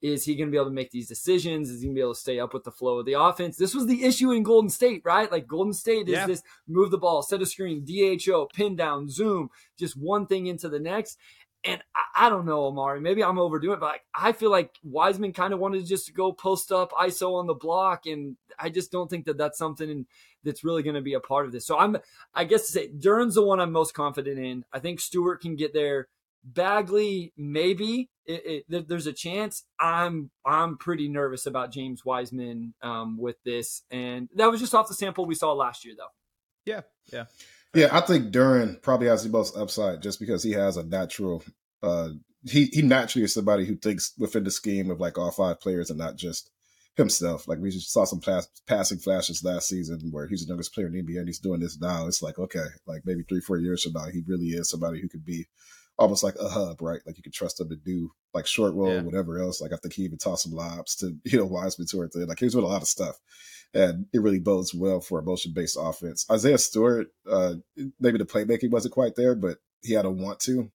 is 0.01 0.25
he 0.25 0.35
going 0.35 0.47
to 0.47 0.51
be 0.51 0.57
able 0.57 0.67
to 0.67 0.73
make 0.73 0.91
these 0.91 1.07
decisions? 1.07 1.69
Is 1.69 1.81
he 1.81 1.87
going 1.87 1.95
to 1.95 1.99
be 1.99 2.03
able 2.03 2.13
to 2.13 2.19
stay 2.19 2.39
up 2.39 2.53
with 2.53 2.63
the 2.63 2.71
flow 2.71 2.99
of 2.99 3.05
the 3.05 3.19
offense? 3.19 3.57
This 3.57 3.73
was 3.73 3.87
the 3.87 4.03
issue 4.03 4.31
in 4.31 4.43
Golden 4.43 4.69
State, 4.69 5.01
right? 5.03 5.31
Like 5.31 5.47
Golden 5.47 5.73
State 5.73 6.07
is 6.07 6.13
yeah. 6.13 6.27
this 6.27 6.43
move 6.67 6.91
the 6.91 6.99
ball, 6.99 7.23
set 7.23 7.41
a 7.41 7.45
screen, 7.45 7.83
DHO, 7.83 8.47
pin 8.53 8.75
down, 8.75 9.09
zoom, 9.09 9.49
just 9.77 9.97
one 9.97 10.27
thing 10.27 10.45
into 10.45 10.69
the 10.69 10.79
next. 10.79 11.17
And 11.67 11.83
I, 11.95 12.27
I, 12.27 12.29
don't 12.29 12.45
know, 12.45 12.65
Omari. 12.65 13.01
Maybe 13.01 13.23
I'm 13.23 13.37
overdoing 13.37 13.77
it, 13.77 13.79
but 13.79 13.87
like, 13.87 14.05
I 14.15 14.31
feel 14.31 14.49
like 14.49 14.71
Wiseman 14.83 15.33
kind 15.33 15.53
of 15.53 15.59
wanted 15.59 15.81
to 15.81 15.87
just 15.87 16.13
go 16.13 16.31
post 16.31 16.71
up 16.71 16.91
ISO 16.91 17.35
on 17.35 17.45
the 17.45 17.53
block, 17.53 18.05
and 18.05 18.37
I 18.57 18.69
just 18.69 18.91
don't 18.91 19.09
think 19.09 19.25
that 19.25 19.37
that's 19.37 19.57
something 19.57 20.05
that's 20.43 20.63
really 20.63 20.81
going 20.81 20.95
to 20.95 21.01
be 21.01 21.13
a 21.13 21.19
part 21.19 21.45
of 21.45 21.51
this. 21.51 21.65
So 21.65 21.77
I'm, 21.77 21.97
I 22.33 22.45
guess 22.45 22.67
to 22.67 22.71
say, 22.71 22.87
Duren's 22.87 23.35
the 23.35 23.45
one 23.45 23.59
I'm 23.59 23.71
most 23.71 23.93
confident 23.93 24.39
in. 24.39 24.63
I 24.71 24.79
think 24.79 24.99
Stewart 24.99 25.41
can 25.41 25.55
get 25.55 25.73
there. 25.73 26.07
Bagley, 26.43 27.33
maybe 27.35 28.09
it, 28.25 28.65
it, 28.69 28.87
there's 28.87 29.07
a 29.07 29.13
chance. 29.13 29.65
I'm 29.79 30.29
I'm 30.45 30.77
pretty 30.77 31.09
nervous 31.09 31.45
about 31.45 31.73
James 31.73 32.05
Wiseman 32.05 32.73
um, 32.81 33.17
with 33.17 33.35
this, 33.43 33.83
and 33.91 34.29
that 34.35 34.49
was 34.49 34.61
just 34.61 34.73
off 34.73 34.87
the 34.87 34.93
sample 34.93 35.25
we 35.25 35.35
saw 35.35 35.51
last 35.53 35.83
year, 35.83 35.95
though. 35.97 36.07
Yeah, 36.65 36.81
yeah. 37.11 37.25
Yeah, 37.73 37.89
I 37.91 38.01
think 38.01 38.31
Duren 38.31 38.81
probably 38.81 39.07
has 39.07 39.23
the 39.23 39.29
most 39.29 39.55
upside 39.57 40.01
just 40.01 40.19
because 40.19 40.43
he 40.43 40.51
has 40.53 40.77
a 40.77 40.83
natural. 40.83 41.43
Uh, 41.83 42.09
he 42.43 42.65
he 42.71 42.81
naturally 42.81 43.25
is 43.25 43.33
somebody 43.33 43.65
who 43.65 43.75
thinks 43.75 44.13
within 44.17 44.43
the 44.43 44.51
scheme 44.51 44.89
of 44.89 44.99
like 44.99 45.17
all 45.17 45.31
five 45.31 45.59
players 45.59 45.89
and 45.89 45.99
not 45.99 46.15
just 46.15 46.49
himself. 46.95 47.47
Like 47.47 47.59
we 47.59 47.69
just 47.69 47.91
saw 47.91 48.05
some 48.05 48.19
pass, 48.19 48.47
passing 48.67 48.97
flashes 48.97 49.43
last 49.43 49.67
season 49.67 50.09
where 50.11 50.27
he's 50.27 50.41
the 50.41 50.49
youngest 50.49 50.73
player 50.73 50.87
in 50.87 50.93
the 50.93 51.03
NBA 51.03 51.19
and 51.19 51.27
he's 51.27 51.39
doing 51.39 51.59
this 51.59 51.79
now. 51.79 52.07
It's 52.07 52.21
like 52.21 52.39
okay, 52.39 52.65
like 52.85 53.03
maybe 53.05 53.23
three 53.23 53.41
four 53.41 53.57
years 53.57 53.83
from 53.83 53.93
now, 53.93 54.09
he 54.11 54.23
really 54.27 54.47
is 54.47 54.69
somebody 54.69 54.99
who 54.99 55.07
could 55.07 55.25
be 55.25 55.45
almost 55.99 56.23
like 56.23 56.35
a 56.39 56.49
hub, 56.49 56.81
right? 56.81 57.01
Like 57.05 57.17
you 57.17 57.23
can 57.23 57.31
trust 57.31 57.59
him 57.59 57.69
to 57.69 57.75
do 57.75 58.11
like 58.33 58.47
short 58.47 58.73
roll, 58.73 58.93
yeah. 58.93 59.01
whatever 59.01 59.39
else. 59.39 59.61
Like 59.61 59.73
I 59.73 59.77
think 59.77 59.93
he 59.93 60.03
even 60.03 60.17
tossed 60.17 60.43
some 60.43 60.53
lobs 60.53 60.95
to 60.97 61.15
you 61.25 61.37
know 61.37 61.45
Wiseman 61.45 61.87
toward 61.87 62.11
the 62.11 62.25
like 62.25 62.39
he 62.39 62.45
was 62.45 62.53
doing 62.53 62.65
a 62.65 62.69
lot 62.69 62.81
of 62.81 62.87
stuff, 62.87 63.17
and 63.73 64.05
it 64.13 64.21
really 64.21 64.39
bodes 64.39 64.73
well 64.73 64.99
for 64.99 65.19
a 65.19 65.23
motion 65.23 65.53
based 65.53 65.77
offense. 65.79 66.25
Isaiah 66.31 66.57
Stewart, 66.57 67.07
uh, 67.29 67.55
maybe 67.99 68.17
the 68.17 68.25
playmaking 68.25 68.71
wasn't 68.71 68.93
quite 68.93 69.15
there, 69.15 69.35
but 69.35 69.57
he 69.81 69.93
had 69.93 70.05
a 70.05 70.11
want 70.11 70.39
to. 70.41 70.71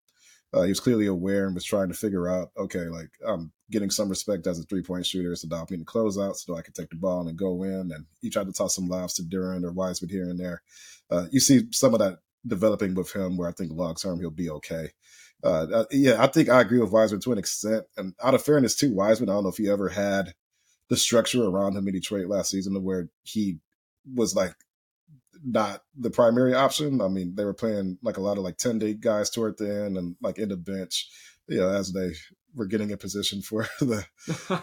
Uh, 0.54 0.62
he 0.62 0.68
was 0.68 0.80
clearly 0.80 1.06
aware 1.06 1.46
and 1.46 1.54
was 1.54 1.64
trying 1.64 1.88
to 1.88 1.94
figure 1.94 2.28
out, 2.28 2.50
okay, 2.58 2.84
like 2.84 3.08
I'm 3.26 3.52
getting 3.70 3.90
some 3.90 4.10
respect 4.10 4.46
as 4.46 4.58
a 4.58 4.64
three 4.64 4.82
point 4.82 5.06
shooter. 5.06 5.34
So 5.34 5.48
now 5.48 5.62
I 5.62 5.64
need 5.70 5.78
to 5.78 5.84
close 5.84 6.18
out 6.18 6.36
so 6.36 6.56
I 6.56 6.62
can 6.62 6.74
take 6.74 6.90
the 6.90 6.96
ball 6.96 7.26
and 7.26 7.38
go 7.38 7.62
in. 7.62 7.90
And 7.92 8.04
he 8.20 8.28
tried 8.28 8.46
to 8.46 8.52
toss 8.52 8.74
some 8.74 8.86
lobs 8.86 9.14
to 9.14 9.22
Duren 9.22 9.64
or 9.64 9.72
Wiseman 9.72 10.10
here 10.10 10.28
and 10.28 10.38
there. 10.38 10.62
Uh, 11.10 11.26
you 11.30 11.40
see 11.40 11.62
some 11.72 11.94
of 11.94 12.00
that 12.00 12.18
developing 12.46 12.94
with 12.94 13.12
him 13.12 13.36
where 13.36 13.48
I 13.48 13.52
think 13.52 13.72
long 13.72 13.94
term 13.94 14.20
he'll 14.20 14.30
be 14.30 14.50
okay. 14.50 14.90
Uh, 15.42 15.66
uh, 15.72 15.84
yeah, 15.90 16.22
I 16.22 16.26
think 16.26 16.48
I 16.48 16.60
agree 16.60 16.78
with 16.80 16.92
Wiseman 16.92 17.20
to 17.22 17.32
an 17.32 17.38
extent. 17.38 17.84
And 17.96 18.14
out 18.22 18.34
of 18.34 18.44
fairness 18.44 18.76
to 18.76 18.94
Wiseman, 18.94 19.30
I 19.30 19.32
don't 19.32 19.44
know 19.44 19.50
if 19.50 19.56
he 19.56 19.70
ever 19.70 19.88
had 19.88 20.34
the 20.92 20.96
structure 20.98 21.42
around 21.42 21.74
him 21.74 21.88
in 21.88 21.94
Detroit 21.94 22.26
last 22.26 22.50
season 22.50 22.74
where 22.84 23.08
he 23.22 23.56
was 24.14 24.34
like 24.34 24.54
not 25.42 25.80
the 25.98 26.10
primary 26.10 26.52
option. 26.52 27.00
I 27.00 27.08
mean, 27.08 27.34
they 27.34 27.46
were 27.46 27.54
playing 27.54 27.96
like 28.02 28.18
a 28.18 28.20
lot 28.20 28.36
of 28.36 28.44
like 28.44 28.58
10 28.58 28.78
day 28.78 28.92
guys 28.92 29.30
toward 29.30 29.56
the 29.56 29.84
end 29.86 29.96
and 29.96 30.16
like 30.20 30.36
in 30.36 30.50
the 30.50 30.56
bench, 30.58 31.08
you 31.48 31.60
know, 31.60 31.70
as 31.70 31.94
they 31.94 32.12
were 32.54 32.66
getting 32.66 32.90
in 32.90 32.98
position 32.98 33.40
for 33.48 33.66
the 33.80 34.04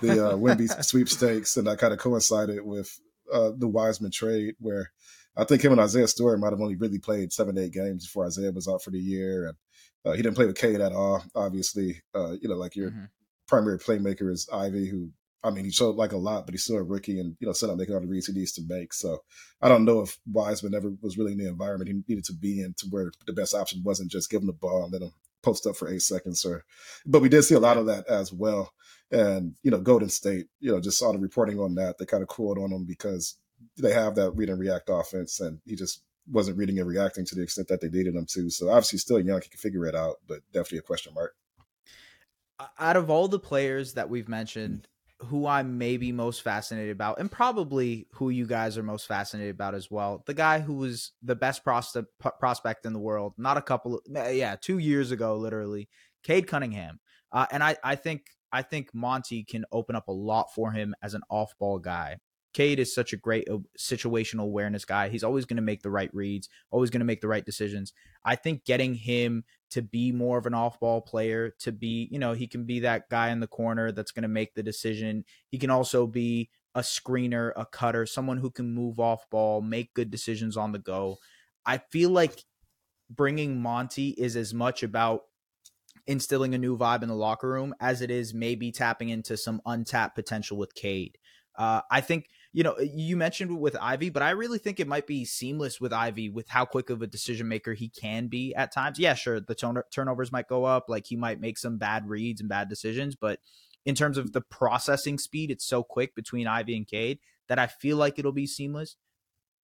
the 0.03 0.27
uh, 0.27 0.33
Wemby 0.37 0.69
sweepstakes. 0.85 1.57
And 1.57 1.65
that 1.65 1.79
kind 1.79 1.93
of 1.93 1.99
coincided 1.99 2.59
with 2.63 2.95
uh, 3.33 3.49
the 3.57 3.67
Wiseman 3.67 4.11
trade 4.11 4.53
where 4.59 4.91
I 5.35 5.45
think 5.45 5.63
him 5.63 5.71
and 5.71 5.81
Isaiah 5.81 6.07
Stewart 6.07 6.39
might 6.39 6.53
have 6.53 6.61
only 6.61 6.75
really 6.75 6.99
played 6.99 7.33
seven, 7.33 7.57
eight 7.57 7.73
games 7.73 8.05
before 8.05 8.27
Isaiah 8.27 8.51
was 8.51 8.67
out 8.67 8.83
for 8.83 8.91
the 8.91 8.99
year. 8.99 9.47
And 9.47 9.57
uh, 10.05 10.11
he 10.15 10.21
didn't 10.21 10.35
play 10.35 10.45
with 10.45 10.57
Cade 10.59 10.79
at 10.79 10.91
all, 10.91 11.23
obviously. 11.33 12.03
Uh, 12.13 12.33
you 12.39 12.49
know, 12.49 12.55
like 12.55 12.75
your 12.75 12.91
mm-hmm. 12.91 13.05
primary 13.47 13.79
playmaker 13.79 14.31
is 14.31 14.47
Ivey, 14.53 14.87
who 14.87 15.09
I 15.43 15.51
mean, 15.51 15.63
he 15.63 15.71
showed 15.71 15.95
like 15.95 16.11
a 16.11 16.17
lot, 16.17 16.45
but 16.45 16.53
he's 16.53 16.63
still 16.63 16.77
a 16.77 16.83
rookie 16.83 17.19
and, 17.19 17.35
you 17.39 17.47
know, 17.47 17.53
still 17.53 17.69
not 17.69 17.77
making 17.77 17.95
all 17.95 18.01
the 18.01 18.07
reads 18.07 18.27
he 18.27 18.33
needs 18.33 18.51
to 18.53 18.61
make. 18.67 18.93
So 18.93 19.19
I 19.61 19.69
don't 19.69 19.85
know 19.85 20.01
if 20.01 20.17
Wiseman 20.31 20.75
ever 20.75 20.91
was 21.01 21.17
really 21.17 21.31
in 21.31 21.37
the 21.37 21.47
environment 21.47 21.89
he 21.89 22.03
needed 22.07 22.25
to 22.25 22.33
be 22.33 22.61
in 22.61 22.73
to 22.79 22.87
where 22.89 23.11
the 23.25 23.33
best 23.33 23.53
option 23.53 23.81
wasn't 23.83 24.11
just 24.11 24.29
give 24.29 24.41
him 24.41 24.47
the 24.47 24.53
ball 24.53 24.83
and 24.83 24.91
let 24.91 25.01
him 25.01 25.13
post 25.41 25.65
up 25.65 25.77
for 25.77 25.87
eight 25.87 26.01
seconds 26.01 26.43
or, 26.43 26.65
but 27.05 27.21
we 27.21 27.29
did 27.29 27.43
see 27.43 27.55
a 27.55 27.59
lot 27.59 27.77
of 27.77 27.85
that 27.85 28.05
as 28.07 28.33
well. 28.33 28.73
And, 29.11 29.55
you 29.63 29.71
know, 29.71 29.79
Golden 29.79 30.09
State, 30.09 30.47
you 30.59 30.71
know, 30.71 30.81
just 30.81 30.99
saw 30.99 31.13
the 31.13 31.17
reporting 31.17 31.59
on 31.59 31.75
that. 31.75 31.97
They 31.97 32.05
kind 32.05 32.21
of 32.21 32.29
cooled 32.29 32.57
on 32.57 32.71
him 32.71 32.85
because 32.85 33.37
they 33.77 33.93
have 33.93 34.15
that 34.15 34.31
read 34.31 34.49
and 34.49 34.59
react 34.59 34.89
offense 34.91 35.39
and 35.39 35.59
he 35.65 35.75
just 35.75 36.03
wasn't 36.29 36.57
reading 36.57 36.79
and 36.79 36.87
reacting 36.87 37.25
to 37.25 37.35
the 37.35 37.41
extent 37.41 37.69
that 37.69 37.81
they 37.81 37.89
needed 37.89 38.15
him 38.15 38.25
to. 38.29 38.49
So 38.49 38.69
obviously 38.69 38.99
still 38.99 39.19
young, 39.19 39.41
he 39.41 39.49
can 39.49 39.57
figure 39.57 39.85
it 39.85 39.95
out, 39.95 40.17
but 40.27 40.39
definitely 40.51 40.79
a 40.79 40.83
question 40.83 41.13
mark. 41.13 41.33
Out 42.77 42.97
of 42.97 43.09
all 43.09 43.29
the 43.29 43.39
players 43.39 43.93
that 43.93 44.09
we've 44.09 44.27
mentioned, 44.27 44.87
who 45.23 45.45
I'm 45.45 45.77
maybe 45.77 46.11
most 46.11 46.41
fascinated 46.41 46.91
about, 46.91 47.19
and 47.19 47.29
probably 47.29 48.07
who 48.13 48.29
you 48.29 48.45
guys 48.45 48.77
are 48.77 48.83
most 48.83 49.05
fascinated 49.05 49.53
about 49.53 49.75
as 49.75 49.91
well. 49.91 50.23
The 50.25 50.33
guy 50.33 50.59
who 50.59 50.75
was 50.75 51.11
the 51.21 51.35
best 51.35 51.63
prospect 51.63 52.85
in 52.85 52.93
the 52.93 52.99
world, 52.99 53.33
not 53.37 53.57
a 53.57 53.61
couple, 53.61 53.95
of, 53.95 54.01
eh, 54.15 54.31
yeah, 54.31 54.55
two 54.55 54.77
years 54.77 55.11
ago, 55.11 55.35
literally, 55.35 55.89
Cade 56.23 56.47
Cunningham. 56.47 56.99
Uh, 57.31 57.45
and 57.51 57.63
I, 57.63 57.75
I 57.83 57.95
think, 57.95 58.27
I 58.51 58.61
think 58.61 58.89
Monty 58.93 59.43
can 59.43 59.65
open 59.71 59.95
up 59.95 60.07
a 60.07 60.13
lot 60.13 60.53
for 60.55 60.71
him 60.71 60.95
as 61.03 61.13
an 61.13 61.21
off-ball 61.29 61.79
guy. 61.79 62.17
Cade 62.53 62.79
is 62.79 62.95
such 62.95 63.13
a 63.13 63.17
great 63.17 63.47
uh, 63.47 63.57
situational 63.77 64.43
awareness 64.43 64.85
guy. 64.85 65.09
He's 65.09 65.23
always 65.23 65.45
going 65.45 65.57
to 65.57 65.61
make 65.61 65.83
the 65.83 65.91
right 65.91 66.09
reads, 66.13 66.49
always 66.71 66.89
going 66.89 67.01
to 67.01 67.05
make 67.05 67.21
the 67.21 67.27
right 67.27 67.45
decisions. 67.45 67.93
I 68.25 68.35
think 68.35 68.65
getting 68.65 68.95
him 68.95 69.43
to 69.71 69.81
be 69.81 70.11
more 70.11 70.37
of 70.37 70.45
an 70.45 70.53
off 70.53 70.79
ball 70.79 71.01
player, 71.01 71.53
to 71.59 71.71
be, 71.71 72.07
you 72.11 72.19
know, 72.19 72.33
he 72.33 72.47
can 72.47 72.65
be 72.65 72.79
that 72.81 73.09
guy 73.09 73.29
in 73.29 73.39
the 73.39 73.47
corner 73.47 73.91
that's 73.91 74.11
going 74.11 74.23
to 74.23 74.29
make 74.29 74.55
the 74.55 74.63
decision. 74.63 75.23
He 75.49 75.57
can 75.57 75.69
also 75.69 76.07
be 76.07 76.49
a 76.75 76.81
screener, 76.81 77.51
a 77.55 77.65
cutter, 77.65 78.05
someone 78.05 78.37
who 78.37 78.51
can 78.51 78.73
move 78.73 78.99
off 78.99 79.29
ball, 79.29 79.61
make 79.61 79.93
good 79.93 80.11
decisions 80.11 80.57
on 80.57 80.71
the 80.71 80.79
go. 80.79 81.17
I 81.65 81.77
feel 81.77 82.09
like 82.09 82.43
bringing 83.09 83.61
Monty 83.61 84.09
is 84.09 84.35
as 84.35 84.53
much 84.53 84.83
about 84.83 85.21
instilling 86.07 86.55
a 86.55 86.57
new 86.57 86.77
vibe 86.77 87.03
in 87.03 87.09
the 87.09 87.15
locker 87.15 87.49
room 87.49 87.73
as 87.79 88.01
it 88.01 88.09
is 88.09 88.33
maybe 88.33 88.71
tapping 88.71 89.09
into 89.09 89.37
some 89.37 89.61
untapped 89.65 90.15
potential 90.15 90.57
with 90.57 90.73
Cade. 90.73 91.17
Uh, 91.55 91.81
I 91.91 92.01
think 92.01 92.29
you 92.51 92.63
know, 92.63 92.77
you 92.79 93.15
mentioned 93.15 93.59
with 93.59 93.75
Ivey, 93.79 94.09
but 94.09 94.23
I 94.23 94.31
really 94.31 94.57
think 94.57 94.79
it 94.79 94.87
might 94.87 95.05
be 95.05 95.23
seamless 95.23 95.79
with 95.79 95.93
Ivey 95.93 96.29
with 96.29 96.49
how 96.49 96.65
quick 96.65 96.89
of 96.89 97.01
a 97.01 97.07
decision 97.07 97.47
maker 97.47 97.73
he 97.73 97.89
can 97.89 98.27
be 98.27 98.55
at 98.55 98.73
times. 98.73 98.97
Yeah, 98.97 99.13
sure, 99.13 99.39
the 99.39 99.53
turn- 99.53 99.83
turnovers 99.91 100.31
might 100.31 100.47
go 100.47 100.65
up, 100.65 100.85
like 100.89 101.05
he 101.05 101.15
might 101.15 101.39
make 101.39 101.57
some 101.57 101.77
bad 101.77 102.09
reads 102.09 102.41
and 102.41 102.49
bad 102.49 102.67
decisions, 102.67 103.15
but 103.15 103.39
in 103.85 103.95
terms 103.95 104.17
of 104.17 104.33
the 104.33 104.41
processing 104.41 105.17
speed, 105.17 105.51
it's 105.51 105.65
so 105.65 105.83
quick 105.83 106.15
between 106.15 106.47
Ivey 106.47 106.75
and 106.75 106.87
Cade 106.87 107.19
that 107.47 107.59
I 107.59 107.67
feel 107.67 107.97
like 107.97 108.17
it'll 108.17 108.31
be 108.31 108.47
seamless. 108.47 108.95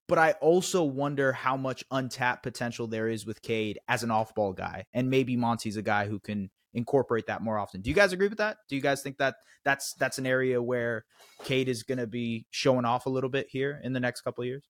But 0.08 0.20
I 0.20 0.34
also 0.34 0.84
wonder 0.84 1.34
how 1.34 1.58
much 1.58 1.84
untapped 1.90 2.44
potential 2.44 2.88
there 2.88 3.08
is 3.08 3.26
with 3.26 3.42
Cade 3.42 3.80
as 3.88 4.04
an 4.04 4.12
off 4.12 4.36
ball 4.36 4.54
guy. 4.54 4.86
And 4.94 5.10
maybe 5.10 5.36
Monty's 5.36 5.78
a 5.78 5.82
guy 5.82 6.08
who 6.08 6.20
can 6.20 6.52
incorporate 6.76 7.28
that 7.28 7.42
more 7.42 7.58
often. 7.58 7.82
Do 7.82 7.90
you 7.90 7.96
guys 7.96 8.14
agree 8.14 8.28
with 8.28 8.38
that? 8.38 8.58
Do 8.70 8.76
you 8.76 8.82
guys 8.82 9.02
think 9.02 9.18
that 9.18 9.36
that's 9.64 9.94
that's 9.94 10.20
an 10.20 10.28
area 10.28 10.62
where 10.62 11.06
Cade 11.44 11.70
is 11.70 11.84
going 11.84 11.98
to 11.98 12.08
be 12.08 12.46
showing 12.52 12.86
off 12.86 13.08
a 13.08 13.10
little 13.10 13.30
bit 13.30 13.48
here 13.50 13.80
in 13.84 13.94
the 13.94 14.00
next 14.00 14.22
couple 14.22 14.44
of 14.44 14.48
years? 14.48 14.64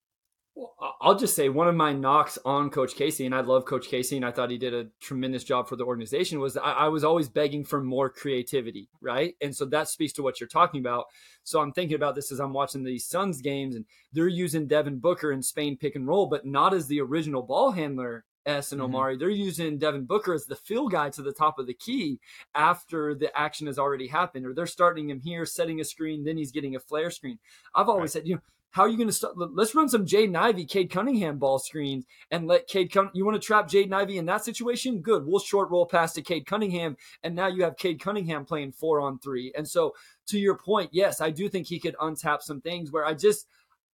Well, 0.58 0.74
I'll 1.02 1.18
just 1.18 1.36
say 1.36 1.50
one 1.50 1.68
of 1.68 1.76
my 1.76 1.91
knocks 1.91 2.39
on 2.46 2.70
Coach 2.70 2.96
Casey, 2.96 3.26
and 3.26 3.36
I 3.36 3.41
love 3.41 3.65
Coach 3.65 3.89
Casey, 3.89 4.15
and 4.15 4.26
I 4.26 4.32
thought 4.32 4.50
he 4.50 4.58
did 4.58 4.74
a 4.74 4.88
tremendous 5.02 5.44
job 5.44 5.68
for 5.68 5.76
the 5.76 5.84
organization, 5.84 6.39
was 6.39 6.56
I, 6.56 6.72
I 6.72 6.88
was 6.88 7.04
always 7.04 7.28
begging 7.28 7.65
for 7.65 7.84
more 7.84 8.10
creativity, 8.10 8.88
right? 9.02 9.36
And 9.41 9.54
so 9.54 9.65
that 9.65 9.89
speaks 9.89 10.13
to 10.13 10.24
what 10.24 10.39
you're 10.39 10.48
talking 10.48 10.80
about. 10.80 11.08
So 11.44 11.60
I'm 11.60 11.74
thinking 11.74 11.96
about 11.96 12.15
this 12.15 12.32
as 12.32 12.39
I'm 12.39 12.54
watching 12.54 12.86
these 12.86 13.06
Suns 13.06 13.41
games, 13.41 13.76
and 13.76 13.84
they're 14.13 14.30
using 14.30 14.65
Devin 14.65 15.00
Booker 15.00 15.32
and 15.32 15.44
Spain 15.44 15.76
pick 15.76 15.94
and 15.94 16.08
roll, 16.08 16.28
but 16.28 16.46
not 16.46 16.74
as 16.74 16.88
the 16.88 17.02
original 17.02 17.41
ball 17.41 17.72
handler 17.72 18.24
S 18.45 18.71
and 18.71 18.79
mm-hmm. 18.79 18.86
Omari. 18.86 19.13
Mm-hmm. 19.13 19.19
They're 19.19 19.29
using 19.29 19.77
Devin 19.77 20.05
Booker 20.05 20.34
as 20.34 20.45
the 20.45 20.55
fill 20.55 20.88
guy 20.88 21.10
to 21.12 21.21
the 21.21 21.34
top 21.34 21.60
of 21.60 21.67
the 21.67 21.73
key 21.73 22.19
after 22.53 23.15
the 23.15 23.36
action 23.38 23.67
has 23.67 23.79
already 23.79 24.08
happened, 24.08 24.45
or 24.45 24.53
they're 24.53 24.65
starting 24.65 25.10
him 25.10 25.19
here, 25.19 25.45
setting 25.45 25.79
a 25.79 25.84
screen, 25.84 26.23
then 26.23 26.38
he's 26.38 26.51
getting 26.51 26.75
a 26.75 26.79
flare 26.79 27.12
screen. 27.12 27.39
I've 27.73 27.89
always 27.89 28.10
right. 28.10 28.21
said, 28.21 28.27
you 28.27 28.36
know, 28.36 28.41
how 28.75 28.81
are 28.81 28.89
you 28.89 28.97
going 28.97 29.08
to 29.08 29.13
start? 29.13 29.36
Let's 29.38 29.73
run 29.73 29.88
some 29.88 30.05
Jaden 30.05 30.36
Ivey, 30.36 30.65
Cade 30.65 30.89
Cunningham 30.89 31.39
ball 31.39 31.60
screens 31.60 32.03
and 32.29 32.45
let 32.45 32.67
Cade 32.67 32.91
come. 32.91 33.10
You 33.13 33.23
want 33.23 33.41
to 33.41 33.45
trap 33.45 33.69
Jaden 33.69 33.93
Ivey 33.93 34.17
in 34.17 34.25
that 34.25 34.43
situation? 34.43 34.99
Good. 34.99 35.25
We'll 35.25 35.39
short 35.39 35.69
roll 35.69 35.86
past 35.86 36.15
to 36.15 36.21
Cade 36.21 36.45
Cunningham. 36.45 36.97
And 37.23 37.36
now 37.36 37.47
you 37.47 37.63
have 37.63 37.77
Cade 37.77 38.01
Cunningham 38.01 38.43
playing 38.43 38.73
four 38.73 38.99
on 38.99 39.17
three. 39.19 39.53
And 39.55 39.65
so, 39.65 39.93
to 40.27 40.38
your 40.38 40.58
point, 40.58 40.89
yes, 40.91 41.21
I 41.21 41.29
do 41.29 41.47
think 41.47 41.67
he 41.67 41.79
could 41.79 41.95
untap 42.01 42.41
some 42.41 42.60
things 42.60 42.91
where 42.91 43.05
I 43.05 43.13
just, 43.13 43.47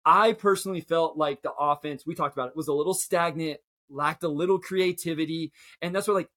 I 0.04 0.32
personally 0.32 0.80
felt 0.80 1.16
like 1.16 1.42
the 1.42 1.52
offense, 1.52 2.04
we 2.04 2.16
talked 2.16 2.34
about 2.34 2.48
it, 2.48 2.56
was 2.56 2.66
a 2.66 2.72
little 2.72 2.94
stagnant 2.94 3.60
lacked 3.90 4.22
a 4.22 4.28
little 4.28 4.58
creativity. 4.58 5.52
And 5.80 5.94
that's 5.94 6.08
where 6.08 6.16
like, 6.16 6.30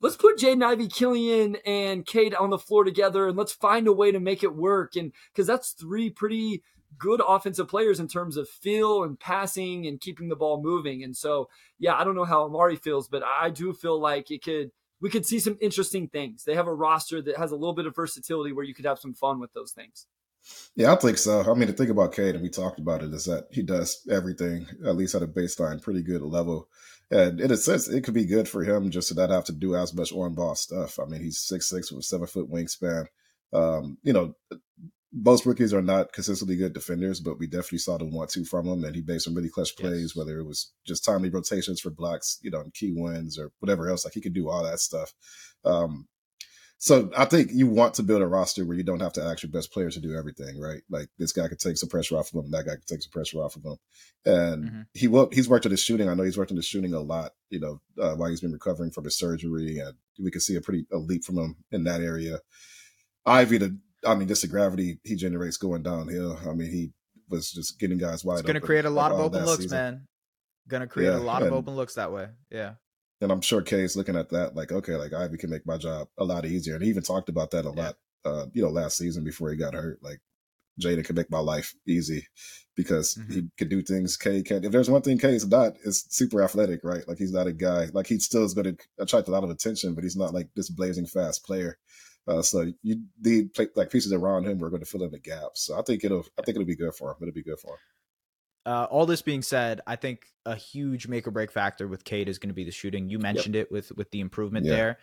let's 0.00 0.16
put 0.16 0.38
Jaden 0.38 0.64
Ivey, 0.64 0.88
Killian, 0.88 1.56
and 1.64 2.06
Cade 2.06 2.34
on 2.34 2.50
the 2.50 2.58
floor 2.58 2.84
together 2.84 3.28
and 3.28 3.36
let's 3.36 3.52
find 3.52 3.86
a 3.86 3.92
way 3.92 4.12
to 4.12 4.20
make 4.20 4.42
it 4.42 4.54
work. 4.54 4.96
And 4.96 5.12
because 5.32 5.46
that's 5.46 5.72
three 5.72 6.10
pretty 6.10 6.62
good 6.98 7.20
offensive 7.26 7.68
players 7.68 8.00
in 8.00 8.08
terms 8.08 8.36
of 8.36 8.48
feel 8.48 9.02
and 9.02 9.18
passing 9.18 9.86
and 9.86 10.00
keeping 10.00 10.28
the 10.28 10.36
ball 10.36 10.62
moving. 10.62 11.02
And 11.02 11.16
so, 11.16 11.48
yeah, 11.78 11.94
I 11.94 12.04
don't 12.04 12.14
know 12.14 12.24
how 12.24 12.44
Omari 12.44 12.76
feels, 12.76 13.08
but 13.08 13.22
I 13.22 13.50
do 13.50 13.72
feel 13.72 14.00
like 14.00 14.30
it 14.30 14.42
could 14.42 14.70
we 15.00 15.10
could 15.10 15.26
see 15.26 15.38
some 15.38 15.58
interesting 15.60 16.08
things. 16.08 16.44
They 16.44 16.54
have 16.54 16.66
a 16.66 16.74
roster 16.74 17.20
that 17.20 17.36
has 17.36 17.52
a 17.52 17.56
little 17.56 17.74
bit 17.74 17.86
of 17.86 17.94
versatility 17.94 18.52
where 18.52 18.64
you 18.64 18.74
could 18.74 18.86
have 18.86 18.98
some 18.98 19.12
fun 19.12 19.40
with 19.40 19.52
those 19.52 19.72
things. 19.72 20.06
Yeah, 20.74 20.92
I 20.92 20.96
think 20.96 21.18
so. 21.18 21.40
I 21.40 21.54
mean, 21.54 21.68
the 21.68 21.72
thing 21.72 21.90
about 21.90 22.12
Cade, 22.14 22.34
and 22.34 22.42
we 22.42 22.50
talked 22.50 22.78
about 22.78 23.02
it, 23.02 23.12
is 23.12 23.24
that 23.24 23.46
he 23.50 23.62
does 23.62 24.02
everything, 24.10 24.66
at 24.84 24.96
least 24.96 25.14
at 25.14 25.22
a 25.22 25.26
baseline, 25.26 25.82
pretty 25.82 26.02
good 26.02 26.22
level. 26.22 26.68
And 27.10 27.40
in 27.40 27.50
a 27.50 27.56
sense, 27.56 27.88
it 27.88 28.02
could 28.02 28.14
be 28.14 28.26
good 28.26 28.48
for 28.48 28.62
him 28.64 28.90
just 28.90 29.08
to 29.08 29.14
not 29.14 29.30
have 29.30 29.44
to 29.44 29.52
do 29.52 29.76
as 29.76 29.94
much 29.94 30.12
on 30.12 30.34
ball 30.34 30.54
stuff. 30.54 30.98
I 30.98 31.04
mean, 31.04 31.22
he's 31.22 31.38
six 31.38 31.68
six 31.68 31.92
with 31.92 32.04
seven 32.04 32.26
foot 32.26 32.50
wingspan. 32.50 33.06
Um, 33.52 33.98
you 34.02 34.12
know, 34.12 34.34
most 35.12 35.46
rookies 35.46 35.72
are 35.72 35.82
not 35.82 36.12
consistently 36.12 36.56
good 36.56 36.74
defenders, 36.74 37.20
but 37.20 37.38
we 37.38 37.46
definitely 37.46 37.78
saw 37.78 37.96
the 37.96 38.04
want 38.04 38.30
to 38.30 38.44
from 38.44 38.66
him, 38.66 38.84
and 38.84 38.94
he 38.94 39.02
made 39.06 39.22
some 39.22 39.34
really 39.34 39.48
clutch 39.48 39.76
plays. 39.76 40.12
Yes. 40.12 40.16
Whether 40.16 40.38
it 40.38 40.44
was 40.46 40.72
just 40.84 41.04
timely 41.04 41.30
rotations 41.30 41.80
for 41.80 41.90
blocks, 41.90 42.38
you 42.42 42.50
know, 42.50 42.60
and 42.60 42.74
key 42.74 42.92
wins 42.94 43.38
or 43.38 43.52
whatever 43.60 43.88
else, 43.88 44.04
like 44.04 44.14
he 44.14 44.20
could 44.20 44.34
do 44.34 44.50
all 44.50 44.64
that 44.64 44.80
stuff. 44.80 45.14
Um, 45.64 46.08
so 46.78 47.10
I 47.16 47.24
think 47.24 47.50
you 47.52 47.66
want 47.66 47.94
to 47.94 48.02
build 48.02 48.22
a 48.22 48.26
roster 48.26 48.64
where 48.64 48.76
you 48.76 48.82
don't 48.82 49.00
have 49.00 49.14
to 49.14 49.22
ask 49.22 49.42
your 49.42 49.50
best 49.50 49.72
players 49.72 49.94
to 49.94 50.00
do 50.00 50.14
everything, 50.14 50.60
right? 50.60 50.82
Like 50.90 51.08
this 51.18 51.32
guy 51.32 51.48
could 51.48 51.58
take 51.58 51.78
some 51.78 51.88
pressure 51.88 52.16
off 52.16 52.34
of 52.34 52.44
him, 52.44 52.50
that 52.50 52.66
guy 52.66 52.74
could 52.74 52.86
take 52.86 53.02
some 53.02 53.12
pressure 53.12 53.38
off 53.38 53.56
of 53.56 53.64
him, 53.64 53.76
and 54.26 54.64
mm-hmm. 54.64 54.80
he 54.92 55.08
will. 55.08 55.28
He's 55.32 55.48
worked 55.48 55.64
on 55.64 55.70
his 55.70 55.82
shooting. 55.82 56.08
I 56.08 56.14
know 56.14 56.22
he's 56.22 56.36
worked 56.36 56.50
on 56.50 56.56
his 56.56 56.66
shooting 56.66 56.92
a 56.92 57.00
lot. 57.00 57.32
You 57.48 57.60
know, 57.60 57.80
uh, 58.00 58.14
while 58.14 58.28
he's 58.28 58.42
been 58.42 58.52
recovering 58.52 58.90
from 58.90 59.04
his 59.04 59.16
surgery, 59.16 59.78
and 59.78 59.94
we 60.22 60.30
can 60.30 60.40
see 60.40 60.56
a 60.56 60.60
pretty 60.60 60.86
a 60.92 60.98
leap 60.98 61.24
from 61.24 61.38
him 61.38 61.56
in 61.70 61.84
that 61.84 62.02
area. 62.02 62.40
Ivey, 63.24 63.58
the 63.58 63.78
I 64.06 64.14
mean, 64.14 64.28
just 64.28 64.42
the 64.42 64.48
gravity 64.48 65.00
he 65.02 65.16
generates 65.16 65.56
going 65.56 65.82
downhill. 65.82 66.38
I 66.46 66.52
mean, 66.52 66.70
he 66.70 66.92
was 67.28 67.50
just 67.50 67.78
getting 67.78 67.98
guys 67.98 68.24
wide. 68.24 68.34
It's 68.34 68.42
going 68.42 68.54
to 68.54 68.60
create 68.60 68.84
a 68.84 68.90
lot 68.90 69.12
of 69.12 69.18
open 69.18 69.44
looks, 69.44 69.62
season. 69.62 69.76
man. 69.76 70.06
Going 70.68 70.82
to 70.82 70.86
create 70.86 71.10
yeah, 71.10 71.18
a 71.18 71.20
lot 71.20 71.42
of 71.42 71.52
open 71.52 71.74
looks 71.76 71.94
that 71.94 72.12
way. 72.12 72.28
Yeah. 72.50 72.74
And 73.20 73.32
I'm 73.32 73.40
sure 73.40 73.62
Cade's 73.62 73.96
looking 73.96 74.16
at 74.16 74.28
that 74.30 74.54
like, 74.54 74.72
okay, 74.72 74.96
like 74.96 75.12
Ivey 75.12 75.38
can 75.38 75.50
make 75.50 75.66
my 75.66 75.78
job 75.78 76.08
a 76.18 76.24
lot 76.24 76.44
easier. 76.44 76.74
And 76.74 76.84
he 76.84 76.90
even 76.90 77.02
talked 77.02 77.28
about 77.28 77.50
that 77.52 77.64
a 77.64 77.72
yeah. 77.74 77.82
lot, 77.82 77.96
uh, 78.24 78.46
you 78.52 78.62
know, 78.62 78.68
last 78.68 78.98
season 78.98 79.24
before 79.24 79.50
he 79.50 79.56
got 79.56 79.74
hurt. 79.74 80.02
Like 80.02 80.20
Jaden 80.80 81.04
can 81.04 81.16
make 81.16 81.30
my 81.30 81.38
life 81.38 81.74
easy 81.86 82.26
because 82.74 83.14
mm-hmm. 83.14 83.32
he 83.32 83.48
can 83.56 83.68
do 83.68 83.80
things 83.82 84.16
Cade 84.16 84.44
can't. 84.44 84.64
If 84.64 84.72
there's 84.72 84.90
one 84.90 85.02
thing 85.02 85.18
Cade's 85.18 85.46
not, 85.46 85.76
it's 85.84 86.14
super 86.14 86.42
athletic, 86.42 86.80
right? 86.84 87.06
Like 87.08 87.18
he's 87.18 87.32
not 87.32 87.46
a 87.46 87.52
guy 87.52 87.88
like 87.92 88.06
he 88.06 88.18
still 88.18 88.44
is 88.44 88.54
going 88.54 88.76
to 88.76 88.84
attract 88.98 89.28
a 89.28 89.30
lot 89.30 89.44
of 89.44 89.50
attention, 89.50 89.94
but 89.94 90.04
he's 90.04 90.16
not 90.16 90.34
like 90.34 90.48
this 90.54 90.68
blazing 90.68 91.06
fast 91.06 91.44
player. 91.44 91.78
Uh, 92.28 92.42
so 92.42 92.66
you 92.82 93.02
need 93.22 93.54
play, 93.54 93.68
like 93.76 93.90
pieces 93.90 94.12
around 94.12 94.46
him 94.46 94.62
are 94.62 94.70
going 94.70 94.82
to 94.82 94.86
fill 94.86 95.04
in 95.04 95.10
the 95.10 95.18
gaps. 95.18 95.62
So 95.62 95.78
I 95.78 95.82
think 95.82 96.04
it'll 96.04 96.26
I 96.38 96.42
think 96.42 96.56
it'll 96.56 96.66
be 96.66 96.76
good 96.76 96.94
for 96.94 97.10
him. 97.10 97.16
It'll 97.22 97.32
be 97.32 97.42
good 97.42 97.58
for 97.58 97.72
him. 97.72 97.78
Uh, 98.66 98.88
all 98.90 99.06
this 99.06 99.22
being 99.22 99.42
said, 99.42 99.80
I 99.86 99.94
think 99.94 100.26
a 100.44 100.56
huge 100.56 101.06
make 101.06 101.26
or 101.26 101.30
break 101.30 101.52
factor 101.52 101.86
with 101.86 102.04
Cade 102.04 102.28
is 102.28 102.38
going 102.38 102.48
to 102.48 102.54
be 102.54 102.64
the 102.64 102.72
shooting. 102.72 103.08
You 103.08 103.20
mentioned 103.20 103.54
yep. 103.54 103.66
it 103.66 103.72
with 103.72 103.92
with 103.92 104.10
the 104.10 104.20
improvement 104.20 104.66
yeah. 104.66 104.74
there, 104.74 104.98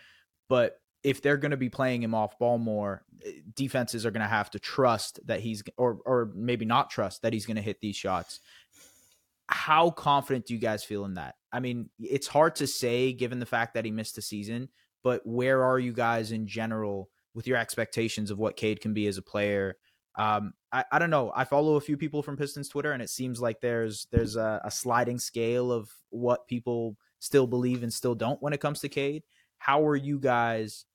but 0.50 0.82
if 1.02 1.22
they're 1.22 1.38
going 1.38 1.52
to 1.52 1.58
be 1.58 1.70
playing 1.70 2.04
him 2.04 2.14
off 2.14 2.38
ball 2.40 2.58
more, 2.58 3.04
eh, 3.26 3.32
defenses 3.56 4.06
are 4.06 4.12
going 4.12 4.22
to 4.22 4.28
have 4.28 4.50
to 4.52 4.60
trust 4.60 5.22
that 5.28 5.40
he's 5.40 5.64
or 5.78 6.00
or 6.06 6.32
maybe 6.36 6.66
not 6.66 6.90
trust 6.90 7.22
that 7.22 7.32
he's 7.32 7.46
going 7.46 7.56
to 7.56 7.62
hit 7.62 7.80
these 7.80 7.96
shots. 7.96 8.42
How 9.48 9.92
confident 9.92 10.46
do 10.48 10.54
you 10.54 10.60
guys 10.60 10.84
feel 10.84 11.06
in 11.06 11.14
that? 11.14 11.36
I 11.52 11.62
mean, 11.62 11.90
it's 12.00 12.28
hard 12.28 12.56
to 12.56 12.68
say 12.68 13.14
given 13.14 13.40
the 13.40 13.46
fact 13.46 13.76
that 13.76 13.86
he 13.86 13.92
missed 13.92 14.16
the 14.16 14.22
season, 14.22 14.68
but 15.04 15.26
where 15.26 15.64
are 15.64 15.80
you 15.80 15.94
guys 15.94 16.34
in 16.34 16.48
general 16.48 17.10
with 17.34 17.48
your 17.48 17.58
expectations 17.58 18.30
of 18.30 18.40
what 18.40 18.58
Cade 18.58 18.82
can 18.82 18.94
be 18.94 19.08
as 19.08 19.18
a 19.18 19.22
player? 19.22 19.78
Um, 20.16 20.54
I, 20.72 20.86
I 20.92 21.00
don't 21.00 21.10
know. 21.10 21.32
I 21.36 21.44
follow 21.44 21.76
a 21.76 21.82
few 21.82 21.98
people 21.98 22.22
from 22.22 22.38
Pistons 22.38 22.70
Twitter, 22.70 22.92
and 22.92 23.02
it 23.02 23.10
seems 23.10 23.42
like 23.42 23.62
there's 23.62 24.08
there's 24.12 24.36
a, 24.36 24.62
a 24.64 24.72
sliding 24.72 25.20
scale 25.20 25.72
of 25.72 25.90
what 26.10 26.48
people 26.48 26.98
still 27.20 27.48
believe 27.48 27.84
and 27.84 27.94
still 27.94 28.16
don't 28.16 28.42
when 28.42 28.54
it 28.54 28.60
comes 28.60 28.80
to 28.82 28.90
Cade. 28.90 29.24
How 29.58 29.86
are 29.88 29.96
you 29.96 30.20
guys 30.20 30.86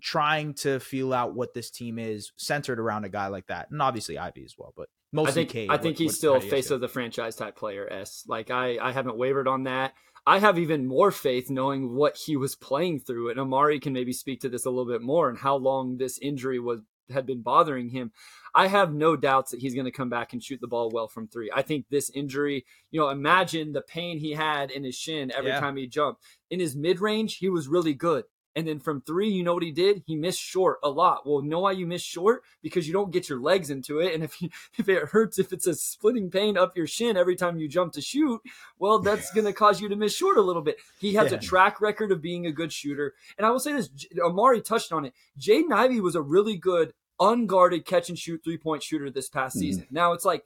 trying 0.00 0.54
to 0.54 0.80
feel 0.80 1.12
out 1.12 1.34
what 1.34 1.54
this 1.54 1.70
team 1.70 1.98
is 1.98 2.32
centered 2.36 2.80
around 2.80 3.04
a 3.04 3.08
guy 3.08 3.28
like 3.28 3.46
that, 3.46 3.70
and 3.70 3.80
obviously 3.80 4.18
Ivey 4.18 4.44
as 4.44 4.54
well, 4.58 4.72
but 4.76 4.88
mostly 5.12 5.30
I 5.30 5.34
think, 5.34 5.50
Cade. 5.50 5.70
I 5.70 5.76
think 5.76 5.94
what, 5.94 5.98
he's 5.98 6.10
what, 6.10 6.16
still 6.16 6.40
face 6.40 6.70
of 6.70 6.80
the 6.80 6.88
franchise 6.88 7.36
type 7.36 7.56
player. 7.56 7.88
S 7.90 8.24
like 8.26 8.50
I 8.50 8.78
I 8.78 8.92
haven't 8.92 9.16
wavered 9.16 9.46
on 9.46 9.64
that. 9.64 9.92
I 10.26 10.38
have 10.38 10.58
even 10.58 10.86
more 10.86 11.10
faith 11.10 11.50
knowing 11.50 11.94
what 11.94 12.16
he 12.16 12.36
was 12.36 12.56
playing 12.56 13.00
through, 13.00 13.30
and 13.30 13.38
Omari 13.38 13.78
can 13.78 13.92
maybe 13.92 14.12
speak 14.12 14.40
to 14.40 14.48
this 14.48 14.64
a 14.64 14.70
little 14.70 14.90
bit 14.90 15.02
more 15.02 15.28
and 15.28 15.38
how 15.38 15.56
long 15.56 15.98
this 15.98 16.18
injury 16.18 16.58
was 16.58 16.80
had 17.10 17.26
been 17.26 17.42
bothering 17.42 17.88
him. 17.88 18.12
I 18.54 18.68
have 18.68 18.94
no 18.94 19.16
doubts 19.16 19.50
that 19.50 19.60
he's 19.60 19.74
going 19.74 19.86
to 19.86 19.90
come 19.90 20.08
back 20.08 20.32
and 20.32 20.42
shoot 20.42 20.60
the 20.60 20.68
ball 20.68 20.90
well 20.92 21.08
from 21.08 21.26
three. 21.26 21.50
I 21.54 21.62
think 21.62 21.86
this 21.90 22.10
injury, 22.10 22.64
you 22.90 23.00
know, 23.00 23.08
imagine 23.08 23.72
the 23.72 23.82
pain 23.82 24.18
he 24.18 24.32
had 24.32 24.70
in 24.70 24.84
his 24.84 24.94
shin 24.94 25.32
every 25.32 25.50
yeah. 25.50 25.60
time 25.60 25.76
he 25.76 25.86
jumped. 25.86 26.22
In 26.50 26.60
his 26.60 26.76
mid 26.76 27.00
range, 27.00 27.38
he 27.38 27.48
was 27.48 27.68
really 27.68 27.94
good. 27.94 28.24
And 28.56 28.66
then 28.66 28.78
from 28.78 29.00
three, 29.00 29.28
you 29.28 29.42
know 29.42 29.54
what 29.54 29.62
he 29.62 29.72
did? 29.72 30.02
He 30.06 30.14
missed 30.14 30.40
short 30.40 30.78
a 30.82 30.88
lot. 30.88 31.26
Well, 31.26 31.42
know 31.42 31.60
why 31.60 31.72
you 31.72 31.86
miss 31.86 32.02
short? 32.02 32.42
Because 32.62 32.86
you 32.86 32.92
don't 32.92 33.10
get 33.10 33.28
your 33.28 33.40
legs 33.40 33.70
into 33.70 33.98
it. 33.98 34.14
And 34.14 34.22
if 34.22 34.40
you, 34.40 34.48
if 34.78 34.88
it 34.88 35.08
hurts, 35.08 35.38
if 35.38 35.52
it's 35.52 35.66
a 35.66 35.74
splitting 35.74 36.30
pain 36.30 36.56
up 36.56 36.76
your 36.76 36.86
shin 36.86 37.16
every 37.16 37.36
time 37.36 37.58
you 37.58 37.68
jump 37.68 37.92
to 37.94 38.00
shoot, 38.00 38.40
well, 38.78 38.98
that's 39.00 39.32
going 39.32 39.44
to 39.46 39.52
cause 39.52 39.80
you 39.80 39.88
to 39.88 39.96
miss 39.96 40.14
short 40.14 40.36
a 40.36 40.42
little 40.42 40.62
bit. 40.62 40.76
He 40.98 41.14
has 41.14 41.32
yeah. 41.32 41.38
a 41.38 41.40
track 41.40 41.80
record 41.80 42.12
of 42.12 42.22
being 42.22 42.46
a 42.46 42.52
good 42.52 42.72
shooter. 42.72 43.14
And 43.36 43.46
I 43.46 43.50
will 43.50 43.60
say 43.60 43.72
this, 43.72 43.90
Omari 44.18 44.60
touched 44.60 44.92
on 44.92 45.04
it. 45.04 45.14
Jaden 45.38 45.72
Ivey 45.72 46.00
was 46.00 46.14
a 46.14 46.22
really 46.22 46.56
good 46.56 46.92
unguarded 47.20 47.84
catch 47.86 48.08
and 48.08 48.18
shoot 48.18 48.42
three 48.42 48.58
point 48.58 48.82
shooter 48.82 49.10
this 49.10 49.28
past 49.28 49.56
mm 49.56 49.60
season. 49.60 49.86
Now 49.90 50.12
it's 50.12 50.24
like, 50.24 50.44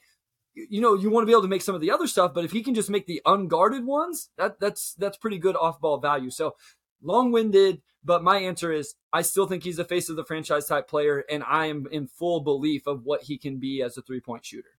you 0.55 0.81
know, 0.81 0.95
you 0.95 1.11
want 1.11 1.23
to 1.23 1.27
be 1.27 1.33
able 1.33 1.43
to 1.43 1.49
make 1.49 1.63
some 1.63 1.75
of 1.75 1.81
the 1.81 1.91
other 1.91 2.07
stuff, 2.07 2.35
but 2.35 2.45
if 2.45 2.51
he 2.51 2.63
can 2.63 2.75
just 2.75 2.91
make 2.91 3.07
the 3.07 3.23
unguarded 3.25 3.85
ones, 3.85 4.31
that 4.37 4.59
that's 4.59 4.95
that's 4.95 5.17
pretty 5.17 5.39
good 5.39 5.57
off 5.57 5.81
ball 5.81 5.99
value. 5.99 6.31
So 6.31 6.57
long 7.03 7.33
winded, 7.33 7.83
but 8.05 8.23
my 8.23 8.39
answer 8.39 8.73
is 8.73 8.95
I 9.13 9.23
still 9.23 9.47
think 9.47 9.65
he's 9.65 9.77
the 9.77 9.85
face 9.85 10.09
of 10.09 10.17
the 10.17 10.25
franchise 10.25 10.67
type 10.67 10.89
player, 10.89 11.25
and 11.31 11.43
I 11.45 11.67
am 11.67 11.87
in 11.91 12.07
full 12.07 12.41
belief 12.41 12.87
of 12.87 13.05
what 13.05 13.23
he 13.23 13.39
can 13.39 13.59
be 13.59 13.83
as 13.83 13.97
a 13.97 14.03
three 14.03 14.21
point 14.21 14.45
shooter. 14.45 14.79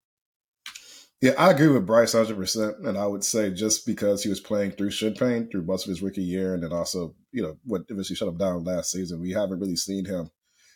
Yeah, 1.20 1.32
I 1.36 1.50
agree 1.50 1.68
with 1.68 1.86
Bryce 1.86 2.14
100%. 2.14 2.86
And 2.86 2.96
I 2.96 3.06
would 3.06 3.22
say 3.24 3.50
just 3.50 3.84
because 3.84 4.22
he 4.22 4.30
was 4.30 4.40
playing 4.40 4.70
through 4.70 4.90
shin 4.90 5.12
pain 5.12 5.50
through 5.50 5.64
most 5.64 5.84
of 5.84 5.90
his 5.90 6.00
rookie 6.00 6.22
year, 6.22 6.54
and 6.54 6.62
then 6.62 6.72
also, 6.72 7.14
you 7.30 7.42
know, 7.42 7.58
what 7.64 7.82
eventually 7.88 8.16
shut 8.16 8.28
him 8.28 8.38
down 8.38 8.64
last 8.64 8.90
season, 8.90 9.20
we 9.20 9.32
haven't 9.32 9.60
really 9.60 9.76
seen 9.76 10.06
him 10.06 10.30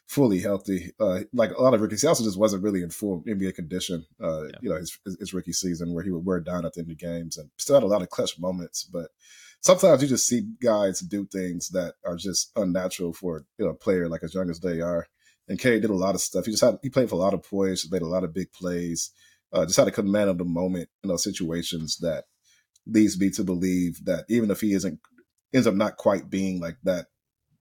fully 0.06 0.40
healthy. 0.40 0.92
Uh, 1.00 1.20
like 1.32 1.50
a 1.52 1.62
lot 1.62 1.72
of 1.72 1.80
rookies, 1.80 2.02
he 2.02 2.08
also 2.08 2.24
just 2.24 2.38
wasn't 2.38 2.62
really 2.62 2.82
in 2.82 2.90
full 2.90 3.22
NBA 3.22 3.54
condition. 3.54 4.04
Uh, 4.22 4.44
yeah. 4.44 4.58
You 4.60 4.70
know, 4.70 4.76
his, 4.76 4.98
his, 5.18 5.32
rookie 5.32 5.54
season 5.54 5.94
where 5.94 6.04
he 6.04 6.10
would 6.10 6.26
wear 6.26 6.40
down 6.40 6.66
at 6.66 6.74
the 6.74 6.80
end 6.80 6.90
of 6.90 6.98
games 6.98 7.38
and 7.38 7.48
still 7.56 7.76
had 7.76 7.82
a 7.82 7.86
lot 7.86 8.02
of 8.02 8.10
clutch 8.10 8.38
moments, 8.38 8.84
but 8.84 9.12
sometimes 9.64 10.02
you 10.02 10.08
just 10.08 10.26
see 10.26 10.42
guys 10.62 11.00
do 11.00 11.26
things 11.26 11.70
that 11.70 11.94
are 12.04 12.16
just 12.16 12.52
unnatural 12.54 13.12
for 13.12 13.44
you 13.58 13.64
know 13.64 13.72
a 13.72 13.74
player 13.74 14.08
like 14.08 14.22
as 14.22 14.34
young 14.34 14.50
as 14.50 14.60
they 14.60 14.80
are. 14.80 15.06
And 15.48 15.58
Cade 15.58 15.82
did 15.82 15.90
a 15.90 15.94
lot 15.94 16.14
of 16.14 16.20
stuff. 16.20 16.46
He 16.46 16.52
just 16.52 16.62
had 16.62 16.78
he 16.82 16.90
played 16.90 17.08
for 17.08 17.16
a 17.16 17.18
lot 17.18 17.34
of 17.34 17.42
poise, 17.42 17.90
made 17.90 18.02
a 18.02 18.06
lot 18.06 18.24
of 18.24 18.32
big 18.32 18.52
plays, 18.52 19.10
uh, 19.52 19.66
just 19.66 19.78
had 19.78 19.88
a 19.88 19.92
command 19.92 20.30
of 20.30 20.38
the 20.38 20.44
moment 20.44 20.88
in 21.02 21.08
those 21.08 21.24
situations 21.24 21.98
that 21.98 22.24
leads 22.86 23.18
me 23.18 23.30
to 23.30 23.44
believe 23.44 24.04
that 24.04 24.24
even 24.28 24.50
if 24.50 24.60
he 24.60 24.72
isn't 24.72 25.00
ends 25.52 25.66
up 25.66 25.74
not 25.74 25.96
quite 25.96 26.28
being 26.28 26.60
like 26.60 26.76
that 26.84 27.06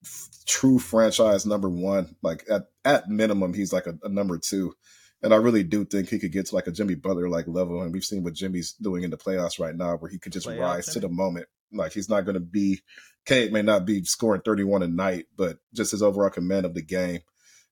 f- 0.02 0.28
true 0.46 0.78
franchise 0.78 1.46
number 1.46 1.68
one, 1.68 2.16
like 2.22 2.44
at 2.50 2.64
at 2.84 3.08
minimum 3.08 3.54
he's 3.54 3.72
like 3.72 3.86
a, 3.86 3.98
a 4.02 4.08
number 4.08 4.38
two. 4.38 4.74
And 5.22 5.32
I 5.32 5.38
really 5.38 5.62
do 5.64 5.86
think 5.86 6.10
he 6.10 6.18
could 6.18 6.32
get 6.32 6.46
to 6.46 6.54
like 6.54 6.66
a 6.66 6.70
Jimmy 6.70 6.96
Butler 6.96 7.30
like 7.30 7.48
level. 7.48 7.80
And 7.80 7.94
we've 7.94 8.04
seen 8.04 8.22
what 8.22 8.34
Jimmy's 8.34 8.74
doing 8.74 9.04
in 9.04 9.10
the 9.10 9.16
playoffs 9.16 9.58
right 9.58 9.74
now, 9.74 9.96
where 9.96 10.10
he 10.10 10.18
could 10.18 10.32
just 10.34 10.46
rise 10.46 10.84
to 10.88 11.00
the 11.00 11.08
moment. 11.08 11.46
Like 11.72 11.92
he's 11.92 12.08
not 12.08 12.24
going 12.24 12.34
to 12.34 12.40
be, 12.40 12.80
Cade 13.26 13.52
may 13.52 13.62
not 13.62 13.86
be 13.86 14.04
scoring 14.04 14.42
31 14.42 14.82
a 14.82 14.88
night, 14.88 15.26
but 15.36 15.58
just 15.72 15.92
his 15.92 16.02
overall 16.02 16.30
command 16.30 16.66
of 16.66 16.74
the 16.74 16.82
game. 16.82 17.20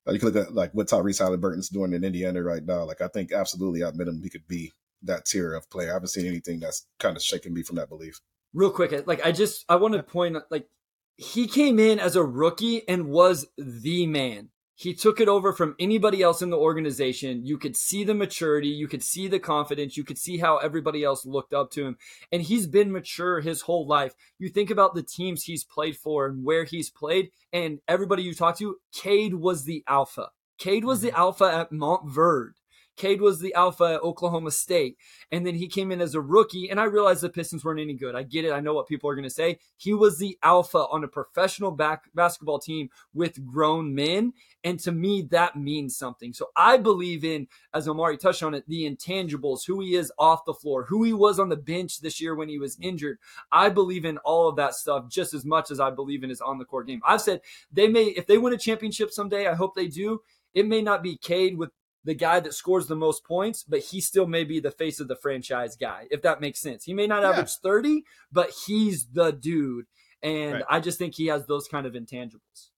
Uh, 0.07 0.13
you 0.13 0.19
can 0.19 0.31
look 0.31 0.49
at 0.49 0.55
like 0.55 0.73
what 0.73 0.89
Tyrese 0.89 1.21
Haliburton's 1.21 1.69
doing 1.69 1.93
in 1.93 2.05
Indiana 2.05 2.43
right 2.43 2.65
now. 2.65 2.85
Like 2.85 3.01
I 3.01 3.09
think 3.09 3.33
absolutely 3.33 3.83
at 3.83 3.95
minimum 3.95 4.23
he 4.23 4.31
could 4.31 4.49
be 4.49 4.73
that 5.03 5.27
tier 5.27 5.55
of 5.55 5.69
player. 5.71 5.91
I 5.91 5.95
haven't 5.95 6.09
seen 6.09 6.27
anything 6.27 6.61
that's 6.61 6.87
kind 6.99 7.17
of 7.17 7.23
shaking 7.23 7.55
me 7.55 7.63
from 7.63 7.77
that 7.77 7.89
belief. 7.89 8.21
Real 8.55 8.71
quick, 8.71 9.07
like 9.07 9.25
I 9.25 9.33
just 9.33 9.65
I 9.69 9.77
want 9.77 9.95
to 9.95 10.03
point 10.03 10.37
like 10.51 10.69
he 11.17 11.47
came 11.47 11.79
in 11.79 11.99
as 11.99 12.17
a 12.17 12.25
rookie 12.25 12.87
and 12.89 13.09
was 13.09 13.47
the 13.57 14.07
man. 14.07 14.49
He 14.83 14.95
took 14.95 15.21
it 15.21 15.29
over 15.29 15.53
from 15.53 15.77
anybody 15.79 16.23
else 16.23 16.43
in 16.43 16.51
the 16.51 16.59
organization. 16.59 17.47
You 17.47 17.57
could 17.57 17.77
see 17.77 18.03
the 18.03 18.15
maturity, 18.15 18.67
you 18.67 18.89
could 18.89 19.05
see 19.05 19.29
the 19.29 19.39
confidence, 19.39 19.97
you 19.97 20.03
could 20.03 20.19
see 20.19 20.39
how 20.39 20.57
everybody 20.57 21.05
else 21.05 21.25
looked 21.25 21.55
up 21.55 21.71
to 21.73 21.87
him. 21.87 21.99
And 22.33 22.43
he's 22.43 22.67
been 22.67 22.91
mature 22.91 23.41
his 23.41 23.63
whole 23.63 23.87
life. 23.87 24.17
You 24.41 24.49
think 24.49 24.71
about 24.71 24.97
the 24.97 25.05
teams 25.05 25.45
he's 25.45 25.63
played 25.63 25.97
for 25.97 26.27
and 26.27 26.43
where 26.43 26.65
he's 26.65 26.91
played, 26.91 27.31
and 27.53 27.79
everybody 27.87 28.25
you 28.25 28.35
talk 28.35 28.59
to, 28.59 28.79
Cade 28.93 29.35
was 29.35 29.67
the 29.67 29.85
alpha. 29.87 30.31
Cade 30.59 30.85
was 30.85 31.01
the 31.01 31.11
mm-hmm. 31.11 31.21
alpha 31.21 31.45
at 31.45 31.71
Montverde. 31.71 32.55
Cade 32.97 33.21
was 33.21 33.41
the 33.41 33.55
alpha 33.55 33.85
at 33.95 34.03
Oklahoma 34.03 34.51
State. 34.51 34.97
And 35.31 35.47
then 35.47 35.55
he 35.55 35.67
came 35.67 35.91
in 35.91 36.01
as 36.01 36.15
a 36.15 36.21
rookie. 36.21 36.69
And 36.69 36.79
I 36.79 36.85
realized 36.85 37.23
the 37.23 37.29
Pistons 37.29 37.65
weren't 37.65 37.81
any 37.81 37.95
good. 37.95 38.15
I 38.15 38.23
get 38.23 38.45
it. 38.45 38.53
I 38.53 38.61
know 38.61 38.75
what 38.75 38.87
people 38.87 39.09
are 39.09 39.15
going 39.15 39.25
to 39.25 39.31
say. 39.31 39.59
He 39.77 39.95
was 39.95 40.19
the 40.19 40.39
alpha 40.43 40.87
on 40.91 41.05
a 41.05 41.09
professional 41.09 41.71
back 41.71 42.05
basketball 42.15 42.59
team 42.59 42.91
with 43.15 43.45
grown 43.47 43.95
men. 43.95 44.33
And 44.65 44.79
to 44.81 44.93
me, 44.93 45.23
that 45.31 45.57
means 45.57 45.97
something. 45.97 46.33
So 46.33 46.51
I 46.57 46.77
believe 46.77 47.25
in, 47.25 47.49
as 47.75 47.89
Omari 47.89 48.17
touched 48.17 48.43
on 48.43 48.55
it, 48.55 48.65
the 48.69 48.89
intangibles, 48.89 49.67
who 49.67 49.81
he 49.81 49.95
is 49.95 50.13
off 50.19 50.45
the 50.45 50.55
floor, 50.55 50.85
who 50.85 51.03
he 51.03 51.13
was 51.13 51.41
on 51.41 51.49
the 51.49 51.57
bench 51.57 52.01
this 52.01 52.21
year 52.21 52.35
when 52.35 52.49
he 52.49 52.59
was 52.59 52.79
injured. 52.81 53.19
I 53.51 53.71
believe 53.71 54.05
in 54.05 54.19
all 54.19 54.49
of 54.49 54.57
that 54.57 54.75
stuff 54.75 55.09
just 55.09 55.35
as 55.35 55.45
much 55.45 55.71
as 55.71 55.81
I 55.81 55.91
believe 55.91 56.23
in 56.23 56.31
his 56.31 56.41
on 56.41 56.59
the 56.59 56.65
court 56.65 56.87
game. 56.87 57.01
I've 57.05 57.21
said 57.21 57.41
they 57.73 57.89
may, 57.89 58.05
if 58.05 58.27
they 58.27 58.39
win 58.39 58.53
a 58.53 58.59
championship 58.59 59.11
someday, 59.11 59.49
I 59.49 59.55
hope 59.55 59.75
they 59.75 59.89
do. 59.89 60.21
It 60.55 60.67
may 60.67 60.83
not 60.83 61.03
be 61.03 61.17
Cade 61.17 61.57
with 61.57 61.71
the 62.05 62.15
guy 62.15 62.41
that 62.41 62.55
scores 62.55 62.87
the 62.87 62.97
most 62.97 63.25
points, 63.25 63.63
but 63.63 63.81
he 63.81 64.01
still 64.01 64.27
may 64.27 64.45
be 64.45 64.61
the 64.61 64.71
face 64.71 65.01
of 65.01 65.09
the 65.09 65.17
franchise 65.17 65.77
guy, 65.77 66.07
if 66.11 66.23
that 66.23 66.41
makes 66.41 66.61
sense. 66.61 66.85
He 66.85 66.95
may 66.95 67.07
not 67.07 67.25
average 67.25 67.57
30, 67.63 68.05
but 68.31 68.51
he's 68.67 69.07
the 69.07 69.33
dude. 69.33 69.87
And 70.23 70.55
right. 70.55 70.65
I 70.69 70.81
just 70.81 70.99
think 70.99 71.15
he 71.15 71.27
has 71.27 71.47
those 71.47 71.69
kind 71.69 71.87
of 71.87 71.95
intangibles. 71.95 72.71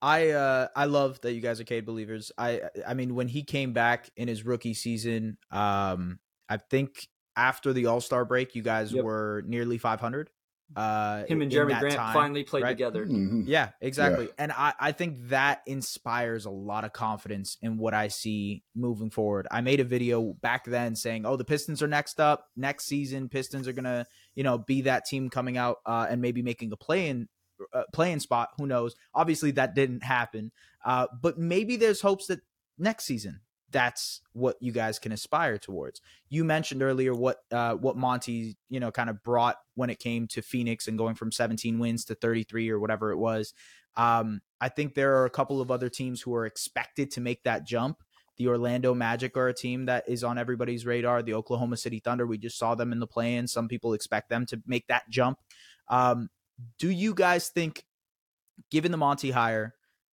I 0.00 0.30
uh 0.30 0.68
I 0.76 0.84
love 0.84 1.20
that 1.22 1.32
you 1.32 1.40
guys 1.40 1.58
are 1.60 1.64
Cade 1.64 1.84
believers. 1.84 2.30
I 2.38 2.62
I 2.86 2.94
mean 2.94 3.16
when 3.16 3.26
he 3.26 3.42
came 3.42 3.72
back 3.72 4.10
in 4.16 4.28
his 4.28 4.44
rookie 4.44 4.74
season, 4.74 5.38
um 5.50 6.20
I 6.48 6.58
think 6.58 7.08
after 7.36 7.72
the 7.72 7.86
All-Star 7.86 8.24
break 8.24 8.54
you 8.54 8.62
guys 8.62 8.92
yep. 8.92 9.04
were 9.04 9.42
nearly 9.46 9.76
500. 9.76 10.30
Uh, 10.76 11.24
Him 11.24 11.40
and 11.40 11.50
Jerami 11.50 11.78
Grant 11.78 11.96
time, 11.96 12.12
finally 12.12 12.44
played 12.44 12.62
right? 12.62 12.70
together. 12.70 13.06
Mm-hmm. 13.06 13.44
Yeah, 13.46 13.70
exactly. 13.80 14.26
Yeah. 14.26 14.32
And 14.38 14.52
I, 14.52 14.74
I 14.78 14.92
think 14.92 15.28
that 15.28 15.62
inspires 15.66 16.44
a 16.44 16.50
lot 16.50 16.84
of 16.84 16.92
confidence 16.92 17.56
in 17.62 17.78
what 17.78 17.94
I 17.94 18.08
see 18.08 18.62
moving 18.74 19.10
forward. 19.10 19.46
I 19.50 19.60
made 19.60 19.80
a 19.80 19.84
video 19.84 20.34
back 20.34 20.64
then 20.64 20.94
saying, 20.94 21.24
"Oh, 21.24 21.36
the 21.36 21.44
Pistons 21.44 21.82
are 21.82 21.88
next 21.88 22.20
up. 22.20 22.48
Next 22.56 22.84
season, 22.86 23.28
Pistons 23.28 23.66
are 23.66 23.72
gonna, 23.72 24.06
you 24.34 24.44
know, 24.44 24.58
be 24.58 24.82
that 24.82 25.06
team 25.06 25.30
coming 25.30 25.56
out 25.56 25.78
uh, 25.86 26.06
and 26.08 26.20
maybe 26.20 26.42
making 26.42 26.72
a 26.72 26.76
play 26.76 27.08
in 27.08 27.28
uh, 27.72 27.84
playing 27.92 28.20
spot. 28.20 28.50
Who 28.58 28.66
knows? 28.66 28.94
Obviously, 29.14 29.52
that 29.52 29.74
didn't 29.74 30.02
happen. 30.02 30.52
Uh, 30.84 31.06
but 31.20 31.38
maybe 31.38 31.76
there's 31.76 32.00
hopes 32.00 32.26
that 32.26 32.40
next 32.78 33.04
season 33.04 33.40
that's 33.70 34.22
what 34.32 34.56
you 34.60 34.72
guys 34.72 34.98
can 34.98 35.12
aspire 35.12 35.58
towards. 35.58 36.00
You 36.28 36.44
mentioned 36.44 36.82
earlier 36.82 37.14
what 37.14 37.38
uh, 37.50 37.74
what 37.74 37.96
Monty 37.96 38.56
you 38.68 38.80
know 38.80 38.90
kind 38.90 39.10
of 39.10 39.22
brought 39.22 39.56
when 39.74 39.90
it 39.90 39.98
came 39.98 40.26
to 40.28 40.42
Phoenix 40.42 40.88
and 40.88 40.98
going 40.98 41.14
from 41.14 41.32
17 41.32 41.78
wins 41.78 42.04
to 42.06 42.14
33 42.14 42.70
or 42.70 42.80
whatever 42.80 43.10
it 43.10 43.18
was. 43.18 43.54
Um, 43.96 44.40
I 44.60 44.68
think 44.68 44.94
there 44.94 45.16
are 45.18 45.24
a 45.24 45.30
couple 45.30 45.60
of 45.60 45.70
other 45.70 45.88
teams 45.88 46.20
who 46.20 46.34
are 46.34 46.46
expected 46.46 47.10
to 47.12 47.20
make 47.20 47.42
that 47.44 47.66
jump. 47.66 47.98
The 48.38 48.46
Orlando 48.46 48.94
Magic 48.94 49.36
are 49.36 49.48
a 49.48 49.54
team 49.54 49.86
that 49.86 50.08
is 50.08 50.22
on 50.22 50.38
everybody's 50.38 50.86
radar. 50.86 51.22
The 51.22 51.34
Oklahoma 51.34 51.76
City 51.76 51.98
Thunder, 51.98 52.24
we 52.24 52.38
just 52.38 52.56
saw 52.56 52.76
them 52.76 52.92
in 52.92 53.00
the 53.00 53.06
play-in. 53.06 53.48
Some 53.48 53.66
people 53.66 53.94
expect 53.94 54.30
them 54.30 54.46
to 54.46 54.62
make 54.64 54.86
that 54.86 55.10
jump. 55.10 55.38
Um, 55.88 56.30
do 56.78 56.88
you 56.90 57.14
guys 57.14 57.48
think, 57.48 57.84
given 58.70 58.92
the 58.92 58.98
Monty 58.98 59.32
hire, 59.32 59.74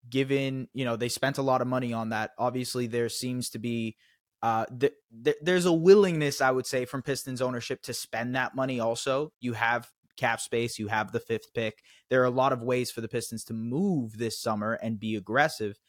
given 0.10 0.68
you 0.74 0.86
know 0.86 0.96
they 0.96 1.10
spent 1.10 1.38
a 1.38 1.42
lot 1.42 1.62
of 1.62 1.68
money 1.68 1.94
on 1.94 2.10
that. 2.10 2.32
Obviously 2.38 2.88
there 2.88 3.10
seems 3.10 3.50
to 3.52 3.60
be 3.60 3.96
uh 4.42 4.66
th- 4.78 4.94
th- 5.24 5.38
there's 5.42 5.66
a 5.66 5.72
willingness 5.72 6.42
i 6.42 6.52
would 6.52 6.66
say 6.66 6.84
from 6.84 7.02
pistons 7.02 7.42
ownership 7.42 7.82
to 7.82 7.94
spend 7.94 8.36
that 8.36 8.56
money 8.56 8.80
also. 8.80 9.32
You 9.40 9.54
have 9.54 9.90
cap 10.18 10.40
space 10.40 10.78
you 10.78 10.88
have 10.88 11.12
the 11.12 11.20
fifth 11.20 11.54
pick. 11.54 11.84
There 12.10 12.22
are 12.22 12.26
a 12.26 12.30
lot 12.32 12.54
of 12.54 12.62
ways 12.62 12.92
for 12.92 13.02
the 13.02 13.08
pistons 13.08 13.44
to 13.46 13.54
move 13.54 14.18
this 14.18 14.40
summer 14.40 14.74
and 14.82 15.00
be 15.00 15.16
aggressive. 15.16 15.80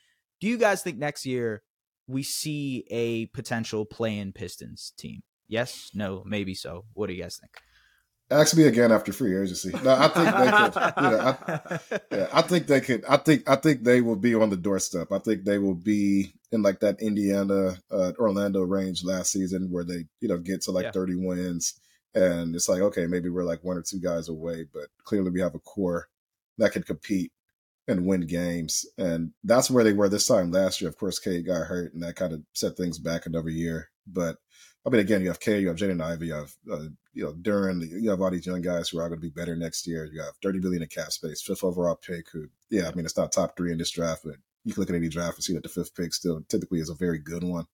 Do 0.41 0.47
you 0.47 0.59
guys 0.59 0.83
think 0.83 0.99
next 0.99 1.27
year 1.27 1.63
we 2.07 2.23
see 2.23 2.85
a 2.91 3.27
potential 3.27 3.85
play-in 3.85 4.33
pistons 4.33 4.93
team? 4.97 5.23
Yes? 5.49 5.91
No? 5.95 6.23
Maybe 6.27 6.55
so. 6.55 6.85
What 6.95 7.09
do 7.09 7.15
you 7.15 7.23
guys 7.23 7.37
think 7.37 7.53
Ask 8.35 8.57
me 8.57 8.65
again 8.65 8.91
after 8.91 9.13
free 9.13 9.41
agency. 9.41 9.71
No, 9.85 9.95
I 9.95 10.09
think 10.09 10.37
they 10.37 10.51
could. 10.51 10.75
You 10.97 11.11
know, 11.11 11.37
I, 11.47 11.81
yeah, 12.11 12.29
I 12.33 12.43
think 12.43 12.67
they 12.67 12.81
could. 12.81 13.05
I 13.05 13.17
think 13.17 13.49
I 13.49 13.55
think 13.55 13.85
they 13.85 14.01
will 14.01 14.17
be 14.17 14.35
on 14.35 14.51
the 14.51 14.57
doorstep. 14.57 15.13
I 15.13 15.21
think 15.21 15.45
they 15.45 15.59
will 15.59 15.77
be 15.77 16.33
in 16.51 16.63
like 16.63 16.81
that 16.81 17.01
Indiana, 17.01 17.79
uh, 17.93 18.13
Orlando 18.19 18.63
range 18.63 19.05
last 19.05 19.31
season, 19.31 19.71
where 19.71 19.85
they 19.85 20.07
you 20.21 20.29
know 20.29 20.39
get 20.39 20.63
to 20.63 20.73
like 20.73 20.87
yeah. 20.87 20.91
thirty 20.91 21.15
wins, 21.15 21.79
and 22.15 22.57
it's 22.57 22.69
like 22.69 22.81
okay, 22.81 23.07
maybe 23.07 23.29
we're 23.29 23.45
like 23.45 23.63
one 23.63 23.77
or 23.77 23.83
two 23.83 24.01
guys 24.01 24.29
away, 24.29 24.67
but 24.73 24.89
clearly 25.05 25.31
we 25.31 25.41
have 25.41 25.55
a 25.55 25.61
core 25.61 26.09
that 26.59 26.73
can 26.73 26.83
compete 26.83 27.31
and 27.87 28.05
win 28.05 28.23
games, 28.23 28.85
and 28.99 29.31
that's 29.45 29.71
where 29.71 29.85
they 29.85 29.93
were 29.93 30.09
this 30.09 30.27
time 30.27 30.51
last 30.51 30.81
year. 30.81 30.91
Of 30.91 30.99
course, 30.99 31.21
Cade 31.21 31.47
got 31.47 31.67
hurt, 31.67 31.95
and 31.95 32.03
that 32.03 32.17
kind 32.17 32.33
of 32.33 32.43
set 32.53 32.77
things 32.77 32.99
back 32.99 33.27
another 33.27 33.51
year, 33.51 33.91
but 34.09 34.39
I 34.87 34.91
mean, 34.91 35.01
again, 35.01 35.23
you 35.23 35.29
have 35.29 35.41
Cade, 35.41 35.63
you 35.63 35.69
have 35.69 35.77
Jaden 35.77 36.03
Ivey, 36.03 36.27
you 36.27 36.35
have 36.35 36.53
uh, 36.71 36.89
you 37.15 37.25
know 37.25 37.33
Duren, 37.33 37.83
you 37.89 38.11
have 38.11 38.21
all 38.21 38.31
these 38.31 38.47
young 38.47 38.61
guys 38.61 38.89
who 38.89 38.99
are 38.99 39.09
going 39.09 39.21
to 39.21 39.27
be 39.27 39.31
better 39.31 39.57
next 39.57 39.87
year. 39.87 40.09
You 40.13 40.21
have 40.21 40.35
30 40.43 40.61
billion 40.61 40.83
in 40.83 40.89
cap 40.89 41.11
space, 41.11 41.41
fifth 41.41 41.65
overall 41.65 41.97
pick. 41.97 42.27
Who, 42.33 42.49
yeah, 42.69 42.89
I 42.89 42.95
mean, 42.95 43.07
it's 43.07 43.17
not 43.17 43.33
top 43.33 43.57
three 43.57 43.73
in 43.73 43.79
this 43.79 43.91
draft, 43.91 44.23
but 44.25 44.37
you 44.65 44.75
can 44.75 44.83
look 44.83 44.91
at 44.91 44.97
any 44.97 45.09
draft 45.09 45.37
and 45.37 45.45
see 45.45 45.55
that 45.55 45.63
the 45.63 45.69
fifth 45.69 45.95
pick 45.95 46.13
still 46.13 46.43
typically 46.49 46.81
is 46.81 46.91
a 46.91 46.95
very 46.95 47.19
good 47.19 47.45
one. 47.45 47.67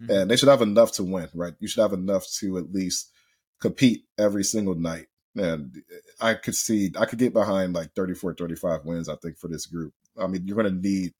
Mm-hmm. 0.00 0.10
And 0.10 0.30
they 0.30 0.36
should 0.36 0.48
have 0.48 0.62
enough 0.62 0.92
to 0.92 1.04
win, 1.04 1.28
right? 1.34 1.54
You 1.60 1.68
should 1.68 1.82
have 1.82 1.92
enough 1.92 2.26
to 2.40 2.58
at 2.58 2.72
least 2.72 3.12
compete 3.60 4.04
every 4.18 4.44
single 4.44 4.74
night. 4.74 5.06
And 5.36 5.82
I 6.20 6.34
could 6.34 6.54
see, 6.54 6.92
I 6.98 7.04
could 7.04 7.18
get 7.18 7.32
behind 7.32 7.74
like 7.74 7.94
34, 7.94 8.34
35 8.34 8.84
wins, 8.84 9.08
I 9.08 9.16
think, 9.16 9.38
for 9.38 9.48
this 9.48 9.66
group. 9.66 9.92
I 10.18 10.26
mean, 10.26 10.46
you're 10.46 10.56
going 10.56 10.72
to 10.72 10.88
need 10.88 11.12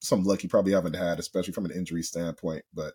some 0.00 0.24
luck 0.24 0.42
you 0.42 0.48
probably 0.48 0.72
haven't 0.72 0.96
had, 0.96 1.18
especially 1.18 1.52
from 1.52 1.66
an 1.66 1.72
injury 1.72 2.02
standpoint. 2.02 2.64
But 2.72 2.94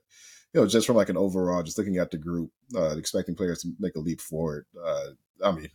you 0.53 0.61
know, 0.61 0.67
just 0.67 0.87
from 0.87 0.95
like 0.95 1.09
an 1.09 1.17
overall, 1.17 1.63
just 1.63 1.77
looking 1.77 1.97
at 1.97 2.11
the 2.11 2.17
group, 2.17 2.51
uh, 2.75 2.95
expecting 2.97 3.35
players 3.35 3.61
to 3.61 3.73
make 3.79 3.95
a 3.95 3.99
leap 3.99 4.21
forward. 4.21 4.65
Uh, 4.83 5.09
I 5.43 5.51
mean, 5.51 5.69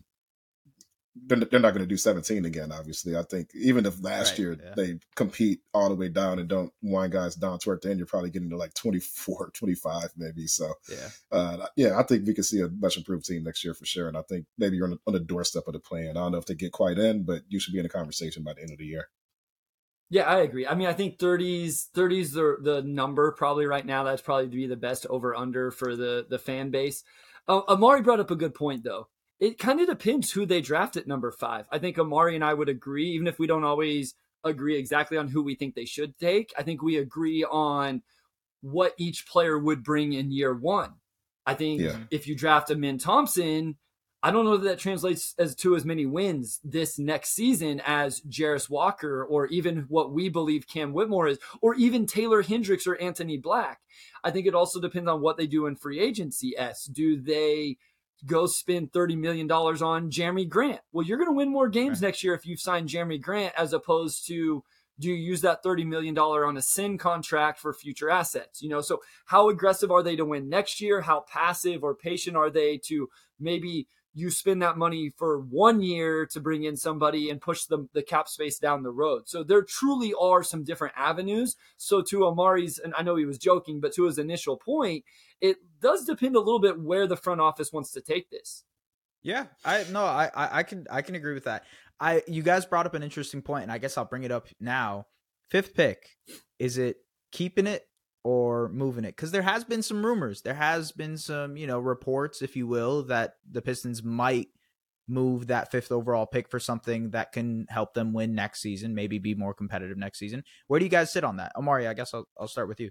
they're, 1.26 1.38
they're 1.38 1.60
not 1.60 1.74
going 1.74 1.82
to 1.82 1.86
do 1.86 1.96
17 1.96 2.44
again, 2.44 2.70
obviously. 2.70 3.16
I 3.16 3.22
think 3.22 3.50
even 3.54 3.86
if 3.86 4.02
last 4.02 4.30
right, 4.30 4.38
year 4.38 4.56
yeah. 4.62 4.74
they 4.76 4.98
compete 5.16 5.60
all 5.74 5.88
the 5.88 5.94
way 5.94 6.08
down 6.08 6.38
and 6.38 6.48
don't 6.48 6.72
wind 6.82 7.12
guys 7.12 7.34
down 7.34 7.58
toward 7.58 7.82
the 7.82 7.90
end, 7.90 7.98
you're 7.98 8.06
probably 8.06 8.30
getting 8.30 8.50
to 8.50 8.56
like 8.56 8.74
24, 8.74 9.50
25 9.54 10.10
maybe. 10.16 10.46
So, 10.46 10.72
yeah, 10.88 11.08
uh, 11.32 11.66
yeah, 11.76 11.98
I 11.98 12.02
think 12.04 12.26
we 12.26 12.34
can 12.34 12.44
see 12.44 12.60
a 12.60 12.68
much 12.68 12.96
improved 12.96 13.24
team 13.24 13.44
next 13.44 13.64
year 13.64 13.74
for 13.74 13.84
sure. 13.84 14.08
And 14.08 14.16
I 14.16 14.22
think 14.22 14.46
maybe 14.58 14.76
you're 14.76 14.86
on 14.86 14.92
the, 14.92 14.98
on 15.06 15.12
the 15.12 15.20
doorstep 15.20 15.66
of 15.66 15.72
the 15.72 15.80
plan. 15.80 16.10
I 16.10 16.20
don't 16.20 16.32
know 16.32 16.38
if 16.38 16.46
they 16.46 16.54
get 16.54 16.72
quite 16.72 16.98
in, 16.98 17.24
but 17.24 17.42
you 17.48 17.58
should 17.58 17.72
be 17.72 17.80
in 17.80 17.86
a 17.86 17.90
conversation 17.90 18.42
by 18.42 18.54
the 18.54 18.62
end 18.62 18.72
of 18.72 18.78
the 18.78 18.86
year. 18.86 19.08
Yeah, 20.10 20.22
I 20.22 20.38
agree. 20.38 20.66
I 20.66 20.74
mean, 20.74 20.88
I 20.88 20.94
think 20.94 21.18
30s 21.18 21.90
30s 21.94 22.32
the 22.32 22.56
the 22.60 22.82
number 22.82 23.32
probably 23.32 23.66
right 23.66 23.84
now. 23.84 24.04
That's 24.04 24.22
probably 24.22 24.46
to 24.46 24.56
be 24.56 24.66
the 24.66 24.76
best 24.76 25.06
over 25.10 25.34
under 25.34 25.70
for 25.70 25.96
the 25.96 26.26
the 26.28 26.38
fan 26.38 26.70
base. 26.70 27.04
Uh, 27.46 27.62
Omari 27.68 28.02
brought 28.02 28.20
up 28.20 28.30
a 28.30 28.36
good 28.36 28.54
point 28.54 28.84
though. 28.84 29.08
It 29.40 29.58
kind 29.58 29.80
of 29.80 29.86
depends 29.86 30.32
who 30.32 30.46
they 30.46 30.60
draft 30.60 30.96
at 30.96 31.06
number 31.06 31.30
five. 31.30 31.66
I 31.70 31.78
think 31.78 31.98
Omari 31.98 32.34
and 32.34 32.44
I 32.44 32.54
would 32.54 32.68
agree, 32.68 33.10
even 33.10 33.26
if 33.26 33.38
we 33.38 33.46
don't 33.46 33.64
always 33.64 34.14
agree 34.44 34.76
exactly 34.76 35.16
on 35.16 35.28
who 35.28 35.42
we 35.42 35.54
think 35.54 35.74
they 35.74 35.84
should 35.84 36.18
take. 36.18 36.52
I 36.58 36.62
think 36.62 36.82
we 36.82 36.96
agree 36.96 37.44
on 37.44 38.02
what 38.60 38.94
each 38.98 39.26
player 39.26 39.58
would 39.58 39.84
bring 39.84 40.12
in 40.12 40.32
year 40.32 40.54
one. 40.54 40.94
I 41.46 41.54
think 41.54 41.80
yeah. 41.80 41.96
if 42.10 42.26
you 42.26 42.34
draft 42.34 42.70
Amen 42.70 42.98
Thompson, 42.98 43.76
I 44.22 44.32
don't 44.32 44.44
know 44.44 44.56
that 44.56 44.68
that 44.68 44.78
translates 44.80 45.34
as 45.38 45.54
to 45.56 45.76
as 45.76 45.84
many 45.84 46.04
wins 46.04 46.60
this 46.64 46.98
next 46.98 47.30
season 47.30 47.80
as 47.86 48.20
Jarace 48.22 48.68
Walker 48.68 49.24
or 49.24 49.46
even 49.46 49.86
what 49.88 50.12
we 50.12 50.28
believe 50.28 50.66
Cam 50.66 50.92
Whitmore 50.92 51.28
is, 51.28 51.38
or 51.60 51.76
even 51.76 52.04
Taylor 52.04 52.42
Hendricks 52.42 52.86
or 52.86 53.00
Anthony 53.00 53.36
Black. 53.36 53.80
I 54.24 54.32
think 54.32 54.46
it 54.46 54.54
also 54.54 54.80
depends 54.80 55.08
on 55.08 55.20
what 55.20 55.36
they 55.36 55.46
do 55.46 55.66
in 55.66 55.76
free 55.76 56.00
agency. 56.00 56.56
S 56.58 56.84
do 56.86 57.20
they 57.20 57.76
go 58.26 58.46
spend 58.46 58.90
$30 58.90 59.16
million 59.16 59.48
on 59.50 60.10
Jerami 60.10 60.48
Grant? 60.48 60.80
Well, 60.90 61.06
you're 61.06 61.18
going 61.18 61.30
to 61.30 61.36
win 61.36 61.50
more 61.50 61.68
games 61.68 62.02
right. 62.02 62.08
next 62.08 62.24
year 62.24 62.34
if 62.34 62.44
you've 62.44 62.60
signed 62.60 62.88
Jerami 62.88 63.20
Grant 63.20 63.54
as 63.56 63.72
opposed 63.72 64.26
to 64.26 64.64
do 65.00 65.08
you 65.08 65.14
use 65.14 65.42
that 65.42 65.62
$30 65.62 65.86
million 65.86 66.18
on 66.18 66.56
a 66.56 66.62
sin 66.62 66.98
contract 66.98 67.60
for 67.60 67.72
future 67.72 68.10
assets? 68.10 68.60
You 68.60 68.68
know, 68.68 68.80
so 68.80 69.00
how 69.26 69.48
aggressive 69.48 69.92
are 69.92 70.02
they 70.02 70.16
to 70.16 70.24
win 70.24 70.48
next 70.48 70.80
year? 70.80 71.02
How 71.02 71.20
passive 71.20 71.84
or 71.84 71.94
patient 71.94 72.36
are 72.36 72.50
they 72.50 72.78
to 72.86 73.08
maybe 73.38 73.86
you 74.18 74.30
spend 74.30 74.60
that 74.62 74.76
money 74.76 75.12
for 75.16 75.38
one 75.38 75.80
year 75.80 76.26
to 76.26 76.40
bring 76.40 76.64
in 76.64 76.76
somebody 76.76 77.30
and 77.30 77.40
push 77.40 77.64
the, 77.64 77.86
the 77.92 78.02
cap 78.02 78.26
space 78.28 78.58
down 78.58 78.82
the 78.82 78.90
road. 78.90 79.28
So 79.28 79.44
there 79.44 79.62
truly 79.62 80.12
are 80.20 80.42
some 80.42 80.64
different 80.64 80.94
avenues. 80.96 81.54
So 81.76 82.02
to 82.02 82.24
Omari's, 82.24 82.78
and 82.78 82.92
I 82.98 83.02
know 83.02 83.14
he 83.14 83.24
was 83.24 83.38
joking, 83.38 83.80
but 83.80 83.92
to 83.94 84.04
his 84.04 84.18
initial 84.18 84.56
point, 84.56 85.04
it 85.40 85.58
does 85.80 86.04
depend 86.04 86.34
a 86.34 86.40
little 86.40 86.58
bit 86.58 86.80
where 86.80 87.06
the 87.06 87.16
front 87.16 87.40
office 87.40 87.72
wants 87.72 87.92
to 87.92 88.00
take 88.00 88.28
this. 88.30 88.64
Yeah, 89.22 89.46
I 89.64 89.84
no, 89.90 90.02
I, 90.02 90.30
I 90.34 90.62
can 90.62 90.86
I 90.90 91.02
can 91.02 91.14
agree 91.16 91.34
with 91.34 91.44
that. 91.44 91.64
I 92.00 92.22
you 92.28 92.42
guys 92.42 92.66
brought 92.66 92.86
up 92.86 92.94
an 92.94 93.02
interesting 93.02 93.42
point, 93.42 93.64
and 93.64 93.72
I 93.72 93.78
guess 93.78 93.98
I'll 93.98 94.04
bring 94.04 94.22
it 94.22 94.30
up 94.30 94.48
now. 94.60 95.06
Fifth 95.50 95.74
pick, 95.74 96.16
is 96.58 96.78
it 96.78 96.98
keeping 97.32 97.66
it 97.66 97.86
or 98.28 98.68
moving 98.68 99.04
it 99.04 99.16
because 99.16 99.30
there 99.30 99.40
has 99.40 99.64
been 99.64 99.82
some 99.82 100.04
rumors. 100.04 100.42
There 100.42 100.52
has 100.52 100.92
been 100.92 101.16
some 101.16 101.56
you 101.56 101.66
know 101.66 101.78
reports 101.78 102.42
if 102.42 102.56
you 102.56 102.66
will 102.66 103.04
that 103.04 103.36
the 103.50 103.62
pistons 103.62 104.02
might 104.02 104.48
move 105.08 105.46
that 105.46 105.70
fifth 105.70 105.90
overall 105.90 106.26
pick 106.26 106.46
for 106.46 106.60
something 106.60 107.08
that 107.12 107.32
can 107.32 107.64
help 107.70 107.94
them 107.94 108.12
win 108.12 108.34
next 108.34 108.60
season 108.60 108.94
maybe 108.94 109.18
be 109.18 109.34
more 109.34 109.54
competitive 109.54 109.96
next 109.96 110.18
season. 110.18 110.44
Where 110.66 110.78
do 110.78 110.84
you 110.84 110.90
guys 110.90 111.10
sit 111.10 111.24
on 111.24 111.38
that? 111.38 111.52
Omari 111.56 111.86
i 111.86 111.94
guess 111.94 112.12
i'll, 112.12 112.28
I'll 112.38 112.48
start 112.48 112.68
with 112.68 112.80
you. 112.80 112.90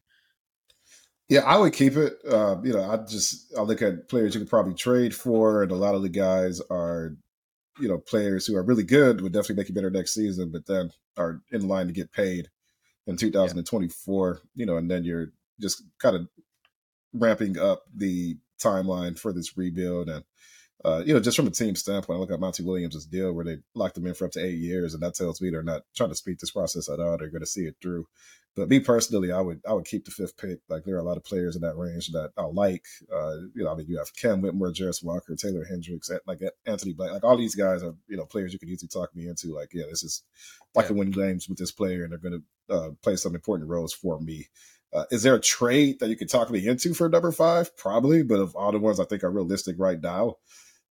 Yeah 1.30 1.42
i 1.42 1.56
would 1.56 1.74
keep 1.74 1.96
it 1.96 2.14
uh, 2.28 2.56
you 2.64 2.74
know 2.74 2.90
i 2.90 2.98
just 2.98 3.54
i 3.56 3.62
look 3.62 3.84
at 3.84 4.10
players 4.10 4.34
you 4.34 4.42
could 4.42 4.50
probably 4.50 4.74
trade 4.74 5.14
for 5.14 5.62
and 5.62 5.72
a 5.72 5.76
lot 5.76 5.94
of 5.94 6.02
the 6.02 6.10
guys 6.10 6.60
are 6.72 7.16
you 7.80 7.88
know 7.88 8.00
players 8.00 8.48
who 8.48 8.56
are 8.56 8.64
really 8.64 8.84
good 8.84 9.22
would 9.22 9.34
definitely 9.34 9.58
make 9.58 9.70
you 9.70 9.76
better 9.76 9.92
next 9.92 10.16
season 10.16 10.50
but 10.52 10.66
then 10.66 10.90
are 11.16 11.42
in 11.52 11.68
line 11.68 11.86
to 11.86 11.94
get 11.94 12.12
paid 12.12 12.50
in 13.08 13.18
2024, 13.18 14.30
yeah. 14.30 14.40
you 14.56 14.66
know, 14.66 14.78
and 14.78 14.92
then 14.92 15.04
you're 15.04 15.32
just 15.60 15.84
kind 16.00 16.16
of 16.16 16.28
ramping 17.14 17.58
up 17.58 17.84
the 17.96 18.38
timeline 18.62 19.18
for 19.18 19.34
this 19.34 19.58
rebuild. 19.58 20.10
And, 20.10 20.24
uh, 20.86 21.04
you 21.06 21.14
know, 21.14 21.20
just 21.20 21.36
from 21.36 21.48
a 21.48 21.52
team 21.52 21.76
standpoint, 21.76 22.18
I 22.18 22.20
look 22.20 22.32
at 22.32 22.40
Monty 22.40 22.64
Williams' 22.64 23.06
deal 23.06 23.34
where 23.34 23.46
they 23.46 23.58
locked 23.74 23.98
him 23.98 24.06
in 24.06 24.14
for 24.14 24.26
up 24.26 24.32
to 24.34 24.46
eight 24.46 24.60
years, 24.60 24.94
and 24.94 25.02
that 25.02 25.16
tells 25.16 25.42
me 25.42 25.50
they're 25.50 25.64
not 25.64 25.82
trying 25.96 26.10
to 26.10 26.16
speed 26.16 26.38
this 26.40 26.52
process 26.52 26.88
at 26.88 27.00
all. 27.00 27.18
They're 27.18 27.30
going 27.30 27.42
to 27.42 27.48
see 27.48 27.66
it 27.66 27.76
through. 27.82 28.06
But 28.56 28.70
me 28.70 28.80
personally, 28.80 29.32
I 29.32 29.40
would 29.40 29.62
I 29.68 29.74
would 29.74 29.86
keep 29.86 30.06
the 30.06 30.12
fifth 30.12 30.36
pick. 30.38 30.60
Like 30.68 30.84
there 30.84 30.96
are 30.96 31.00
a 31.00 31.04
lot 31.04 31.18
of 31.18 31.24
players 31.24 31.56
in 31.56 31.62
that 31.62 31.78
range 31.78 32.08
that 32.12 32.32
I 32.38 32.44
like. 32.44 32.86
Uh, 33.14 33.36
you 33.54 33.64
know, 33.64 33.72
I 33.72 33.76
mean, 33.76 33.86
you 33.88 34.00
have 34.00 34.16
Cam 34.16 34.42
Whitmore, 34.42 34.72
Jarace 34.72 35.04
Walker, 35.04 35.36
Taylor 35.36 35.64
Hendricks, 35.64 36.10
like 36.26 36.42
Anthony 36.66 36.94
Black. 36.94 37.12
Like 37.12 37.24
all 37.24 37.38
these 37.38 37.54
guys 37.54 37.84
are 37.84 37.94
you 38.08 38.18
know 38.18 38.26
players 38.26 38.54
you 38.54 38.60
can 38.60 38.70
easily 38.70 38.90
talk 38.90 39.16
me 39.16 39.28
into. 39.28 39.54
Like 39.54 39.70
yeah, 39.74 39.86
this 39.90 40.02
is 40.02 40.24
I 40.76 40.82
can 40.82 40.98
win 40.98 41.12
games 41.12 41.48
with 41.48 41.60
this 41.60 41.72
player, 41.72 42.04
and 42.04 42.12
they're 42.12 42.20
going 42.20 42.42
to 42.70 42.76
uh, 42.76 42.90
play 43.04 43.16
some 43.16 43.36
important 43.36 43.70
roles 43.70 43.94
for 43.94 44.20
me. 44.20 44.48
Uh, 44.94 45.04
is 45.12 45.24
there 45.24 45.36
a 45.36 45.40
trade 45.40 46.00
that 46.00 46.10
you 46.10 46.16
could 46.16 46.30
talk 46.30 46.50
me 46.50 46.66
into 46.66 46.94
for 46.94 47.10
number 47.10 47.32
five? 47.32 47.76
Probably, 47.78 48.24
but 48.24 48.40
of 48.40 48.56
all 48.56 48.72
the 48.72 48.80
ones 48.80 49.00
I 49.00 49.06
think 49.06 49.24
are 49.24 49.32
realistic 49.32 49.76
right 49.78 50.02
now, 50.02 50.36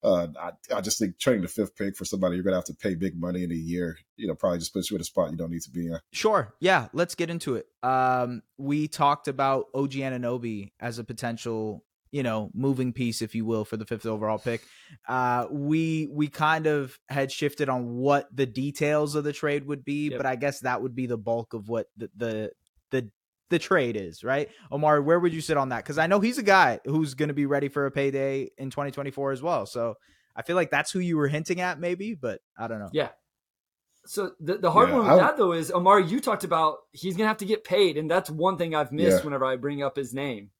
uh, 0.02 0.28
I, 0.40 0.50
I, 0.74 0.80
just 0.80 0.98
think 0.98 1.18
trading 1.18 1.42
the 1.42 1.48
fifth 1.48 1.74
pick 1.74 1.96
for 1.96 2.04
somebody 2.04 2.36
you're 2.36 2.44
going 2.44 2.52
to 2.52 2.58
have 2.58 2.64
to 2.66 2.74
pay 2.74 2.94
big 2.94 3.18
money 3.18 3.42
in 3.42 3.50
a 3.50 3.56
year, 3.56 3.96
you 4.16 4.28
know, 4.28 4.34
probably 4.34 4.58
just 4.58 4.72
puts 4.72 4.90
you 4.90 4.96
in 4.96 5.00
a 5.00 5.04
spot 5.04 5.30
you 5.30 5.36
don't 5.36 5.50
need 5.50 5.62
to 5.62 5.70
be 5.70 5.86
in. 5.86 5.98
Sure. 6.12 6.54
Yeah. 6.60 6.88
Let's 6.92 7.14
get 7.14 7.30
into 7.30 7.56
it. 7.56 7.66
Um, 7.82 8.42
we 8.58 8.88
talked 8.88 9.26
about 9.26 9.66
OG 9.74 9.92
Anunoby 9.92 10.72
as 10.78 10.98
a 10.98 11.04
potential, 11.04 11.82
you 12.12 12.22
know, 12.22 12.50
moving 12.54 12.92
piece, 12.92 13.22
if 13.22 13.34
you 13.34 13.44
will, 13.44 13.64
for 13.64 13.76
the 13.76 13.86
fifth 13.86 14.06
overall 14.06 14.38
pick. 14.38 14.62
Uh, 15.08 15.46
we 15.50 16.08
we 16.12 16.28
kind 16.28 16.66
of 16.66 16.98
had 17.08 17.32
shifted 17.32 17.68
on 17.68 17.96
what 17.96 18.28
the 18.34 18.46
details 18.46 19.14
of 19.14 19.24
the 19.24 19.32
trade 19.32 19.66
would 19.66 19.84
be, 19.84 20.10
yep. 20.10 20.18
but 20.18 20.26
I 20.26 20.36
guess 20.36 20.60
that 20.60 20.82
would 20.82 20.94
be 20.94 21.06
the 21.06 21.18
bulk 21.18 21.52
of 21.52 21.68
what 21.68 21.88
the 21.96 22.10
the, 22.16 22.50
the 22.90 23.10
the 23.50 23.58
trade 23.58 23.96
is, 23.96 24.24
right? 24.24 24.48
Omari, 24.72 25.00
where 25.00 25.20
would 25.20 25.32
you 25.32 25.40
sit 25.40 25.56
on 25.56 25.68
that? 25.70 25.84
Because 25.84 25.98
I 25.98 26.06
know 26.06 26.20
he's 26.20 26.38
a 26.38 26.42
guy 26.42 26.80
who's 26.84 27.14
going 27.14 27.28
to 27.28 27.34
be 27.34 27.46
ready 27.46 27.68
for 27.68 27.86
a 27.86 27.90
payday 27.90 28.50
in 28.58 28.70
2024 28.70 29.32
as 29.32 29.42
well. 29.42 29.66
So 29.66 29.94
I 30.34 30.42
feel 30.42 30.56
like 30.56 30.70
that's 30.70 30.90
who 30.90 30.98
you 30.98 31.16
were 31.16 31.28
hinting 31.28 31.60
at, 31.60 31.78
maybe, 31.78 32.14
but 32.14 32.40
I 32.58 32.68
don't 32.68 32.78
know. 32.78 32.90
Yeah. 32.92 33.08
So 34.06 34.32
the, 34.40 34.58
the 34.58 34.70
hard 34.70 34.88
yeah, 34.88 34.94
one 34.94 35.04
with 35.04 35.12
I, 35.12 35.18
that 35.18 35.36
though 35.36 35.52
is 35.52 35.72
Omari, 35.72 36.06
you 36.06 36.20
talked 36.20 36.44
about 36.44 36.78
he's 36.92 37.16
gonna 37.16 37.28
have 37.28 37.38
to 37.38 37.44
get 37.44 37.64
paid, 37.64 37.96
and 37.96 38.08
that's 38.08 38.30
one 38.30 38.56
thing 38.56 38.74
I've 38.74 38.92
missed 38.92 39.18
yeah. 39.18 39.24
whenever 39.24 39.44
I 39.44 39.56
bring 39.56 39.82
up 39.82 39.96
his 39.96 40.14
name. 40.14 40.50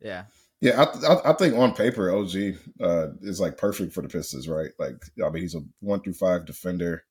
Yeah. 0.00 0.24
Yeah, 0.60 0.80
I, 0.80 1.14
I, 1.14 1.30
I 1.30 1.32
think 1.32 1.56
on 1.56 1.74
paper 1.74 2.14
OG 2.14 2.34
uh, 2.80 3.08
is 3.22 3.40
like 3.40 3.56
perfect 3.58 3.92
for 3.92 4.00
the 4.00 4.08
Pistons, 4.08 4.48
right? 4.48 4.70
Like, 4.78 4.94
I 5.24 5.28
mean, 5.30 5.42
he's 5.42 5.56
a 5.56 5.62
one 5.80 6.00
through 6.02 6.12
five 6.12 6.46
defender, 6.46 7.02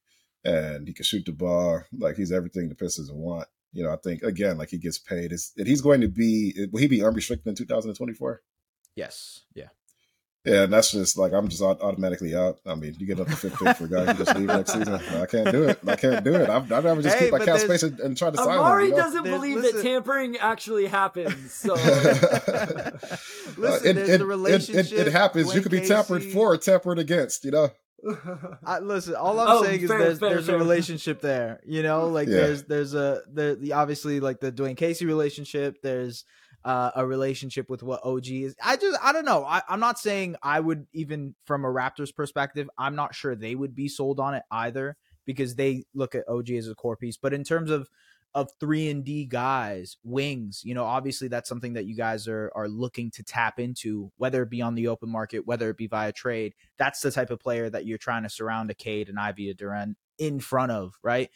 and 0.46 0.88
he 0.88 0.94
can 0.94 1.04
shoot 1.04 1.26
the 1.26 1.34
ball. 1.34 1.82
Like, 1.98 2.16
he's 2.16 2.32
everything 2.32 2.70
the 2.70 2.76
Pistons 2.76 3.12
want. 3.12 3.50
You 3.74 3.84
know, 3.84 3.92
I 3.92 3.98
think 4.04 4.24
again, 4.24 4.58
like 4.58 4.70
he 4.70 4.78
gets 4.78 5.00
paid. 5.00 5.32
Is 5.32 5.54
he's 5.56 5.82
going 5.82 6.02
to 6.02 6.08
be? 6.08 6.68
Will 6.72 6.82
he 6.82 6.88
be 6.88 7.04
unrestricted 7.04 7.48
in 7.48 7.56
2024? 7.56 8.42
Yes. 8.96 9.42
Yeah. 9.54 9.68
Yeah, 10.44 10.64
and 10.64 10.74
that's 10.74 10.92
just 10.92 11.20
like 11.20 11.34
I'm 11.34 11.50
just 11.50 11.62
automatically 11.62 12.36
out. 12.36 12.60
I 12.66 12.74
mean, 12.74 12.96
you 12.98 13.06
get 13.06 13.20
up 13.20 13.28
to 13.28 13.36
fifth 13.36 13.60
pick 13.60 13.78
for 13.78 13.86
a 13.86 13.88
guy 13.88 14.12
who 14.12 14.24
just 14.24 14.36
leave 14.36 14.48
next 14.48 14.74
season. 14.74 14.96
I 14.96 15.28
can't 15.28 15.52
do 15.52 15.66
it. 15.70 15.80
I 15.86 15.96
can't 15.96 16.26
do 16.26 16.34
it. 16.34 16.50
I'd, 16.50 16.72
I'd 16.72 16.84
rather 16.84 17.00
just 17.00 17.16
hey, 17.16 17.26
keep 17.26 17.32
my 17.32 17.46
cap 17.46 17.60
space 17.60 17.84
and, 17.84 18.00
and, 18.00 18.18
try 18.18 18.32
to 18.32 18.38
sign 18.38 18.58
Amari 18.58 18.86
him. 18.86 18.90
You 18.90 18.96
know? 18.96 19.04
doesn't 19.04 19.24
there's, 19.24 19.36
believe 19.36 19.58
listen. 19.58 19.78
that 19.78 19.84
tampering 19.84 20.38
actually 20.38 20.88
happens. 20.88 21.54
So 21.54 21.74
listen, 21.76 23.06
uh, 23.60 23.80
it, 23.84 23.94
there's 23.94 24.10
it, 24.10 24.18
the 24.18 24.26
relationship. 24.26 24.92
It, 24.92 25.08
it 25.08 25.12
happens. 25.12 25.54
You 25.54 25.62
could 25.62 25.72
be 25.72 25.82
tampered 25.82 26.24
for 26.24 26.54
or 26.54 26.58
tampered 26.58 26.98
against. 26.98 27.46
You 27.46 27.52
know. 27.52 27.70
I, 28.66 28.80
listen, 28.80 29.16
all 29.16 29.40
I'm 29.40 29.48
oh, 29.58 29.64
saying 29.64 29.88
fair, 29.88 30.00
is 30.00 30.04
there's, 30.04 30.20
fair, 30.20 30.30
there's 30.30 30.46
fair. 30.48 30.56
a 30.56 30.60
relationship 30.60 31.22
there. 31.22 31.62
You 31.66 31.84
know, 31.84 32.08
like 32.08 32.28
yeah. 32.28 32.38
there's 32.38 32.64
there's 32.64 32.94
a 32.94 33.22
there 33.32 33.56
the 33.56 33.74
obviously 33.74 34.20
like 34.20 34.40
the 34.40 34.52
Dwane 34.52 34.78
Casey 34.78 35.06
relationship. 35.06 35.78
There's 35.82 36.26
uh, 36.64 36.92
a 36.96 37.06
relationship 37.06 37.70
with 37.70 37.84
what 37.84 38.02
OG 38.04 38.28
is. 38.28 38.56
I 38.64 38.76
just 38.78 38.98
I 39.02 39.12
don't 39.12 39.26
know. 39.26 39.44
I, 39.46 39.62
I'm 39.68 39.80
not 39.80 40.00
saying 40.00 40.36
I 40.42 40.60
would 40.60 40.88
even 40.94 41.36
from 41.46 41.66
a 41.66 41.70
Raptors 41.70 42.16
perspective. 42.16 42.70
I'm 42.78 42.96
not 42.96 43.16
sure 43.16 43.36
they 43.36 43.56
would 43.56 43.76
be 43.76 43.88
sold 43.88 44.20
on 44.20 44.34
it 44.36 44.44
either 44.52 44.98
because 45.26 45.56
they 45.56 45.84
look 45.94 46.16
at 46.16 46.28
OG 46.28 46.52
as 46.52 46.68
a 46.68 46.76
core 46.76 46.98
piece. 46.98 47.18
But 47.18 47.34
in 47.34 47.44
terms 47.44 47.72
of 47.72 47.90
of 48.34 48.50
three 48.60 48.90
and 48.90 49.04
D 49.04 49.26
guys, 49.26 49.98
wings, 50.04 50.62
you 50.64 50.74
know, 50.74 50.86
obviously 50.86 51.28
that's 51.28 51.50
something 51.50 51.74
that 51.74 51.86
you 51.86 51.96
guys 51.96 52.28
are 52.28 52.52
are 52.56 52.70
looking 52.70 53.12
to 53.12 53.24
tap 53.24 53.60
into, 53.60 54.12
whether 54.18 54.44
it 54.44 54.50
be 54.50 54.62
on 54.62 54.76
the 54.76 54.88
open 54.88 55.10
market, 55.10 55.46
whether 55.46 55.70
it 55.70 55.78
be 55.78 55.88
via 55.88 56.12
trade. 56.12 56.54
That's 56.78 57.02
the 57.02 57.12
type 57.12 57.30
of 57.30 57.40
player 57.40 57.70
that 57.70 57.86
you're 57.86 57.98
trying 57.98 58.24
to 58.24 58.30
surround 58.30 58.72
a 58.72 58.74
Cade 58.74 59.10
and 59.10 59.20
Ivey 59.20 59.50
a 59.50 59.54
Duren 59.54 59.96
in 60.18 60.40
front 60.40 60.72
of, 60.72 60.94
right? 61.04 61.30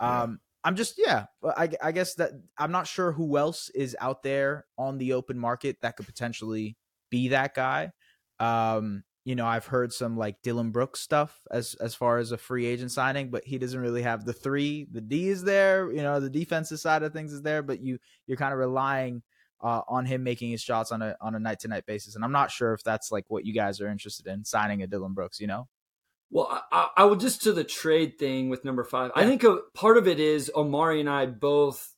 Yeah. 0.00 0.22
Um, 0.22 0.40
I'm 0.62 0.76
just 0.76 0.94
yeah, 0.98 1.26
I, 1.42 1.70
I 1.82 1.92
guess 1.92 2.14
that 2.16 2.32
I'm 2.58 2.72
not 2.72 2.86
sure 2.86 3.12
who 3.12 3.38
else 3.38 3.70
is 3.70 3.96
out 4.00 4.22
there 4.22 4.66
on 4.76 4.98
the 4.98 5.14
open 5.14 5.38
market 5.38 5.78
that 5.80 5.96
could 5.96 6.06
potentially 6.06 6.76
be 7.10 7.28
that 7.28 7.54
guy. 7.54 7.92
Um, 8.38 9.04
you 9.24 9.34
know, 9.34 9.46
I've 9.46 9.66
heard 9.66 9.92
some 9.92 10.16
like 10.16 10.42
Dillon 10.42 10.70
Brooks 10.70 11.00
stuff 11.00 11.38
as 11.50 11.74
as 11.74 11.94
far 11.94 12.18
as 12.18 12.32
a 12.32 12.38
free 12.38 12.66
agent 12.66 12.90
signing, 12.90 13.30
but 13.30 13.44
he 13.44 13.58
doesn't 13.58 13.80
really 13.80 14.02
have 14.02 14.24
the 14.24 14.32
three. 14.32 14.86
The 14.90 15.00
D 15.00 15.28
is 15.28 15.44
there, 15.44 15.92
you 15.92 16.02
know, 16.02 16.20
the 16.20 16.30
defensive 16.30 16.80
side 16.80 17.02
of 17.02 17.12
things 17.12 17.32
is 17.32 17.42
there, 17.42 17.62
but 17.62 17.80
you 17.80 17.98
you're 18.26 18.38
kind 18.38 18.52
of 18.52 18.58
relying 18.58 19.22
uh, 19.62 19.82
on 19.88 20.06
him 20.06 20.22
making 20.22 20.50
his 20.50 20.62
shots 20.62 20.90
on 20.90 21.02
a 21.02 21.16
on 21.20 21.34
a 21.34 21.38
night 21.38 21.60
to 21.60 21.68
night 21.68 21.86
basis, 21.86 22.14
and 22.14 22.24
I'm 22.24 22.32
not 22.32 22.50
sure 22.50 22.72
if 22.72 22.82
that's 22.82 23.12
like 23.12 23.26
what 23.28 23.44
you 23.44 23.52
guys 23.52 23.80
are 23.80 23.88
interested 23.88 24.26
in 24.26 24.44
signing 24.44 24.82
a 24.82 24.86
Dillon 24.86 25.12
Brooks. 25.12 25.40
You 25.40 25.48
know. 25.48 25.68
Well, 26.32 26.64
I, 26.70 26.88
I, 26.96 27.04
would 27.06 27.18
just 27.18 27.42
to 27.42 27.52
the 27.52 27.64
trade 27.64 28.16
thing 28.16 28.50
with 28.50 28.64
number 28.64 28.84
five. 28.84 29.10
Yeah. 29.16 29.22
I 29.22 29.26
think 29.26 29.42
a, 29.42 29.58
part 29.74 29.96
of 29.96 30.06
it 30.06 30.20
is 30.20 30.48
Omari 30.54 31.00
and 31.00 31.10
I 31.10 31.26
both, 31.26 31.96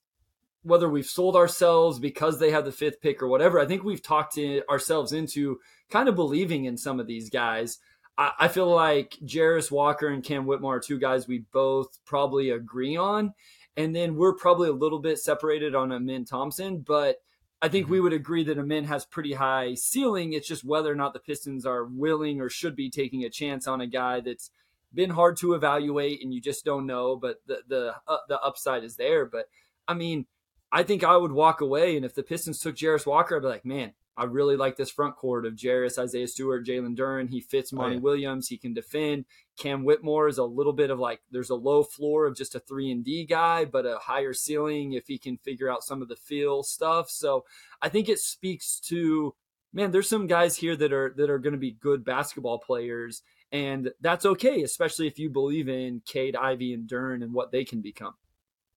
whether 0.62 0.88
we've 0.88 1.04
sold 1.04 1.36
ourselves 1.36 1.98
because 1.98 2.38
they 2.38 2.50
have 2.50 2.64
the 2.64 2.72
fifth 2.72 3.02
pick 3.02 3.22
or 3.22 3.28
whatever. 3.28 3.60
I 3.60 3.66
think 3.66 3.84
we've 3.84 4.02
talked 4.02 4.38
ourselves 4.70 5.12
into 5.12 5.58
kind 5.92 6.08
of 6.08 6.16
believing 6.16 6.64
in 6.64 6.76
some 6.76 6.98
of 6.98 7.06
these 7.06 7.30
guys. 7.30 7.78
I, 8.16 8.32
I 8.40 8.48
feel 8.48 8.74
like 8.74 9.16
Jarace 9.24 9.70
Walker 9.70 10.08
and 10.08 10.24
Cam 10.24 10.46
Whitmore 10.46 10.76
are 10.76 10.80
two 10.80 10.98
guys 10.98 11.28
we 11.28 11.44
both 11.52 11.98
probably 12.04 12.50
agree 12.50 12.96
on, 12.96 13.34
and 13.76 13.94
then 13.94 14.16
we're 14.16 14.34
probably 14.34 14.70
a 14.70 14.74
little 14.74 15.00
bit 15.00 15.18
separated 15.18 15.74
on 15.74 15.92
Amen 15.92 16.24
Thompson, 16.24 16.78
but 16.78 17.16
I 17.60 17.68
think 17.68 17.88
we 17.88 17.98
mm-hmm. 17.98 18.04
would 18.04 18.12
agree 18.12 18.42
that 18.44 18.58
Amen 18.58 18.84
has 18.84 19.04
pretty 19.04 19.34
high 19.34 19.74
ceiling. 19.74 20.32
It's 20.32 20.48
just 20.48 20.64
whether 20.64 20.90
or 20.90 20.96
not 20.96 21.12
the 21.12 21.20
Pistons 21.20 21.64
are 21.64 21.84
willing 21.84 22.40
or 22.40 22.48
should 22.48 22.74
be 22.74 22.90
taking 22.90 23.22
a 23.22 23.30
chance 23.30 23.68
on 23.68 23.80
a 23.80 23.86
guy 23.86 24.20
that's 24.20 24.50
been 24.92 25.10
hard 25.10 25.36
to 25.38 25.54
evaluate 25.54 26.22
and 26.22 26.34
you 26.34 26.40
just 26.40 26.64
don't 26.64 26.86
know. 26.86 27.16
But 27.16 27.36
the 27.46 27.58
the 27.68 27.94
uh, 28.08 28.16
the 28.28 28.40
upside 28.40 28.82
is 28.82 28.96
there. 28.96 29.24
But 29.26 29.46
I 29.86 29.94
mean, 29.94 30.26
I 30.72 30.82
think 30.82 31.04
I 31.04 31.16
would 31.16 31.32
walk 31.32 31.60
away, 31.60 31.96
and 31.96 32.04
if 32.04 32.14
the 32.14 32.24
Pistons 32.24 32.58
took 32.58 32.74
Jarace 32.74 33.06
Walker, 33.06 33.36
I'd 33.36 33.42
be 33.42 33.48
like, 33.48 33.64
man, 33.64 33.92
I 34.16 34.24
really 34.24 34.56
like 34.56 34.76
this 34.76 34.90
front 34.90 35.16
court 35.16 35.46
of 35.46 35.54
Jarace, 35.54 35.98
Isaiah 35.98 36.28
Stewart, 36.28 36.66
Jalen 36.66 36.96
Duren. 36.96 37.30
He 37.30 37.40
fits 37.40 37.72
oh, 37.72 37.76
Monty 37.76 37.94
oh, 37.94 37.98
yeah. 37.98 38.02
Williams. 38.02 38.48
He 38.48 38.58
can 38.58 38.74
defend. 38.74 39.24
Cam 39.58 39.84
Whitmore 39.84 40.28
is 40.28 40.38
a 40.38 40.44
little 40.44 40.72
bit 40.72 40.90
of 40.90 40.98
like 40.98 41.20
there's 41.30 41.50
a 41.50 41.54
low 41.54 41.82
floor 41.82 42.26
of 42.26 42.36
just 42.36 42.54
a 42.54 42.60
three 42.60 42.90
and 42.90 43.04
D 43.04 43.24
guy, 43.24 43.64
but 43.64 43.86
a 43.86 43.98
higher 43.98 44.32
ceiling 44.32 44.92
if 44.92 45.06
he 45.06 45.18
can 45.18 45.38
figure 45.38 45.70
out 45.70 45.84
some 45.84 46.02
of 46.02 46.08
the 46.08 46.16
feel 46.16 46.62
stuff. 46.62 47.10
So 47.10 47.44
I 47.80 47.88
think 47.88 48.08
it 48.08 48.18
speaks 48.18 48.80
to 48.88 49.34
man, 49.72 49.90
there's 49.90 50.08
some 50.08 50.26
guys 50.26 50.56
here 50.56 50.76
that 50.76 50.92
are 50.92 51.14
that 51.16 51.30
are 51.30 51.38
going 51.38 51.54
to 51.54 51.58
be 51.58 51.72
good 51.72 52.04
basketball 52.04 52.58
players, 52.58 53.22
and 53.50 53.90
that's 54.00 54.26
okay, 54.26 54.62
especially 54.62 55.06
if 55.06 55.18
you 55.18 55.30
believe 55.30 55.68
in 55.68 56.02
Cade, 56.04 56.36
Ivey, 56.36 56.74
and 56.74 56.88
Duren 56.88 57.22
and 57.22 57.32
what 57.32 57.52
they 57.52 57.64
can 57.64 57.80
become. 57.80 58.14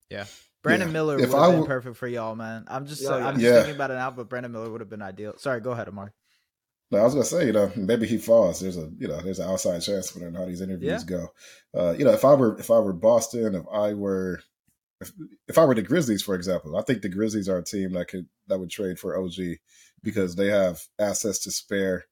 Yeah, 0.10 0.26
Brandon 0.66 0.88
yeah. 0.88 0.94
Miller 0.94 1.16
would 1.18 1.30
have 1.30 1.52
been 1.52 1.66
perfect 1.66 1.96
for 1.96 2.08
y'all, 2.08 2.36
man. 2.36 2.66
I'm 2.68 2.88
just, 2.88 3.04
yeah, 3.04 3.14
I'm 3.18 3.40
just 3.40 3.54
thinking 3.54 3.76
about 3.76 3.92
it 3.92 3.96
now, 3.96 4.10
but 4.10 4.28
Brandon 4.28 4.52
Miller 4.52 4.72
would 4.72 4.82
have 4.82 4.90
been 4.90 5.04
ideal. 5.04 5.38
Sorry, 5.38 5.62
go 5.62 5.72
ahead, 5.72 5.88
Amar. 5.88 6.12
No, 6.90 6.98
I 6.98 7.04
was 7.04 7.14
gonna 7.14 7.24
say, 7.24 7.46
you 7.46 7.54
know, 7.54 7.72
maybe 7.76 8.08
he 8.08 8.18
falls. 8.18 8.62
There's 8.62 8.78
a, 8.78 8.90
you 8.98 9.08
know, 9.08 9.22
there's 9.22 9.38
an 9.38 9.48
outside 9.48 9.80
chance 9.84 10.10
for 10.10 10.32
how 10.32 10.46
these 10.46 10.62
interviews 10.62 11.04
go. 11.04 11.28
Uh, 11.72 11.92
you 11.92 12.04
know, 12.04 12.14
if 12.14 12.26
I 12.26 12.34
were, 12.34 12.58
if 12.58 12.72
I 12.72 12.80
were 12.80 12.94
Boston, 12.94 13.54
if 13.54 13.66
I 13.72 13.94
were, 13.94 14.42
if, 15.02 15.12
if 15.48 15.58
I 15.60 15.66
were 15.66 15.76
the 15.76 15.84
Grizzlies, 15.84 16.24
for 16.24 16.34
example, 16.34 16.76
I 16.76 16.82
think 16.82 17.04
the 17.04 17.10
Grizzlies 17.10 17.48
are 17.48 17.60
a 17.60 17.64
team 17.64 17.94
that 17.94 18.08
could 18.08 18.28
that 18.48 18.60
would 18.60 18.72
trade 18.72 18.98
for 18.98 19.20
OG 19.20 19.36
because 20.02 20.36
they 20.36 20.48
have 20.48 20.82
assets 20.98 21.40
to 21.44 21.52
spare 21.52 22.06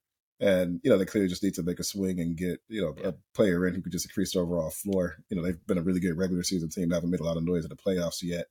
and 0.43 0.81
you 0.83 0.89
know 0.89 0.97
they 0.97 1.05
clearly 1.05 1.29
just 1.29 1.41
need 1.41 1.53
to 1.53 1.63
make 1.63 1.79
a 1.79 1.83
swing 1.83 2.19
and 2.19 2.35
get 2.35 2.59
you 2.67 2.81
know 2.81 2.93
yeah. 2.97 3.09
a 3.09 3.13
player 3.33 3.65
in 3.65 3.73
who 3.73 3.81
could 3.81 3.93
just 3.93 4.05
increase 4.05 4.33
the 4.33 4.39
overall 4.39 4.69
floor. 4.69 5.15
You 5.29 5.37
know 5.37 5.43
they've 5.43 5.65
been 5.67 5.77
a 5.77 5.83
really 5.83 6.01
good 6.01 6.17
regular 6.17 6.43
season 6.43 6.69
team. 6.69 6.89
They 6.89 6.95
haven't 6.95 7.11
made 7.11 7.21
a 7.21 7.23
lot 7.23 7.37
of 7.37 7.43
noise 7.43 7.63
in 7.63 7.69
the 7.69 7.77
playoffs 7.77 8.21
yet. 8.21 8.47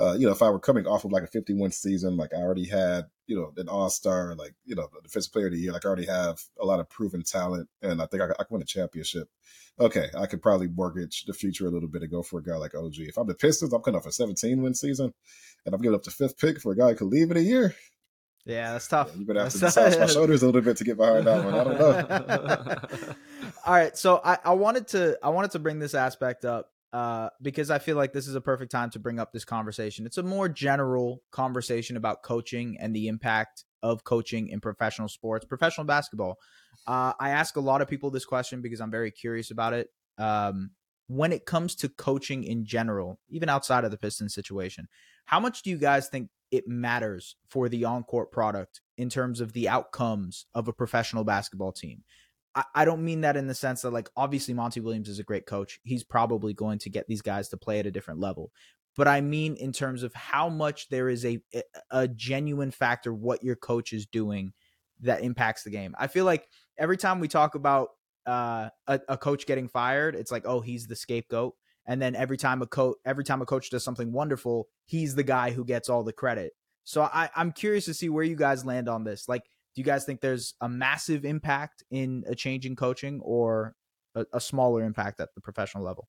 Uh, 0.00 0.14
you 0.14 0.26
know 0.26 0.32
if 0.32 0.42
I 0.42 0.48
were 0.48 0.58
coming 0.58 0.86
off 0.86 1.04
of 1.04 1.12
like 1.12 1.22
a 1.22 1.28
51 1.28 1.70
season, 1.72 2.16
like 2.16 2.32
I 2.32 2.38
already 2.38 2.66
had 2.66 3.04
you 3.26 3.36
know 3.36 3.52
an 3.58 3.68
All 3.68 3.90
Star, 3.90 4.34
like 4.34 4.54
you 4.64 4.74
know 4.74 4.88
the 4.92 5.02
defensive 5.02 5.32
player 5.34 5.46
of 5.46 5.52
the 5.52 5.58
year, 5.58 5.72
like 5.72 5.84
I 5.84 5.88
already 5.88 6.06
have 6.06 6.38
a 6.58 6.64
lot 6.64 6.80
of 6.80 6.88
proven 6.88 7.22
talent, 7.22 7.68
and 7.82 8.00
I 8.00 8.06
think 8.06 8.22
I, 8.22 8.26
I 8.26 8.44
can 8.44 8.46
win 8.50 8.62
a 8.62 8.66
championship. 8.66 9.28
Okay, 9.78 10.08
I 10.16 10.26
could 10.26 10.40
probably 10.40 10.68
mortgage 10.68 11.24
the 11.24 11.34
future 11.34 11.66
a 11.66 11.70
little 11.70 11.88
bit 11.88 12.02
and 12.02 12.10
go 12.10 12.22
for 12.22 12.38
a 12.38 12.42
guy 12.42 12.56
like 12.56 12.74
OG. 12.74 12.94
If 12.98 13.18
I'm 13.18 13.26
the 13.26 13.34
Pistons, 13.34 13.72
I'm 13.72 13.82
coming 13.82 13.98
off 13.98 14.06
a 14.06 14.12
17 14.12 14.62
win 14.62 14.74
season, 14.74 15.12
and 15.66 15.74
I'm 15.74 15.80
giving 15.80 15.96
up 15.96 16.04
the 16.04 16.10
fifth 16.10 16.38
pick 16.38 16.60
for 16.60 16.72
a 16.72 16.76
guy 16.76 16.90
who 16.90 16.96
could 16.96 17.08
leave 17.08 17.30
in 17.30 17.36
a 17.36 17.40
year. 17.40 17.74
Yeah, 18.46 18.72
that's 18.72 18.88
tough. 18.88 19.10
Yeah, 19.12 19.20
you 19.20 19.26
better 19.26 19.44
have 19.44 19.52
to 19.52 19.58
massage 19.58 19.96
my 19.96 20.06
shoulders 20.06 20.42
a 20.42 20.46
little 20.46 20.60
bit 20.60 20.76
to 20.76 20.84
get 20.84 20.96
behind 20.98 21.26
that 21.26 21.44
one. 21.44 21.54
I 21.54 21.64
don't 21.64 21.78
know. 21.78 23.14
All 23.66 23.72
right, 23.72 23.96
so 23.96 24.20
I, 24.22 24.38
I 24.44 24.52
wanted 24.52 24.88
to 24.88 25.18
I 25.22 25.30
wanted 25.30 25.52
to 25.52 25.58
bring 25.58 25.78
this 25.78 25.94
aspect 25.94 26.44
up 26.44 26.70
uh, 26.92 27.30
because 27.40 27.70
I 27.70 27.78
feel 27.78 27.96
like 27.96 28.12
this 28.12 28.28
is 28.28 28.34
a 28.34 28.40
perfect 28.40 28.70
time 28.70 28.90
to 28.90 28.98
bring 28.98 29.18
up 29.18 29.32
this 29.32 29.44
conversation. 29.44 30.04
It's 30.04 30.18
a 30.18 30.22
more 30.22 30.48
general 30.48 31.22
conversation 31.32 31.96
about 31.96 32.22
coaching 32.22 32.76
and 32.78 32.94
the 32.94 33.08
impact 33.08 33.64
of 33.82 34.04
coaching 34.04 34.48
in 34.48 34.60
professional 34.60 35.08
sports, 35.08 35.44
professional 35.44 35.86
basketball. 35.86 36.38
Uh, 36.86 37.12
I 37.18 37.30
ask 37.30 37.56
a 37.56 37.60
lot 37.60 37.80
of 37.80 37.88
people 37.88 38.10
this 38.10 38.24
question 38.24 38.60
because 38.60 38.80
I'm 38.80 38.90
very 38.90 39.10
curious 39.10 39.50
about 39.50 39.72
it. 39.72 39.88
Um, 40.18 40.70
when 41.06 41.32
it 41.32 41.46
comes 41.46 41.74
to 41.76 41.88
coaching 41.88 42.44
in 42.44 42.64
general, 42.64 43.18
even 43.28 43.48
outside 43.48 43.84
of 43.84 43.90
the 43.90 43.98
Pistons 43.98 44.32
situation, 44.32 44.86
how 45.26 45.40
much 45.40 45.62
do 45.62 45.70
you 45.70 45.78
guys 45.78 46.08
think 46.08 46.28
it 46.54 46.68
matters 46.68 47.36
for 47.48 47.68
the 47.68 47.84
on-court 47.84 48.30
product 48.30 48.80
in 48.96 49.10
terms 49.10 49.40
of 49.40 49.52
the 49.52 49.68
outcomes 49.68 50.46
of 50.54 50.68
a 50.68 50.72
professional 50.72 51.24
basketball 51.24 51.72
team. 51.72 52.04
I, 52.54 52.64
I 52.74 52.84
don't 52.84 53.04
mean 53.04 53.22
that 53.22 53.36
in 53.36 53.46
the 53.46 53.54
sense 53.54 53.82
that 53.82 53.90
like 53.90 54.08
obviously 54.16 54.54
Monty 54.54 54.80
Williams 54.80 55.08
is 55.08 55.18
a 55.18 55.24
great 55.24 55.46
coach. 55.46 55.80
He's 55.82 56.04
probably 56.04 56.54
going 56.54 56.78
to 56.80 56.90
get 56.90 57.06
these 57.08 57.22
guys 57.22 57.48
to 57.48 57.56
play 57.56 57.80
at 57.80 57.86
a 57.86 57.90
different 57.90 58.20
level. 58.20 58.52
But 58.96 59.08
I 59.08 59.20
mean 59.20 59.56
in 59.56 59.72
terms 59.72 60.04
of 60.04 60.14
how 60.14 60.48
much 60.48 60.88
there 60.88 61.08
is 61.08 61.24
a 61.24 61.40
a 61.90 62.06
genuine 62.06 62.70
factor 62.70 63.12
what 63.12 63.42
your 63.42 63.56
coach 63.56 63.92
is 63.92 64.06
doing 64.06 64.52
that 65.00 65.22
impacts 65.22 65.64
the 65.64 65.70
game. 65.70 65.94
I 65.98 66.06
feel 66.06 66.24
like 66.24 66.46
every 66.78 66.96
time 66.96 67.18
we 67.18 67.28
talk 67.28 67.56
about 67.56 67.88
uh, 68.26 68.68
a, 68.86 69.00
a 69.08 69.18
coach 69.18 69.46
getting 69.46 69.68
fired, 69.68 70.14
it's 70.14 70.30
like, 70.30 70.44
oh, 70.46 70.60
he's 70.60 70.86
the 70.86 70.96
scapegoat 70.96 71.54
and 71.86 72.00
then 72.00 72.14
every 72.14 72.36
time 72.36 72.62
a 72.62 72.66
coach 72.66 72.96
every 73.04 73.24
time 73.24 73.42
a 73.42 73.46
coach 73.46 73.70
does 73.70 73.84
something 73.84 74.12
wonderful 74.12 74.68
he's 74.86 75.14
the 75.14 75.22
guy 75.22 75.50
who 75.50 75.64
gets 75.64 75.88
all 75.88 76.02
the 76.02 76.12
credit 76.12 76.52
so 76.84 77.02
I, 77.02 77.28
i'm 77.36 77.52
curious 77.52 77.84
to 77.86 77.94
see 77.94 78.08
where 78.08 78.24
you 78.24 78.36
guys 78.36 78.64
land 78.64 78.88
on 78.88 79.04
this 79.04 79.28
like 79.28 79.42
do 79.74 79.80
you 79.80 79.84
guys 79.84 80.04
think 80.04 80.20
there's 80.20 80.54
a 80.60 80.68
massive 80.68 81.24
impact 81.24 81.82
in 81.90 82.24
a 82.26 82.34
change 82.34 82.66
in 82.66 82.76
coaching 82.76 83.20
or 83.22 83.74
a, 84.14 84.24
a 84.32 84.40
smaller 84.40 84.84
impact 84.84 85.20
at 85.20 85.34
the 85.34 85.40
professional 85.40 85.84
level 85.84 86.08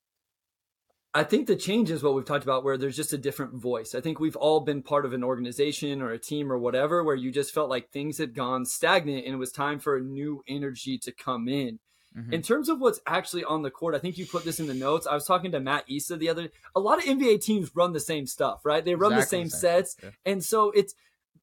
I 1.15 1.23
think 1.23 1.47
the 1.47 1.55
change 1.55 1.91
is 1.91 2.03
what 2.03 2.13
we've 2.13 2.25
talked 2.25 2.43
about, 2.43 2.65
where 2.65 2.77
there's 2.77 2.97
just 2.97 3.13
a 3.13 3.17
different 3.17 3.53
voice. 3.53 3.95
I 3.95 4.01
think 4.01 4.19
we've 4.19 4.35
all 4.35 4.59
been 4.59 4.81
part 4.81 5.05
of 5.05 5.13
an 5.13 5.23
organization 5.23 6.01
or 6.01 6.11
a 6.11 6.19
team 6.19 6.51
or 6.51 6.57
whatever, 6.57 7.05
where 7.05 7.15
you 7.15 7.31
just 7.31 7.53
felt 7.53 7.69
like 7.69 7.89
things 7.89 8.17
had 8.17 8.35
gone 8.35 8.65
stagnant 8.65 9.23
and 9.23 9.35
it 9.35 9.37
was 9.37 9.53
time 9.53 9.79
for 9.79 9.95
a 9.95 10.01
new 10.01 10.43
energy 10.45 10.97
to 10.97 11.13
come 11.13 11.47
in. 11.47 11.79
Mm-hmm. 12.17 12.33
In 12.33 12.41
terms 12.41 12.69
of 12.69 12.79
what's 12.79 12.99
actually 13.05 13.43
on 13.43 13.61
the 13.61 13.71
court, 13.71 13.93
I 13.93 13.99
think 13.99 14.17
you 14.17 14.25
put 14.25 14.45
this 14.45 14.59
in 14.59 14.67
the 14.67 14.73
notes. 14.73 15.05
I 15.05 15.13
was 15.13 15.25
talking 15.25 15.51
to 15.51 15.59
Matt 15.59 15.83
Issa 15.89 16.15
the 16.15 16.29
other. 16.29 16.49
A 16.75 16.79
lot 16.79 16.97
of 16.97 17.03
NBA 17.03 17.41
teams 17.41 17.71
run 17.75 17.93
the 17.93 17.99
same 17.99 18.25
stuff, 18.25 18.61
right? 18.63 18.83
They 18.83 18.95
run 18.95 19.13
exactly 19.13 19.43
the 19.43 19.49
same, 19.49 19.59
sets, 19.59 19.97
yeah. 20.01 20.09
and 20.25 20.43
so 20.43 20.71
it's 20.71 20.95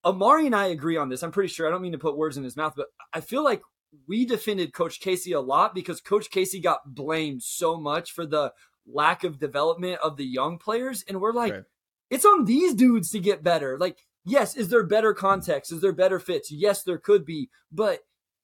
Omari 0.05 0.47
and 0.47 0.57
I 0.57 0.67
agree 0.67 0.97
on 0.97 1.09
this. 1.09 1.23
I'm 1.23 1.31
pretty 1.31 1.49
sure. 1.49 1.67
I 1.67 1.71
don't 1.71 1.83
mean 1.83 1.93
to 1.93 1.99
put 1.99 2.17
words 2.17 2.37
in 2.37 2.45
his 2.45 2.57
mouth, 2.57 2.75
but 2.77 2.87
I 3.13 3.21
feel 3.21 3.45
like 3.45 3.63
we 4.09 4.25
defended 4.25 4.73
Coach 4.73 5.01
Casey 5.01 5.33
a 5.33 5.41
lot 5.41 5.75
because 5.75 6.01
Coach 6.01 6.31
Casey 6.31 6.61
got 6.61 6.95
blamed 6.95 7.43
so 7.43 7.77
much 7.77 8.13
for 8.13 8.27
the 8.27 8.53
lack 8.87 9.25
of 9.25 9.39
development 9.39 10.01
of 10.03 10.17
the 10.17 10.25
young 10.25 10.59
players. 10.59 11.05
And 11.07 11.21
we're 11.21 11.33
like, 11.33 11.53
right. 11.53 11.65
it's 12.11 12.25
on 12.25 12.45
these 12.45 12.75
dudes 12.75 13.11
to 13.11 13.21
get 13.21 13.45
better. 13.45 13.79
Like, 13.79 13.99
yes, 14.25 14.57
is 14.57 14.69
there 14.69 14.83
better 14.83 15.15
context? 15.15 15.73
Is 15.73 15.81
there 15.81 15.93
better 15.93 16.19
fits? 16.19 16.51
Yes, 16.51 16.83
there 16.83 16.99
could 16.99 17.25
be, 17.25 17.51
but 17.71 18.01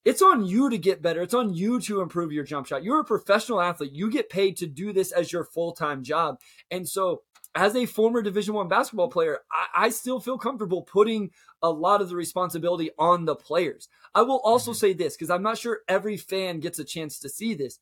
it's 0.08 0.22
on 0.22 0.46
you 0.46 0.70
to 0.70 0.78
get 0.78 1.02
better. 1.02 1.20
It's 1.20 1.34
on 1.34 1.52
you 1.52 1.78
to 1.82 2.00
improve 2.00 2.32
your 2.32 2.42
jump 2.42 2.66
shot. 2.66 2.82
You're 2.82 3.00
a 3.00 3.04
professional 3.04 3.60
athlete. 3.60 3.92
You 3.92 4.10
get 4.10 4.30
paid 4.30 4.56
to 4.56 4.66
do 4.66 4.90
this 4.90 5.12
as 5.12 5.30
your 5.30 5.44
full 5.44 5.72
time 5.72 6.02
job. 6.02 6.40
And 6.70 6.88
so, 6.88 7.24
as 7.54 7.76
a 7.76 7.84
former 7.84 8.22
Division 8.22 8.54
One 8.54 8.68
basketball 8.68 9.10
player, 9.10 9.40
I, 9.52 9.86
I, 9.86 9.88
still 9.90 10.18
feel 10.18 10.38
comfortable 10.38 10.80
putting 10.80 11.30
a 11.62 11.68
lot 11.68 12.00
of 12.00 12.08
the 12.08 12.16
responsibility 12.16 12.88
on 12.98 13.26
the 13.26 13.36
players. 13.36 13.88
I 14.14 14.22
will 14.22 14.40
also 14.44 14.70
mm-hmm. 14.70 14.78
say 14.78 14.92
this 14.94 15.14
because 15.14 15.28
I'm 15.28 15.42
not 15.42 15.58
sure 15.58 15.80
every 15.86 16.16
fan 16.16 16.60
gets 16.60 16.78
a 16.78 16.84
chance 16.84 17.18
to 17.18 17.28
see 17.28 17.52
this 17.52 17.78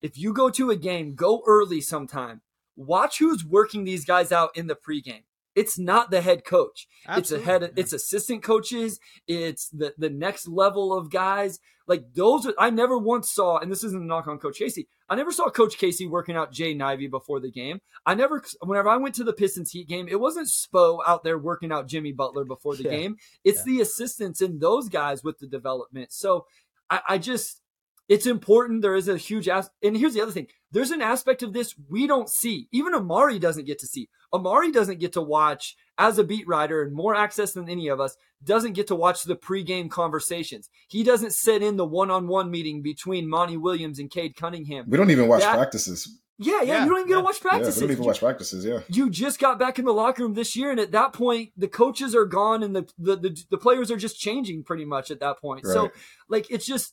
if 0.00 0.16
you 0.16 0.32
go 0.32 0.50
to 0.50 0.70
a 0.70 0.76
game, 0.76 1.16
go 1.16 1.42
early 1.44 1.80
sometime. 1.80 2.42
Watch 2.76 3.18
who's 3.18 3.44
working 3.44 3.82
these 3.82 4.04
guys 4.04 4.30
out 4.30 4.56
in 4.56 4.68
the 4.68 4.76
pregame. 4.76 5.24
It's 5.54 5.78
not 5.78 6.10
the 6.10 6.20
head 6.20 6.44
coach. 6.44 6.88
Absolutely. 7.06 7.20
It's 7.20 7.32
a 7.32 7.50
head. 7.50 7.62
Yeah. 7.62 7.68
It's 7.76 7.92
assistant 7.92 8.42
coaches. 8.42 8.98
It's 9.28 9.68
the 9.68 9.94
the 9.96 10.10
next 10.10 10.48
level 10.48 10.96
of 10.96 11.10
guys. 11.10 11.60
Like 11.86 12.14
those. 12.14 12.46
Are, 12.46 12.54
I 12.58 12.70
never 12.70 12.98
once 12.98 13.30
saw, 13.30 13.58
and 13.58 13.70
this 13.70 13.84
isn't 13.84 14.02
a 14.02 14.06
knock 14.06 14.26
on 14.26 14.38
Coach 14.38 14.58
Casey. 14.58 14.88
I 15.08 15.16
never 15.16 15.30
saw 15.30 15.50
Coach 15.50 15.76
Casey 15.76 16.06
working 16.06 16.34
out 16.34 16.52
Jay 16.52 16.78
Ivey 16.78 17.08
before 17.08 17.40
the 17.40 17.50
game. 17.50 17.80
I 18.06 18.14
never. 18.14 18.42
Whenever 18.60 18.88
I 18.88 18.96
went 18.96 19.14
to 19.16 19.24
the 19.24 19.34
Pistons 19.34 19.70
Heat 19.70 19.88
game, 19.88 20.08
it 20.08 20.18
wasn't 20.18 20.48
Spo 20.48 21.00
out 21.06 21.24
there 21.24 21.38
working 21.38 21.72
out 21.72 21.86
Jimmy 21.88 22.12
Butler 22.12 22.44
before 22.44 22.74
the 22.74 22.84
yeah. 22.84 22.90
game. 22.90 23.16
It's 23.44 23.66
yeah. 23.66 23.74
the 23.74 23.80
assistants 23.82 24.40
and 24.40 24.60
those 24.60 24.88
guys 24.88 25.22
with 25.22 25.38
the 25.38 25.46
development. 25.46 26.12
So 26.12 26.46
I, 26.88 27.00
I 27.10 27.18
just 27.18 27.60
it's 28.08 28.26
important. 28.26 28.82
There 28.82 28.94
is 28.94 29.08
a 29.08 29.16
huge 29.16 29.48
as 29.48 29.70
and 29.82 29.96
here's 29.96 30.14
the 30.14 30.20
other 30.20 30.32
thing. 30.32 30.48
There's 30.70 30.90
an 30.90 31.02
aspect 31.02 31.42
of 31.42 31.52
this 31.52 31.74
we 31.88 32.06
don't 32.06 32.28
see. 32.28 32.68
Even 32.72 32.94
Omari 32.94 33.38
doesn't 33.38 33.66
get 33.66 33.78
to 33.80 33.86
see. 33.86 34.08
Omari 34.32 34.72
doesn't 34.72 34.98
get 34.98 35.12
to 35.12 35.22
watch 35.22 35.76
as 35.96 36.18
a 36.18 36.24
beat 36.24 36.46
writer 36.48 36.82
and 36.82 36.92
more 36.92 37.14
access 37.14 37.52
than 37.52 37.68
any 37.68 37.88
of 37.88 38.00
us 38.00 38.16
doesn't 38.42 38.72
get 38.72 38.88
to 38.88 38.94
watch 38.94 39.22
the 39.22 39.36
pregame 39.36 39.88
conversations. 39.88 40.68
He 40.88 41.02
doesn't 41.02 41.32
sit 41.32 41.62
in 41.62 41.76
the 41.76 41.86
one-on-one 41.86 42.50
meeting 42.50 42.82
between 42.82 43.28
Monty 43.28 43.56
Williams 43.56 43.98
and 43.98 44.10
Cade 44.10 44.36
Cunningham. 44.36 44.86
We 44.88 44.98
don't 44.98 45.10
even 45.10 45.28
watch 45.28 45.42
that, 45.42 45.54
practices. 45.54 46.20
Yeah, 46.36 46.62
yeah, 46.62 46.62
yeah, 46.62 46.84
you 46.84 46.90
don't 46.90 46.98
even 46.98 47.08
get 47.08 47.14
to 47.14 47.20
watch 47.20 47.40
practices. 47.40 47.76
Yeah, 47.76 47.82
we 47.82 47.86
don't 47.86 47.92
even 47.92 48.06
watch 48.06 48.18
practices. 48.18 48.64
Yeah, 48.64 48.80
you 48.88 49.08
just 49.08 49.38
got 49.38 49.58
back 49.58 49.78
in 49.78 49.84
the 49.84 49.92
locker 49.92 50.24
room 50.24 50.34
this 50.34 50.56
year, 50.56 50.72
and 50.72 50.80
at 50.80 50.90
that 50.90 51.12
point, 51.12 51.52
the 51.56 51.68
coaches 51.68 52.12
are 52.12 52.26
gone, 52.26 52.64
and 52.64 52.74
the 52.74 52.88
the 52.98 53.16
the, 53.16 53.44
the 53.52 53.58
players 53.58 53.88
are 53.92 53.96
just 53.96 54.18
changing 54.18 54.64
pretty 54.64 54.84
much 54.84 55.12
at 55.12 55.20
that 55.20 55.40
point. 55.40 55.64
Right. 55.64 55.72
So, 55.72 55.92
like, 56.28 56.50
it's 56.50 56.66
just 56.66 56.92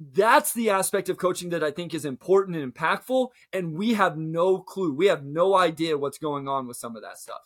that's 0.00 0.54
the 0.54 0.70
aspect 0.70 1.10
of 1.10 1.18
coaching 1.18 1.50
that 1.50 1.62
I 1.62 1.70
think 1.70 1.92
is 1.92 2.06
important 2.06 2.56
and 2.56 2.72
impactful. 2.72 3.28
And 3.52 3.76
we 3.76 3.94
have 3.94 4.16
no 4.16 4.58
clue. 4.58 4.94
We 4.94 5.06
have 5.06 5.24
no 5.24 5.56
idea 5.56 5.98
what's 5.98 6.18
going 6.18 6.48
on 6.48 6.66
with 6.66 6.78
some 6.78 6.96
of 6.96 7.02
that 7.02 7.18
stuff. 7.18 7.40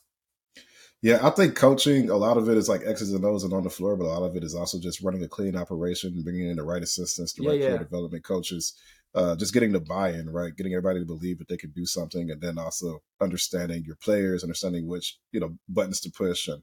Yeah, 1.03 1.19
I 1.23 1.29
think 1.29 1.55
coaching, 1.55 2.09
a 2.09 2.17
lot 2.17 2.39
of 2.39 2.49
it 2.49 2.57
is 2.57 2.67
like 2.67 2.81
X's 2.87 3.13
and 3.13 3.25
O's 3.27 3.45
and 3.45 3.53
on 3.53 3.63
the 3.63 3.69
floor, 3.69 3.95
but 3.95 4.07
a 4.07 4.15
lot 4.15 4.23
of 4.23 4.37
it 4.37 4.45
is 4.45 4.55
also 4.55 4.79
just 4.79 5.03
running 5.03 5.23
a 5.23 5.29
clean 5.29 5.55
operation, 5.55 6.23
bringing 6.23 6.49
in 6.49 6.57
the 6.57 6.63
right 6.63 6.83
assistants, 6.83 7.35
the 7.35 7.43
yeah, 7.43 7.51
right 7.51 7.61
yeah. 7.61 7.77
development 7.77 8.25
coaches, 8.25 8.73
uh, 9.15 9.37
just 9.37 9.53
getting 9.53 9.73
the 9.73 9.81
buy-in, 9.81 10.31
right? 10.31 10.57
Getting 10.57 10.73
everybody 10.73 11.01
to 11.01 11.05
believe 11.05 11.39
that 11.41 11.49
they 11.49 11.59
can 11.59 11.73
do 11.73 11.85
something, 11.85 12.31
and 12.31 12.41
then 12.41 12.59
also 12.59 13.03
understanding 13.21 13.85
your 13.85 13.97
players, 13.97 14.43
understanding 14.43 14.89
which 14.89 15.19
you 15.31 15.41
know 15.41 15.59
buttons 15.69 16.01
to 16.01 16.11
push, 16.11 16.49
and 16.49 16.63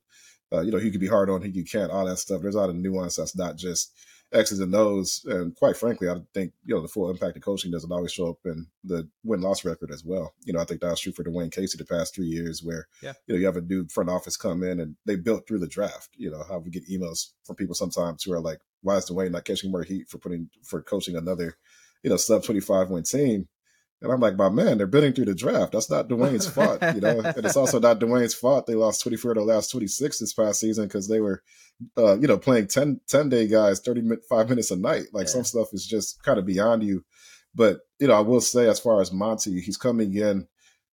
uh, 0.51 0.61
you 0.61 0.71
know 0.71 0.79
who 0.79 0.89
can 0.89 0.99
be 0.99 1.07
hard 1.07 1.29
on, 1.29 1.43
who 1.43 1.49
you 1.49 1.63
can't, 1.63 1.91
all 1.91 2.05
that 2.05 2.17
stuff. 2.17 2.41
There's 2.41 2.55
a 2.55 2.59
lot 2.59 2.71
of 2.71 2.75
nuance 2.75 3.17
that's 3.17 3.35
not 3.35 3.57
just 3.57 3.93
X's 4.33 4.59
and 4.59 4.73
O's. 4.73 5.23
And 5.25 5.55
quite 5.55 5.77
frankly, 5.77 6.09
I 6.09 6.15
think, 6.33 6.53
you 6.65 6.75
know, 6.75 6.81
the 6.81 6.87
full 6.87 7.09
impact 7.09 7.37
of 7.37 7.43
coaching 7.43 7.71
doesn't 7.71 7.91
always 7.91 8.11
show 8.11 8.29
up 8.29 8.37
in 8.45 8.67
the 8.83 9.07
win 9.23 9.41
loss 9.41 9.65
record 9.65 9.91
as 9.91 10.03
well. 10.03 10.33
You 10.43 10.53
know, 10.53 10.59
I 10.59 10.65
think 10.65 10.81
that 10.81 10.89
was 10.89 10.99
true 10.99 11.11
for 11.11 11.23
Dwane 11.23 11.51
Casey 11.51 11.77
the 11.77 11.85
past 11.85 12.15
three 12.15 12.27
years 12.27 12.63
where, 12.63 12.87
yeah. 13.01 13.13
you 13.27 13.33
know, 13.33 13.39
you 13.39 13.45
have 13.45 13.57
a 13.57 13.61
new 13.61 13.87
front 13.87 14.09
office 14.09 14.37
come 14.37 14.63
in 14.63 14.79
and 14.79 14.95
they 15.05 15.15
built 15.15 15.47
through 15.47 15.59
the 15.59 15.67
draft. 15.67 16.09
You 16.15 16.31
know, 16.31 16.43
how 16.47 16.59
we 16.59 16.71
get 16.71 16.89
emails 16.89 17.31
from 17.43 17.55
people 17.55 17.75
sometimes 17.75 18.23
who 18.23 18.33
are 18.33 18.39
like, 18.39 18.59
why 18.81 18.97
is 18.97 19.09
Dwane 19.09 19.31
not 19.31 19.45
catching 19.45 19.71
more 19.71 19.83
heat 19.83 20.09
for 20.09 20.17
putting, 20.17 20.49
for 20.63 20.81
coaching 20.81 21.15
another, 21.15 21.57
you 22.03 22.09
know, 22.09 22.17
sub 22.17 22.43
25 22.43 22.89
win 22.89 23.03
team? 23.03 23.47
And 24.01 24.11
I'm 24.11 24.19
like, 24.19 24.35
my 24.35 24.49
man, 24.49 24.79
they're 24.79 24.87
bidding 24.87 25.13
through 25.13 25.25
the 25.25 25.35
draft. 25.35 25.73
That's 25.73 25.89
not 25.89 26.07
Dwane's 26.07 26.49
fault, 26.53 26.81
you 26.95 27.01
know. 27.01 27.19
and 27.19 27.45
it's 27.45 27.55
also 27.55 27.79
not 27.79 27.99
Dwane's 27.99 28.33
fault. 28.33 28.65
They 28.65 28.73
lost 28.73 29.03
24 29.03 29.35
to 29.35 29.41
the 29.41 29.45
last 29.45 29.69
26 29.69 30.17
this 30.17 30.33
past 30.33 30.59
season 30.59 30.85
because 30.85 31.07
they 31.07 31.19
were, 31.19 31.43
uh, 31.97 32.17
you 32.17 32.27
know, 32.27 32.37
playing 32.37 32.67
10, 32.67 33.01
10 33.07 33.29
day 33.29 33.47
guys 33.47 33.79
35 33.79 34.49
minutes 34.49 34.71
a 34.71 34.75
night. 34.75 35.05
Like 35.13 35.27
yeah. 35.27 35.33
some 35.33 35.43
stuff 35.43 35.73
is 35.73 35.85
just 35.85 36.23
kind 36.23 36.39
of 36.39 36.45
beyond 36.45 36.83
you. 36.83 37.03
But, 37.53 37.81
you 37.99 38.07
know, 38.07 38.13
I 38.13 38.21
will 38.21 38.41
say, 38.41 38.69
as 38.69 38.79
far 38.79 39.01
as 39.01 39.11
Monty, 39.11 39.59
he's 39.59 39.77
coming 39.77 40.15
in. 40.15 40.47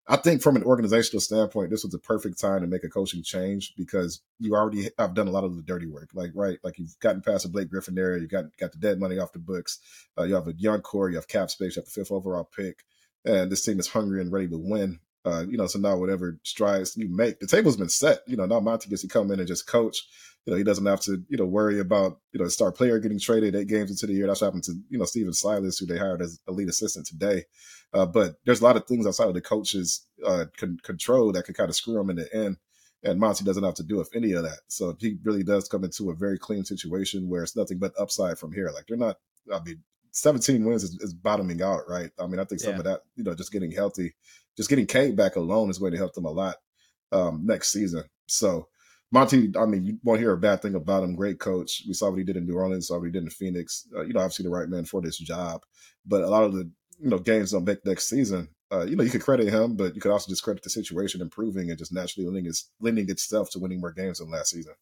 I 0.08 0.16
think 0.16 0.40
from 0.40 0.54
an 0.54 0.62
organizational 0.62 1.20
standpoint, 1.20 1.70
this 1.70 1.82
was 1.82 1.92
the 1.92 1.98
perfect 1.98 2.40
time 2.40 2.60
to 2.60 2.68
make 2.68 2.84
a 2.84 2.88
coaching 2.88 3.24
change 3.24 3.74
because 3.76 4.22
you 4.38 4.54
already 4.54 4.88
have 4.98 5.14
done 5.14 5.26
a 5.26 5.32
lot 5.32 5.42
of 5.42 5.56
the 5.56 5.62
dirty 5.62 5.88
work. 5.88 6.10
Like, 6.14 6.30
right, 6.34 6.58
like 6.62 6.78
you've 6.78 6.96
gotten 7.00 7.22
past 7.22 7.42
the 7.42 7.50
Blake 7.50 7.68
Griffin 7.68 7.98
area, 7.98 8.20
you 8.20 8.28
got 8.28 8.44
got 8.56 8.70
the 8.70 8.78
dead 8.78 9.00
money 9.00 9.18
off 9.18 9.32
the 9.32 9.40
books. 9.40 9.80
Uh, 10.16 10.22
you 10.22 10.34
have 10.34 10.46
a 10.46 10.54
young 10.56 10.80
core, 10.80 11.10
you 11.10 11.16
have 11.16 11.26
cap 11.26 11.50
space, 11.50 11.74
you 11.74 11.80
have 11.80 11.86
the 11.86 11.90
fifth 11.90 12.12
overall 12.12 12.48
pick 12.56 12.84
and 13.26 13.50
this 13.50 13.64
team 13.64 13.78
is 13.78 13.88
hungry 13.88 14.20
and 14.20 14.32
ready 14.32 14.48
to 14.48 14.56
win. 14.56 15.00
Uh, 15.26 15.44
you 15.48 15.56
know, 15.56 15.66
so 15.66 15.78
now 15.78 15.96
whatever 15.96 16.38
strides 16.44 16.96
you 16.96 17.08
make, 17.08 17.40
the 17.40 17.48
table's 17.48 17.76
been 17.76 17.88
set. 17.88 18.20
You 18.28 18.36
know, 18.36 18.46
now 18.46 18.60
Monty 18.60 18.88
gets 18.88 19.02
to 19.02 19.08
come 19.08 19.32
in 19.32 19.40
and 19.40 19.48
just 19.48 19.66
coach. 19.66 20.06
You 20.44 20.52
know, 20.52 20.56
he 20.56 20.62
doesn't 20.62 20.86
have 20.86 21.00
to, 21.00 21.20
you 21.28 21.36
know, 21.36 21.44
worry 21.44 21.80
about, 21.80 22.20
you 22.32 22.38
know, 22.38 22.46
star 22.46 22.70
player 22.70 23.00
getting 23.00 23.18
traded 23.18 23.56
eight 23.56 23.66
games 23.66 23.90
into 23.90 24.06
the 24.06 24.12
year. 24.12 24.28
That's 24.28 24.40
what 24.40 24.46
happened 24.46 24.62
to, 24.64 24.74
you 24.88 24.98
know, 24.98 25.04
Stephen 25.04 25.32
Silas, 25.32 25.78
who 25.78 25.86
they 25.86 25.98
hired 25.98 26.22
as 26.22 26.38
a 26.46 26.52
lead 26.52 26.68
assistant 26.68 27.06
today. 27.06 27.42
Uh, 27.92 28.06
but 28.06 28.36
there's 28.44 28.60
a 28.60 28.64
lot 28.64 28.76
of 28.76 28.86
things 28.86 29.04
outside 29.04 29.26
of 29.26 29.34
the 29.34 29.40
coach's 29.40 30.06
uh, 30.24 30.44
con- 30.56 30.78
control 30.84 31.32
that 31.32 31.44
could 31.44 31.56
kind 31.56 31.70
of 31.70 31.74
screw 31.74 32.00
him 32.00 32.10
in 32.10 32.16
the 32.16 32.32
end. 32.32 32.56
And 33.02 33.18
Monty 33.18 33.44
doesn't 33.44 33.64
have 33.64 33.74
to 33.74 33.82
do 33.82 33.96
with 33.96 34.10
any 34.14 34.32
of 34.32 34.44
that. 34.44 34.60
So 34.68 34.96
he 35.00 35.16
really 35.24 35.42
does 35.42 35.68
come 35.68 35.82
into 35.82 36.10
a 36.10 36.14
very 36.14 36.38
clean 36.38 36.64
situation 36.64 37.28
where 37.28 37.42
it's 37.42 37.56
nothing 37.56 37.78
but 37.78 37.92
upside 37.98 38.38
from 38.38 38.52
here. 38.52 38.70
Like 38.72 38.86
they're 38.86 38.96
not, 38.96 39.16
I 39.52 39.60
mean, 39.64 39.82
17 40.12 40.64
wins 40.64 40.82
is, 40.82 40.94
is, 41.00 41.12
bottoming 41.12 41.60
out, 41.60 41.82
right? 41.88 42.10
I 42.18 42.26
mean, 42.26 42.40
I 42.40 42.44
think 42.44 42.60
some 42.60 42.72
yeah. 42.72 42.78
of 42.78 42.84
that, 42.84 43.00
you 43.16 43.24
know, 43.24 43.34
just 43.34 43.52
getting 43.52 43.70
healthy, 43.70 44.14
just 44.56 44.68
getting 44.68 44.86
Cade 44.86 45.16
back 45.16 45.36
alone 45.36 45.70
is 45.70 45.78
going 45.78 45.92
to 45.92 45.98
help 45.98 46.14
them 46.14 46.24
a 46.24 46.30
lot 46.30 46.56
um, 47.12 47.42
next 47.44 47.72
season. 47.72 48.04
So 48.26 48.68
Monty, 49.12 49.52
I 49.58 49.66
mean, 49.66 49.84
you 49.84 49.98
won't 50.02 50.20
hear 50.20 50.32
a 50.32 50.38
bad 50.38 50.62
thing 50.62 50.74
about 50.74 51.04
him. 51.04 51.14
Great 51.14 51.38
coach. 51.38 51.82
We 51.86 51.94
saw 51.94 52.10
what 52.10 52.18
he 52.18 52.24
did 52.24 52.36
in 52.36 52.46
New 52.46 52.56
Orleans, 52.56 52.88
saw 52.88 52.98
what 52.98 53.06
he 53.06 53.12
did 53.12 53.22
in 53.22 53.30
Phoenix. 53.30 53.86
Uh, 53.94 54.02
you 54.02 54.12
know, 54.12 54.20
obviously 54.20 54.44
the 54.44 54.50
right 54.50 54.68
man 54.68 54.84
for 54.84 55.00
this 55.00 55.18
job. 55.18 55.62
But 56.04 56.22
a 56.22 56.28
lot 56.28 56.44
of 56.44 56.52
the, 56.52 56.70
you 56.98 57.10
know, 57.10 57.18
games 57.18 57.54
on 57.54 57.64
make 57.64 57.84
next 57.86 58.08
season, 58.08 58.48
uh, 58.72 58.84
you 58.84 58.96
know, 58.96 59.04
you 59.04 59.10
could 59.10 59.22
credit 59.22 59.48
him, 59.48 59.76
but 59.76 59.94
you 59.94 60.00
could 60.00 60.10
also 60.10 60.28
discredit 60.28 60.64
the 60.64 60.70
situation 60.70 61.20
improving 61.20 61.70
and 61.70 61.78
just 61.78 61.92
naturally 61.92 62.26
lending, 62.26 62.46
its, 62.46 62.70
lending 62.80 63.08
itself 63.08 63.50
to 63.50 63.60
winning 63.60 63.80
more 63.80 63.92
games 63.92 64.18
than 64.18 64.30
last 64.30 64.50
season 64.50 64.74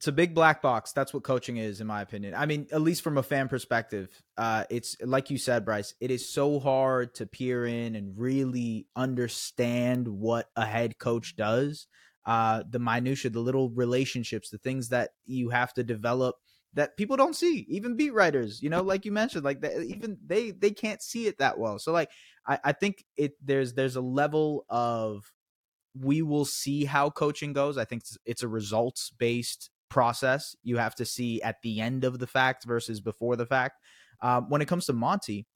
it's 0.00 0.08
a 0.08 0.12
big 0.12 0.34
black 0.34 0.62
box. 0.62 0.92
That's 0.92 1.12
what 1.12 1.24
coaching 1.24 1.58
is, 1.58 1.82
in 1.82 1.86
my 1.86 2.00
opinion. 2.00 2.34
I 2.34 2.46
mean, 2.46 2.68
at 2.72 2.80
least 2.80 3.02
from 3.02 3.18
a 3.18 3.22
fan 3.22 3.50
perspective, 3.50 4.08
uh, 4.38 4.64
it's 4.70 4.96
like 5.02 5.28
you 5.28 5.36
said, 5.36 5.66
Bryce. 5.66 5.92
It 6.00 6.10
is 6.10 6.32
so 6.32 6.58
hard 6.58 7.14
to 7.16 7.26
peer 7.26 7.66
in 7.66 7.94
and 7.94 8.18
really 8.18 8.86
understand 8.96 10.08
what 10.08 10.48
a 10.56 10.64
head 10.64 10.96
coach 10.96 11.36
does. 11.36 11.86
Uh, 12.24 12.62
the 12.66 12.78
minutia, 12.78 13.30
the 13.30 13.40
little 13.40 13.68
relationships, 13.68 14.48
the 14.48 14.56
things 14.56 14.88
that 14.88 15.10
you 15.26 15.50
have 15.50 15.74
to 15.74 15.84
develop 15.84 16.36
that 16.72 16.96
people 16.96 17.18
don't 17.18 17.36
see. 17.36 17.66
Even 17.68 17.94
beat 17.94 18.14
writers, 18.14 18.62
you 18.62 18.70
know, 18.70 18.80
like 18.80 19.04
you 19.04 19.12
mentioned, 19.12 19.44
like 19.44 19.60
that, 19.60 19.82
even 19.82 20.16
they 20.24 20.50
they 20.50 20.70
can't 20.70 21.02
see 21.02 21.26
it 21.26 21.36
that 21.40 21.58
well. 21.58 21.78
So, 21.78 21.92
like, 21.92 22.08
I, 22.48 22.58
I 22.64 22.72
think 22.72 23.04
it 23.18 23.32
there's 23.44 23.74
there's 23.74 23.96
a 23.96 24.00
level 24.00 24.64
of 24.70 25.30
we 25.94 26.22
will 26.22 26.46
see 26.46 26.86
how 26.86 27.10
coaching 27.10 27.52
goes. 27.52 27.76
I 27.76 27.84
think 27.84 28.02
it's 28.24 28.42
a 28.42 28.48
results 28.48 29.10
based 29.18 29.68
process 29.90 30.56
you 30.62 30.78
have 30.78 30.94
to 30.94 31.04
see 31.04 31.42
at 31.42 31.56
the 31.62 31.80
end 31.80 32.04
of 32.04 32.18
the 32.18 32.26
fact 32.26 32.64
versus 32.64 33.00
before 33.00 33.36
the 33.36 33.46
fact. 33.46 33.80
Um, 34.22 34.48
when 34.48 34.62
it 34.62 34.68
comes 34.68 34.86
to 34.86 34.92
Monty, 34.92 35.46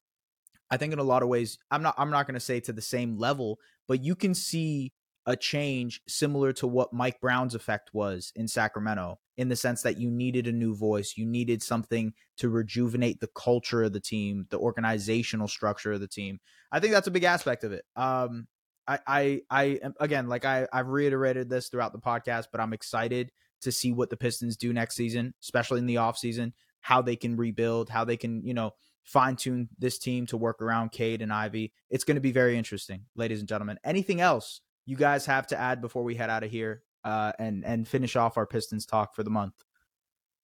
I 0.69 0.77
think 0.77 0.93
in 0.93 0.99
a 0.99 1.03
lot 1.03 1.23
of 1.23 1.29
ways, 1.29 1.57
I'm 1.71 1.81
not 1.81 1.95
I'm 1.97 2.11
not 2.11 2.27
going 2.27 2.35
to 2.35 2.39
say 2.39 2.59
to 2.61 2.73
the 2.73 2.81
same 2.81 3.17
level, 3.17 3.59
but 3.87 4.03
you 4.03 4.15
can 4.15 4.33
see 4.33 4.93
a 5.27 5.35
change 5.35 6.01
similar 6.07 6.53
to 6.53 6.67
what 6.67 6.93
Mike 6.93 7.19
Brown's 7.19 7.55
effect 7.55 7.91
was 7.93 8.31
in 8.35 8.47
Sacramento 8.47 9.19
in 9.37 9.49
the 9.49 9.55
sense 9.55 9.81
that 9.81 9.97
you 9.97 10.09
needed 10.09 10.47
a 10.47 10.51
new 10.51 10.75
voice. 10.75 11.15
You 11.17 11.25
needed 11.25 11.63
something 11.63 12.13
to 12.37 12.49
rejuvenate 12.49 13.19
the 13.19 13.29
culture 13.35 13.83
of 13.83 13.93
the 13.93 13.99
team, 13.99 14.45
the 14.49 14.59
organizational 14.59 15.47
structure 15.47 15.93
of 15.93 15.99
the 15.99 16.07
team. 16.07 16.39
I 16.71 16.79
think 16.79 16.93
that's 16.93 17.07
a 17.07 17.11
big 17.11 17.23
aspect 17.23 17.63
of 17.63 17.71
it. 17.71 17.85
Um, 17.95 18.47
I, 18.87 18.99
I, 19.07 19.41
I, 19.49 19.79
again, 19.99 20.27
like 20.27 20.45
I, 20.45 20.67
I've 20.71 20.89
reiterated 20.89 21.49
this 21.49 21.69
throughout 21.69 21.91
the 21.91 21.99
podcast, 21.99 22.47
but 22.51 22.61
I'm 22.61 22.73
excited 22.73 23.31
to 23.65 23.71
see 23.71 23.91
what 23.91 24.09
the 24.09 24.17
Pistons 24.17 24.57
do 24.57 24.73
next 24.73 24.95
season, 24.95 25.33
especially 25.43 25.79
in 25.79 25.85
the 25.85 25.95
offseason, 25.95 26.53
how 26.81 27.01
they 27.01 27.15
can 27.15 27.35
rebuild, 27.35 27.89
how 27.89 28.05
they 28.05 28.17
can, 28.17 28.43
you 28.45 28.53
know, 28.53 28.71
fine 29.03 29.35
tune 29.35 29.69
this 29.77 29.99
team 29.99 30.25
to 30.27 30.37
work 30.37 30.61
around 30.61 30.91
Cade 30.91 31.21
and 31.21 31.31
Ivey. 31.31 31.73
It's 31.89 32.03
going 32.03 32.15
to 32.15 32.21
be 32.21 32.31
very 32.31 32.57
interesting, 32.57 33.05
ladies 33.15 33.39
and 33.39 33.47
gentlemen. 33.47 33.77
Anything 33.83 34.21
else 34.21 34.61
you 34.85 34.95
guys 34.95 35.25
have 35.25 35.47
to 35.47 35.59
add 35.59 35.81
before 35.81 36.03
we 36.03 36.15
head 36.15 36.29
out 36.29 36.43
of 36.43 36.51
here 36.51 36.83
uh, 37.03 37.31
and 37.37 37.65
and 37.65 37.87
finish 37.87 38.15
off 38.15 38.37
our 38.37 38.47
Pistons 38.47 38.85
talk 38.85 39.15
for 39.15 39.23
the 39.23 39.29
month? 39.29 39.53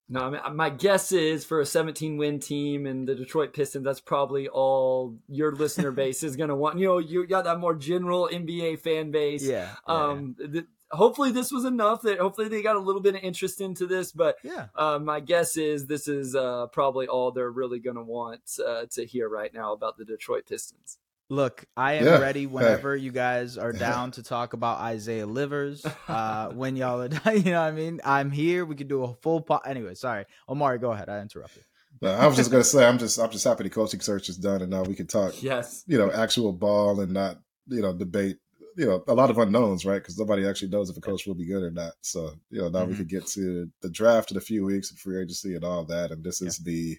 No, 0.09 0.25
I 0.25 0.29
mean, 0.29 0.55
my 0.57 0.69
guess 0.69 1.13
is 1.13 1.45
for 1.45 1.61
a 1.61 1.65
17 1.65 2.17
win 2.17 2.39
team 2.39 2.85
and 2.85 3.07
the 3.07 3.15
Detroit 3.15 3.53
Pistons, 3.53 3.85
that's 3.85 4.01
probably 4.01 4.49
all 4.49 5.15
your 5.29 5.55
listener 5.55 5.91
base 5.91 6.21
is 6.21 6.35
going 6.35 6.49
to 6.49 6.55
want. 6.55 6.77
You 6.79 6.87
know, 6.87 6.97
you 6.97 7.25
got 7.25 7.45
that 7.45 7.59
more 7.59 7.75
general 7.75 8.29
NBA 8.31 8.79
fan 8.79 9.11
base. 9.11 9.43
Yeah. 9.43 9.69
Um, 9.87 10.35
yeah 10.39 10.61
hopefully 10.91 11.31
this 11.31 11.51
was 11.51 11.65
enough 11.65 12.01
that 12.01 12.19
hopefully 12.19 12.47
they 12.47 12.61
got 12.61 12.75
a 12.75 12.79
little 12.79 13.01
bit 13.01 13.15
of 13.15 13.21
interest 13.21 13.61
into 13.61 13.85
this 13.85 14.11
but 14.11 14.37
yeah 14.43 14.67
uh, 14.75 14.99
my 14.99 15.19
guess 15.19 15.57
is 15.57 15.87
this 15.87 16.07
is 16.07 16.35
uh, 16.35 16.67
probably 16.67 17.07
all 17.07 17.31
they're 17.31 17.51
really 17.51 17.79
going 17.79 17.95
to 17.95 18.03
want 18.03 18.41
uh, 18.65 18.85
to 18.91 19.05
hear 19.05 19.29
right 19.29 19.53
now 19.53 19.73
about 19.73 19.97
the 19.97 20.05
detroit 20.05 20.45
pistons 20.47 20.97
Look, 21.31 21.63
I 21.77 21.93
am 21.93 22.03
yeah. 22.03 22.17
ready 22.17 22.45
whenever 22.45 22.97
hey. 22.97 23.03
you 23.03 23.11
guys 23.13 23.57
are 23.57 23.71
down 23.71 24.11
to 24.11 24.23
talk 24.23 24.51
about 24.51 24.79
Isaiah 24.79 25.25
Livers. 25.25 25.85
Uh, 26.07 26.49
when 26.49 26.75
y'all 26.75 27.01
are, 27.01 27.07
done, 27.07 27.37
you 27.37 27.51
know 27.51 27.61
what 27.61 27.67
I 27.67 27.71
mean? 27.71 28.01
I'm 28.03 28.31
here. 28.31 28.65
We 28.65 28.75
could 28.75 28.89
do 28.89 29.05
a 29.05 29.13
full 29.13 29.39
pot. 29.39 29.61
Anyway, 29.65 29.93
sorry. 29.93 30.25
Omari, 30.49 30.77
go 30.77 30.91
ahead. 30.91 31.07
I 31.07 31.21
interrupted. 31.21 31.63
No, 32.01 32.11
I 32.11 32.27
was 32.27 32.35
just 32.35 32.51
gonna 32.51 32.65
say 32.65 32.85
I'm 32.85 32.97
just 32.97 33.17
I'm 33.17 33.29
just 33.29 33.45
happy 33.45 33.63
the 33.63 33.69
coaching 33.69 34.01
search 34.01 34.27
is 34.27 34.35
done 34.35 34.61
and 34.61 34.69
now 34.69 34.83
we 34.83 34.93
can 34.93 35.07
talk. 35.07 35.41
Yes. 35.41 35.85
You 35.87 35.97
know, 35.99 36.11
actual 36.11 36.51
ball 36.51 36.99
and 36.99 37.13
not 37.13 37.37
you 37.67 37.81
know 37.81 37.93
debate 37.93 38.39
you 38.77 38.85
know 38.85 39.03
a 39.07 39.13
lot 39.13 39.29
of 39.29 39.37
unknowns, 39.37 39.85
right? 39.85 40.01
Because 40.01 40.17
nobody 40.17 40.47
actually 40.47 40.69
knows 40.69 40.89
if 40.89 40.97
a 40.97 41.01
coach 41.01 41.25
will 41.25 41.35
be 41.35 41.47
good 41.47 41.63
or 41.63 41.71
not. 41.71 41.93
So 42.01 42.33
you 42.49 42.61
know 42.61 42.69
now 42.69 42.81
mm-hmm. 42.81 42.91
we 42.91 42.97
could 42.97 43.09
get 43.09 43.27
to 43.27 43.69
the 43.81 43.89
draft 43.89 44.31
in 44.31 44.37
a 44.37 44.41
few 44.41 44.65
weeks 44.65 44.89
and 44.89 44.99
free 44.99 45.21
agency 45.21 45.55
and 45.55 45.63
all 45.63 45.85
that. 45.85 46.11
And 46.11 46.23
this 46.23 46.41
is 46.41 46.57
the 46.57 46.97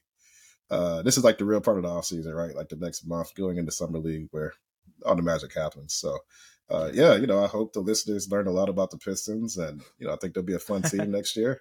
uh, 0.70 1.02
this 1.02 1.16
is 1.16 1.24
like 1.24 1.38
the 1.38 1.44
real 1.44 1.60
part 1.60 1.78
of 1.78 1.84
the 1.84 1.90
off 1.90 2.06
season, 2.06 2.34
right? 2.34 2.54
Like 2.54 2.68
the 2.68 2.76
next 2.76 3.06
month 3.06 3.34
going 3.34 3.58
into 3.58 3.72
summer 3.72 3.98
league 3.98 4.28
where 4.30 4.52
all 5.04 5.16
the 5.16 5.22
magic 5.22 5.54
happens. 5.54 5.94
So. 5.94 6.18
Uh, 6.70 6.90
yeah, 6.94 7.16
you 7.16 7.26
know, 7.26 7.44
I 7.44 7.48
hope 7.48 7.74
the 7.74 7.80
listeners 7.80 8.30
learn 8.30 8.46
a 8.46 8.50
lot 8.50 8.70
about 8.70 8.90
the 8.90 8.96
Pistons, 8.96 9.58
and 9.58 9.82
you 9.98 10.06
know, 10.06 10.14
I 10.14 10.16
think 10.16 10.32
they'll 10.32 10.42
be 10.44 10.54
a 10.54 10.58
fun 10.58 10.80
team 10.80 11.10
next 11.10 11.36
year. 11.36 11.60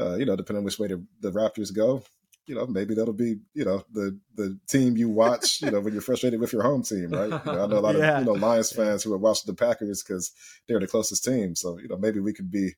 Uh, 0.00 0.14
you 0.14 0.24
know, 0.24 0.36
depending 0.36 0.58
on 0.58 0.64
which 0.64 0.78
way 0.78 0.88
the, 0.88 1.04
the 1.20 1.30
Raptors 1.30 1.74
go, 1.74 2.02
you 2.46 2.54
know, 2.54 2.66
maybe 2.66 2.94
that'll 2.94 3.12
be, 3.12 3.38
you 3.54 3.64
know, 3.64 3.84
the 3.92 4.18
the 4.34 4.58
team 4.68 4.96
you 4.96 5.08
watch, 5.08 5.60
you 5.62 5.70
know, 5.70 5.80
when 5.80 5.92
you're 5.92 6.02
frustrated 6.02 6.40
with 6.40 6.52
your 6.52 6.62
home 6.62 6.82
team, 6.82 7.10
right? 7.10 7.24
You 7.24 7.52
know, 7.52 7.64
I 7.64 7.66
know 7.66 7.78
a 7.78 7.80
lot 7.80 7.96
yeah. 7.96 8.18
of 8.18 8.20
you 8.20 8.32
know 8.32 8.38
Lions 8.38 8.72
fans 8.72 9.02
who 9.02 9.12
are 9.12 9.18
watching 9.18 9.52
the 9.52 9.54
Packers 9.54 10.02
because 10.02 10.32
they're 10.68 10.80
the 10.80 10.86
closest 10.86 11.24
team. 11.24 11.54
So 11.54 11.78
you 11.78 11.88
know, 11.88 11.96
maybe 11.96 12.20
we 12.20 12.32
could 12.32 12.50
be 12.50 12.74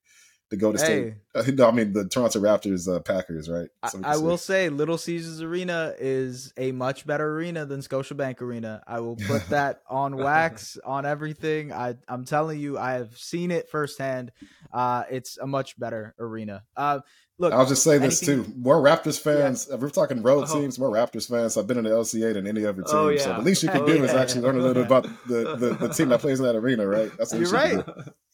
the 0.50 0.56
Golden 0.56 0.80
hey. 0.80 1.14
State. 1.42 1.60
Uh, 1.60 1.68
I 1.68 1.70
mean, 1.72 1.92
the 1.92 2.08
Toronto 2.08 2.40
Raptors, 2.40 2.92
uh, 2.92 3.00
Packers, 3.00 3.48
right? 3.48 3.68
So 3.90 4.00
I, 4.02 4.14
I 4.14 4.16
will 4.16 4.38
say, 4.38 4.68
Little 4.68 4.98
Caesars 4.98 5.42
Arena 5.42 5.94
is 5.98 6.52
a 6.56 6.72
much 6.72 7.06
better 7.06 7.30
arena 7.36 7.66
than 7.66 7.80
Scotiabank 7.80 8.40
Arena. 8.40 8.82
I 8.86 9.00
will 9.00 9.16
put 9.16 9.46
that 9.50 9.82
on 9.88 10.16
wax 10.16 10.78
on 10.84 11.04
everything. 11.04 11.72
I, 11.72 11.96
I'm 12.08 12.24
telling 12.24 12.58
you, 12.60 12.78
I 12.78 12.92
have 12.92 13.16
seen 13.16 13.50
it 13.50 13.68
firsthand. 13.68 14.32
Uh, 14.72 15.04
it's 15.10 15.38
a 15.38 15.46
much 15.46 15.78
better 15.78 16.14
arena. 16.18 16.64
Look, 17.40 17.52
I'll 17.52 17.66
just 17.66 17.84
say 17.84 17.98
this 17.98 18.18
too: 18.20 18.44
more 18.56 18.82
Raptors 18.82 19.20
fans. 19.20 19.66
Yeah. 19.68 19.76
If 19.76 19.80
we're 19.80 19.90
talking 19.90 20.22
road 20.22 20.46
oh. 20.48 20.60
teams, 20.60 20.76
more 20.78 20.90
Raptors 20.90 21.28
fans. 21.28 21.56
I've 21.56 21.68
been 21.68 21.78
in 21.78 21.84
the 21.84 21.90
LCA 21.90 22.34
than 22.34 22.48
any 22.48 22.66
other 22.66 22.82
team. 22.82 22.96
Oh, 22.96 23.08
yeah. 23.08 23.20
So 23.20 23.34
the 23.34 23.42
least 23.42 23.62
you 23.62 23.68
can 23.68 23.82
oh, 23.82 23.86
do 23.86 23.96
yeah. 23.96 24.02
is 24.02 24.10
actually 24.10 24.40
learn 24.40 24.56
a 24.56 24.58
little 24.58 24.74
bit 24.74 24.86
about 24.86 25.04
the, 25.28 25.56
the, 25.56 25.74
the, 25.74 25.88
team 25.94 26.08
that 26.08 26.20
plays 26.20 26.40
in 26.40 26.46
that 26.46 26.56
arena, 26.56 26.86
right? 26.86 27.12
That's 27.16 27.32
you're 27.32 27.48
right. 27.50 27.84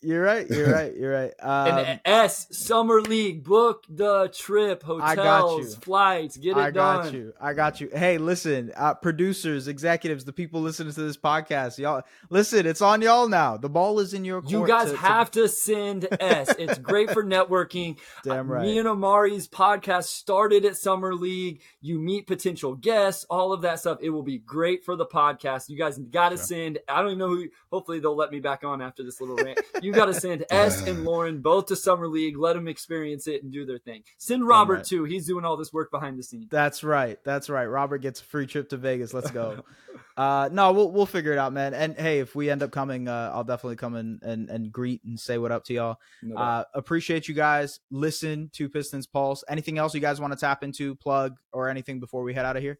You're 0.05 0.23
right. 0.23 0.47
You're 0.49 0.71
right. 0.71 0.95
You're 0.95 1.13
right. 1.13 1.33
Um, 1.41 1.79
and 1.79 2.01
S 2.05 2.47
Summer 2.51 3.01
League, 3.01 3.43
book 3.45 3.85
the 3.89 4.29
trip, 4.35 4.83
hotels, 4.83 5.77
flights, 5.77 6.37
get 6.37 6.57
it 6.57 6.61
I 6.61 6.71
got 6.71 7.13
you. 7.13 7.33
I 7.41 7.55
got 7.55 7.81
you. 7.81 7.91
Hey, 7.93 8.19
listen, 8.19 8.73
uh, 8.77 8.95
producers, 8.95 9.67
executives, 9.67 10.25
the 10.25 10.33
people 10.33 10.61
listening 10.61 10.93
to 10.93 11.03
this 11.03 11.17
podcast, 11.17 11.79
y'all, 11.79 12.03
listen. 12.29 12.67
It's 12.67 12.83
on 12.83 13.01
y'all 13.03 13.29
now. 13.29 13.57
The 13.57 13.71
ball 13.71 13.99
is 14.01 14.15
in 14.15 14.25
your 14.25 14.43
court. 14.43 14.53
You 14.53 14.67
guys 14.67 14.91
to, 14.91 14.97
have 14.97 15.31
to... 15.33 15.43
to 15.43 15.49
send 15.49 16.07
S. 16.21 16.55
It's 16.59 16.79
great 16.79 17.11
for 17.11 17.25
networking. 17.25 17.99
Damn 18.25 18.51
right. 18.51 18.63
Me 18.63 18.79
and 18.79 18.89
Omari's 18.95 19.49
podcast 19.49 20.05
started 20.05 20.65
at 20.65 20.77
Summer 20.77 21.15
League. 21.15 21.63
You 21.81 21.99
meet 21.99 22.29
potential 22.29 22.77
guests, 22.77 23.27
all 23.29 23.53
of 23.53 23.63
that 23.63 23.81
stuff. 23.81 23.99
It 24.01 24.11
will 24.11 24.23
be 24.23 24.39
great 24.39 24.85
for 24.85 24.95
the 24.95 25.05
podcast. 25.05 25.69
You 25.69 25.77
guys 25.77 25.99
got 25.99 26.29
to 26.29 26.39
send. 26.39 26.79
I 26.89 27.01
don't 27.01 27.09
even 27.09 27.19
know 27.19 27.29
who. 27.29 27.49
Hopefully, 27.73 27.99
they'll 27.99 28.15
let 28.15 28.31
me 28.31 28.39
back 28.39 28.63
on 28.63 28.81
after 28.81 29.03
this 29.03 29.21
little 29.21 29.37
rant. 29.37 29.59
You 29.83 29.93
got 29.93 30.07
to 30.07 30.15
send 30.21 30.45
S 30.49 30.87
and 30.87 31.05
Lauren 31.05 31.41
both 31.41 31.67
to 31.67 31.77
Summer 31.77 32.07
League. 32.07 32.37
Let 32.37 32.53
them 32.55 32.69
experience 32.69 33.27
it 33.27 33.43
and 33.43 33.53
do 33.53 33.67
their 33.67 33.79
thing. 33.79 34.05
Send 34.19 34.47
Robert 34.47 34.75
right. 34.75 34.85
too. 34.85 35.05
He's 35.05 35.27
doing 35.27 35.45
all 35.45 35.57
this 35.57 35.73
work 35.73 35.91
behind 35.91 36.17
the 36.17 36.23
scenes. 36.23 36.47
That's 36.51 36.85
right. 36.85 37.19
That's 37.25 37.51
right. 37.51 37.65
Robert 37.65 37.99
gets 37.99 38.21
a 38.21 38.25
free 38.25 38.47
trip 38.47 38.69
to 38.69 38.77
Vegas. 38.77 39.13
Let's 39.13 39.31
go. 39.31 39.65
uh, 40.17 40.49
no, 40.53 40.73
we'll 40.73 40.93
we'll 40.93 41.07
figure 41.07 41.33
it 41.33 41.39
out, 41.39 41.53
man. 41.53 41.75
And 41.75 41.97
hey, 41.97 42.21
if 42.21 42.35
we 42.35 42.49
end 42.49 42.63
up 42.63 42.71
coming, 42.71 43.09
uh, 43.09 43.33
I'll 43.35 43.45
definitely 43.45 43.77
come 43.77 43.95
and, 43.97 44.23
and 44.23 44.49
and 44.49 44.73
greet 44.73 45.03
and 45.05 45.19
say 45.19 45.39
what 45.39 45.51
up 45.51 45.65
to 45.65 45.75
y'all. 45.75 45.97
No 46.23 46.37
uh, 46.37 46.65
appreciate 46.75 47.27
you 47.27 47.35
guys. 47.35 47.81
Listen 47.91 48.51
to 48.55 48.69
Pistons 48.69 49.07
Pulse. 49.07 49.43
Anything 49.49 49.79
else 49.79 49.95
you 49.95 50.01
guys 50.01 50.21
want 50.21 50.33
to 50.33 50.39
tap 50.39 50.63
into, 50.63 50.95
plug, 50.95 51.37
or 51.53 51.69
anything 51.69 51.99
before 51.99 52.23
we 52.23 52.33
head 52.33 52.45
out 52.45 52.57
of 52.57 52.63
here? 52.63 52.79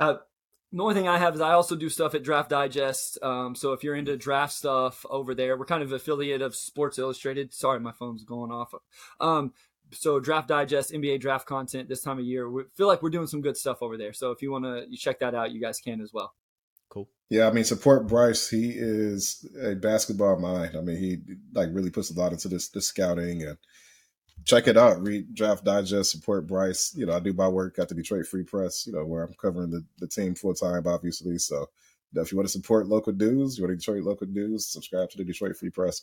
Uh, 0.00 0.16
the 0.72 0.82
only 0.82 0.94
thing 0.94 1.08
I 1.08 1.18
have 1.18 1.34
is 1.34 1.42
I 1.42 1.52
also 1.52 1.76
do 1.76 1.90
stuff 1.90 2.14
at 2.14 2.22
Draft 2.22 2.48
Digest. 2.48 3.18
Um, 3.22 3.54
so 3.54 3.74
if 3.74 3.84
you're 3.84 3.94
into 3.94 4.16
draft 4.16 4.54
stuff 4.54 5.04
over 5.10 5.34
there, 5.34 5.58
we're 5.58 5.66
kind 5.66 5.82
of 5.82 5.92
affiliate 5.92 6.40
of 6.40 6.56
Sports 6.56 6.98
Illustrated. 6.98 7.52
Sorry, 7.52 7.78
my 7.78 7.92
phone's 7.92 8.24
going 8.24 8.50
off. 8.50 8.72
Um, 9.20 9.52
so 9.90 10.18
Draft 10.18 10.48
Digest, 10.48 10.92
NBA 10.92 11.20
draft 11.20 11.46
content 11.46 11.90
this 11.90 12.00
time 12.00 12.18
of 12.18 12.24
year. 12.24 12.48
We 12.48 12.62
feel 12.74 12.86
like 12.86 13.02
we're 13.02 13.10
doing 13.10 13.26
some 13.26 13.42
good 13.42 13.58
stuff 13.58 13.82
over 13.82 13.98
there. 13.98 14.14
So 14.14 14.30
if 14.30 14.40
you 14.40 14.50
want 14.50 14.64
to 14.64 14.86
you 14.88 14.96
check 14.96 15.20
that 15.20 15.34
out, 15.34 15.52
you 15.52 15.60
guys 15.60 15.78
can 15.78 16.00
as 16.00 16.14
well. 16.14 16.32
Cool. 16.92 17.08
Yeah, 17.30 17.48
I 17.48 17.52
mean, 17.52 17.64
support 17.64 18.06
Bryce. 18.06 18.50
He 18.50 18.74
is 18.76 19.46
a 19.62 19.74
basketball 19.74 20.38
mind. 20.38 20.76
I 20.76 20.82
mean, 20.82 20.98
he 20.98 21.16
like 21.54 21.70
really 21.72 21.88
puts 21.88 22.10
a 22.10 22.20
lot 22.20 22.32
into 22.32 22.48
this, 22.48 22.68
this 22.68 22.88
scouting 22.88 23.42
and 23.42 23.56
check 24.44 24.68
it 24.68 24.76
out. 24.76 25.00
Read 25.00 25.34
Draft 25.34 25.64
Digest, 25.64 26.10
support 26.10 26.46
Bryce. 26.46 26.92
You 26.94 27.06
know, 27.06 27.14
I 27.14 27.20
do 27.20 27.32
my 27.32 27.48
work 27.48 27.78
at 27.78 27.88
the 27.88 27.94
Detroit 27.94 28.26
Free 28.26 28.44
Press, 28.44 28.86
you 28.86 28.92
know, 28.92 29.06
where 29.06 29.24
I'm 29.24 29.32
covering 29.40 29.70
the, 29.70 29.82
the 30.00 30.06
team 30.06 30.34
full 30.34 30.52
time, 30.52 30.86
obviously. 30.86 31.38
So 31.38 31.64
if 32.14 32.30
you 32.30 32.36
want 32.36 32.46
to 32.46 32.52
support 32.52 32.88
local 32.88 33.14
news, 33.14 33.56
you 33.56 33.64
want 33.64 33.72
to 33.72 33.76
Detroit 33.78 34.04
local 34.04 34.26
news, 34.26 34.66
subscribe 34.66 35.08
to 35.10 35.16
the 35.16 35.24
Detroit 35.24 35.56
Free 35.56 35.70
Press. 35.70 36.02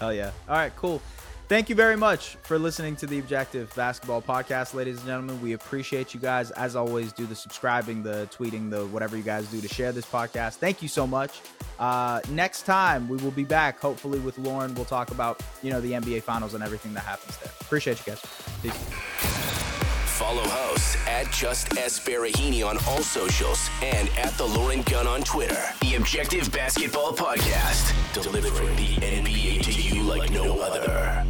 Oh, 0.00 0.08
yeah. 0.08 0.30
All 0.48 0.56
right, 0.56 0.74
cool. 0.76 1.02
Thank 1.50 1.68
you 1.68 1.74
very 1.74 1.96
much 1.96 2.36
for 2.44 2.60
listening 2.60 2.94
to 2.94 3.08
the 3.08 3.18
Objective 3.18 3.74
Basketball 3.74 4.22
Podcast, 4.22 4.72
ladies 4.72 4.98
and 4.98 5.06
gentlemen. 5.06 5.42
We 5.42 5.54
appreciate 5.54 6.14
you 6.14 6.20
guys. 6.20 6.52
As 6.52 6.76
always, 6.76 7.12
do 7.12 7.26
the 7.26 7.34
subscribing, 7.34 8.04
the 8.04 8.28
tweeting, 8.32 8.70
the 8.70 8.86
whatever 8.86 9.16
you 9.16 9.24
guys 9.24 9.50
do 9.50 9.60
to 9.60 9.66
share 9.66 9.90
this 9.90 10.06
podcast. 10.06 10.58
Thank 10.58 10.80
you 10.80 10.86
so 10.86 11.08
much. 11.08 11.40
Uh, 11.80 12.20
next 12.30 12.66
time 12.66 13.08
we 13.08 13.16
will 13.16 13.32
be 13.32 13.42
back, 13.42 13.80
hopefully 13.80 14.20
with 14.20 14.38
Lauren. 14.38 14.76
We'll 14.76 14.84
talk 14.84 15.10
about 15.10 15.42
you 15.60 15.70
know 15.70 15.80
the 15.80 15.90
NBA 15.90 16.22
Finals 16.22 16.54
and 16.54 16.62
everything 16.62 16.94
that 16.94 17.00
happens 17.00 17.36
there. 17.38 17.50
Appreciate 17.62 17.98
you 18.06 18.12
guys. 18.12 18.24
Peace. 18.62 18.72
Follow 20.20 20.44
hosts 20.46 21.04
at 21.08 21.32
Just 21.32 21.76
S 21.76 21.98
Baraheni 21.98 22.64
on 22.64 22.76
all 22.86 23.02
socials 23.02 23.68
and 23.82 24.08
at 24.10 24.30
the 24.34 24.46
Lauren 24.46 24.82
Gunn 24.82 25.08
on 25.08 25.22
Twitter. 25.22 25.60
The 25.80 25.96
Objective 25.96 26.52
Basketball 26.52 27.12
Podcast, 27.12 27.92
delivering 28.14 28.76
the 28.76 28.94
NBA 28.98 29.62
to 29.62 29.72
you 29.72 30.04
like 30.04 30.30
no 30.30 30.60
other. 30.60 31.26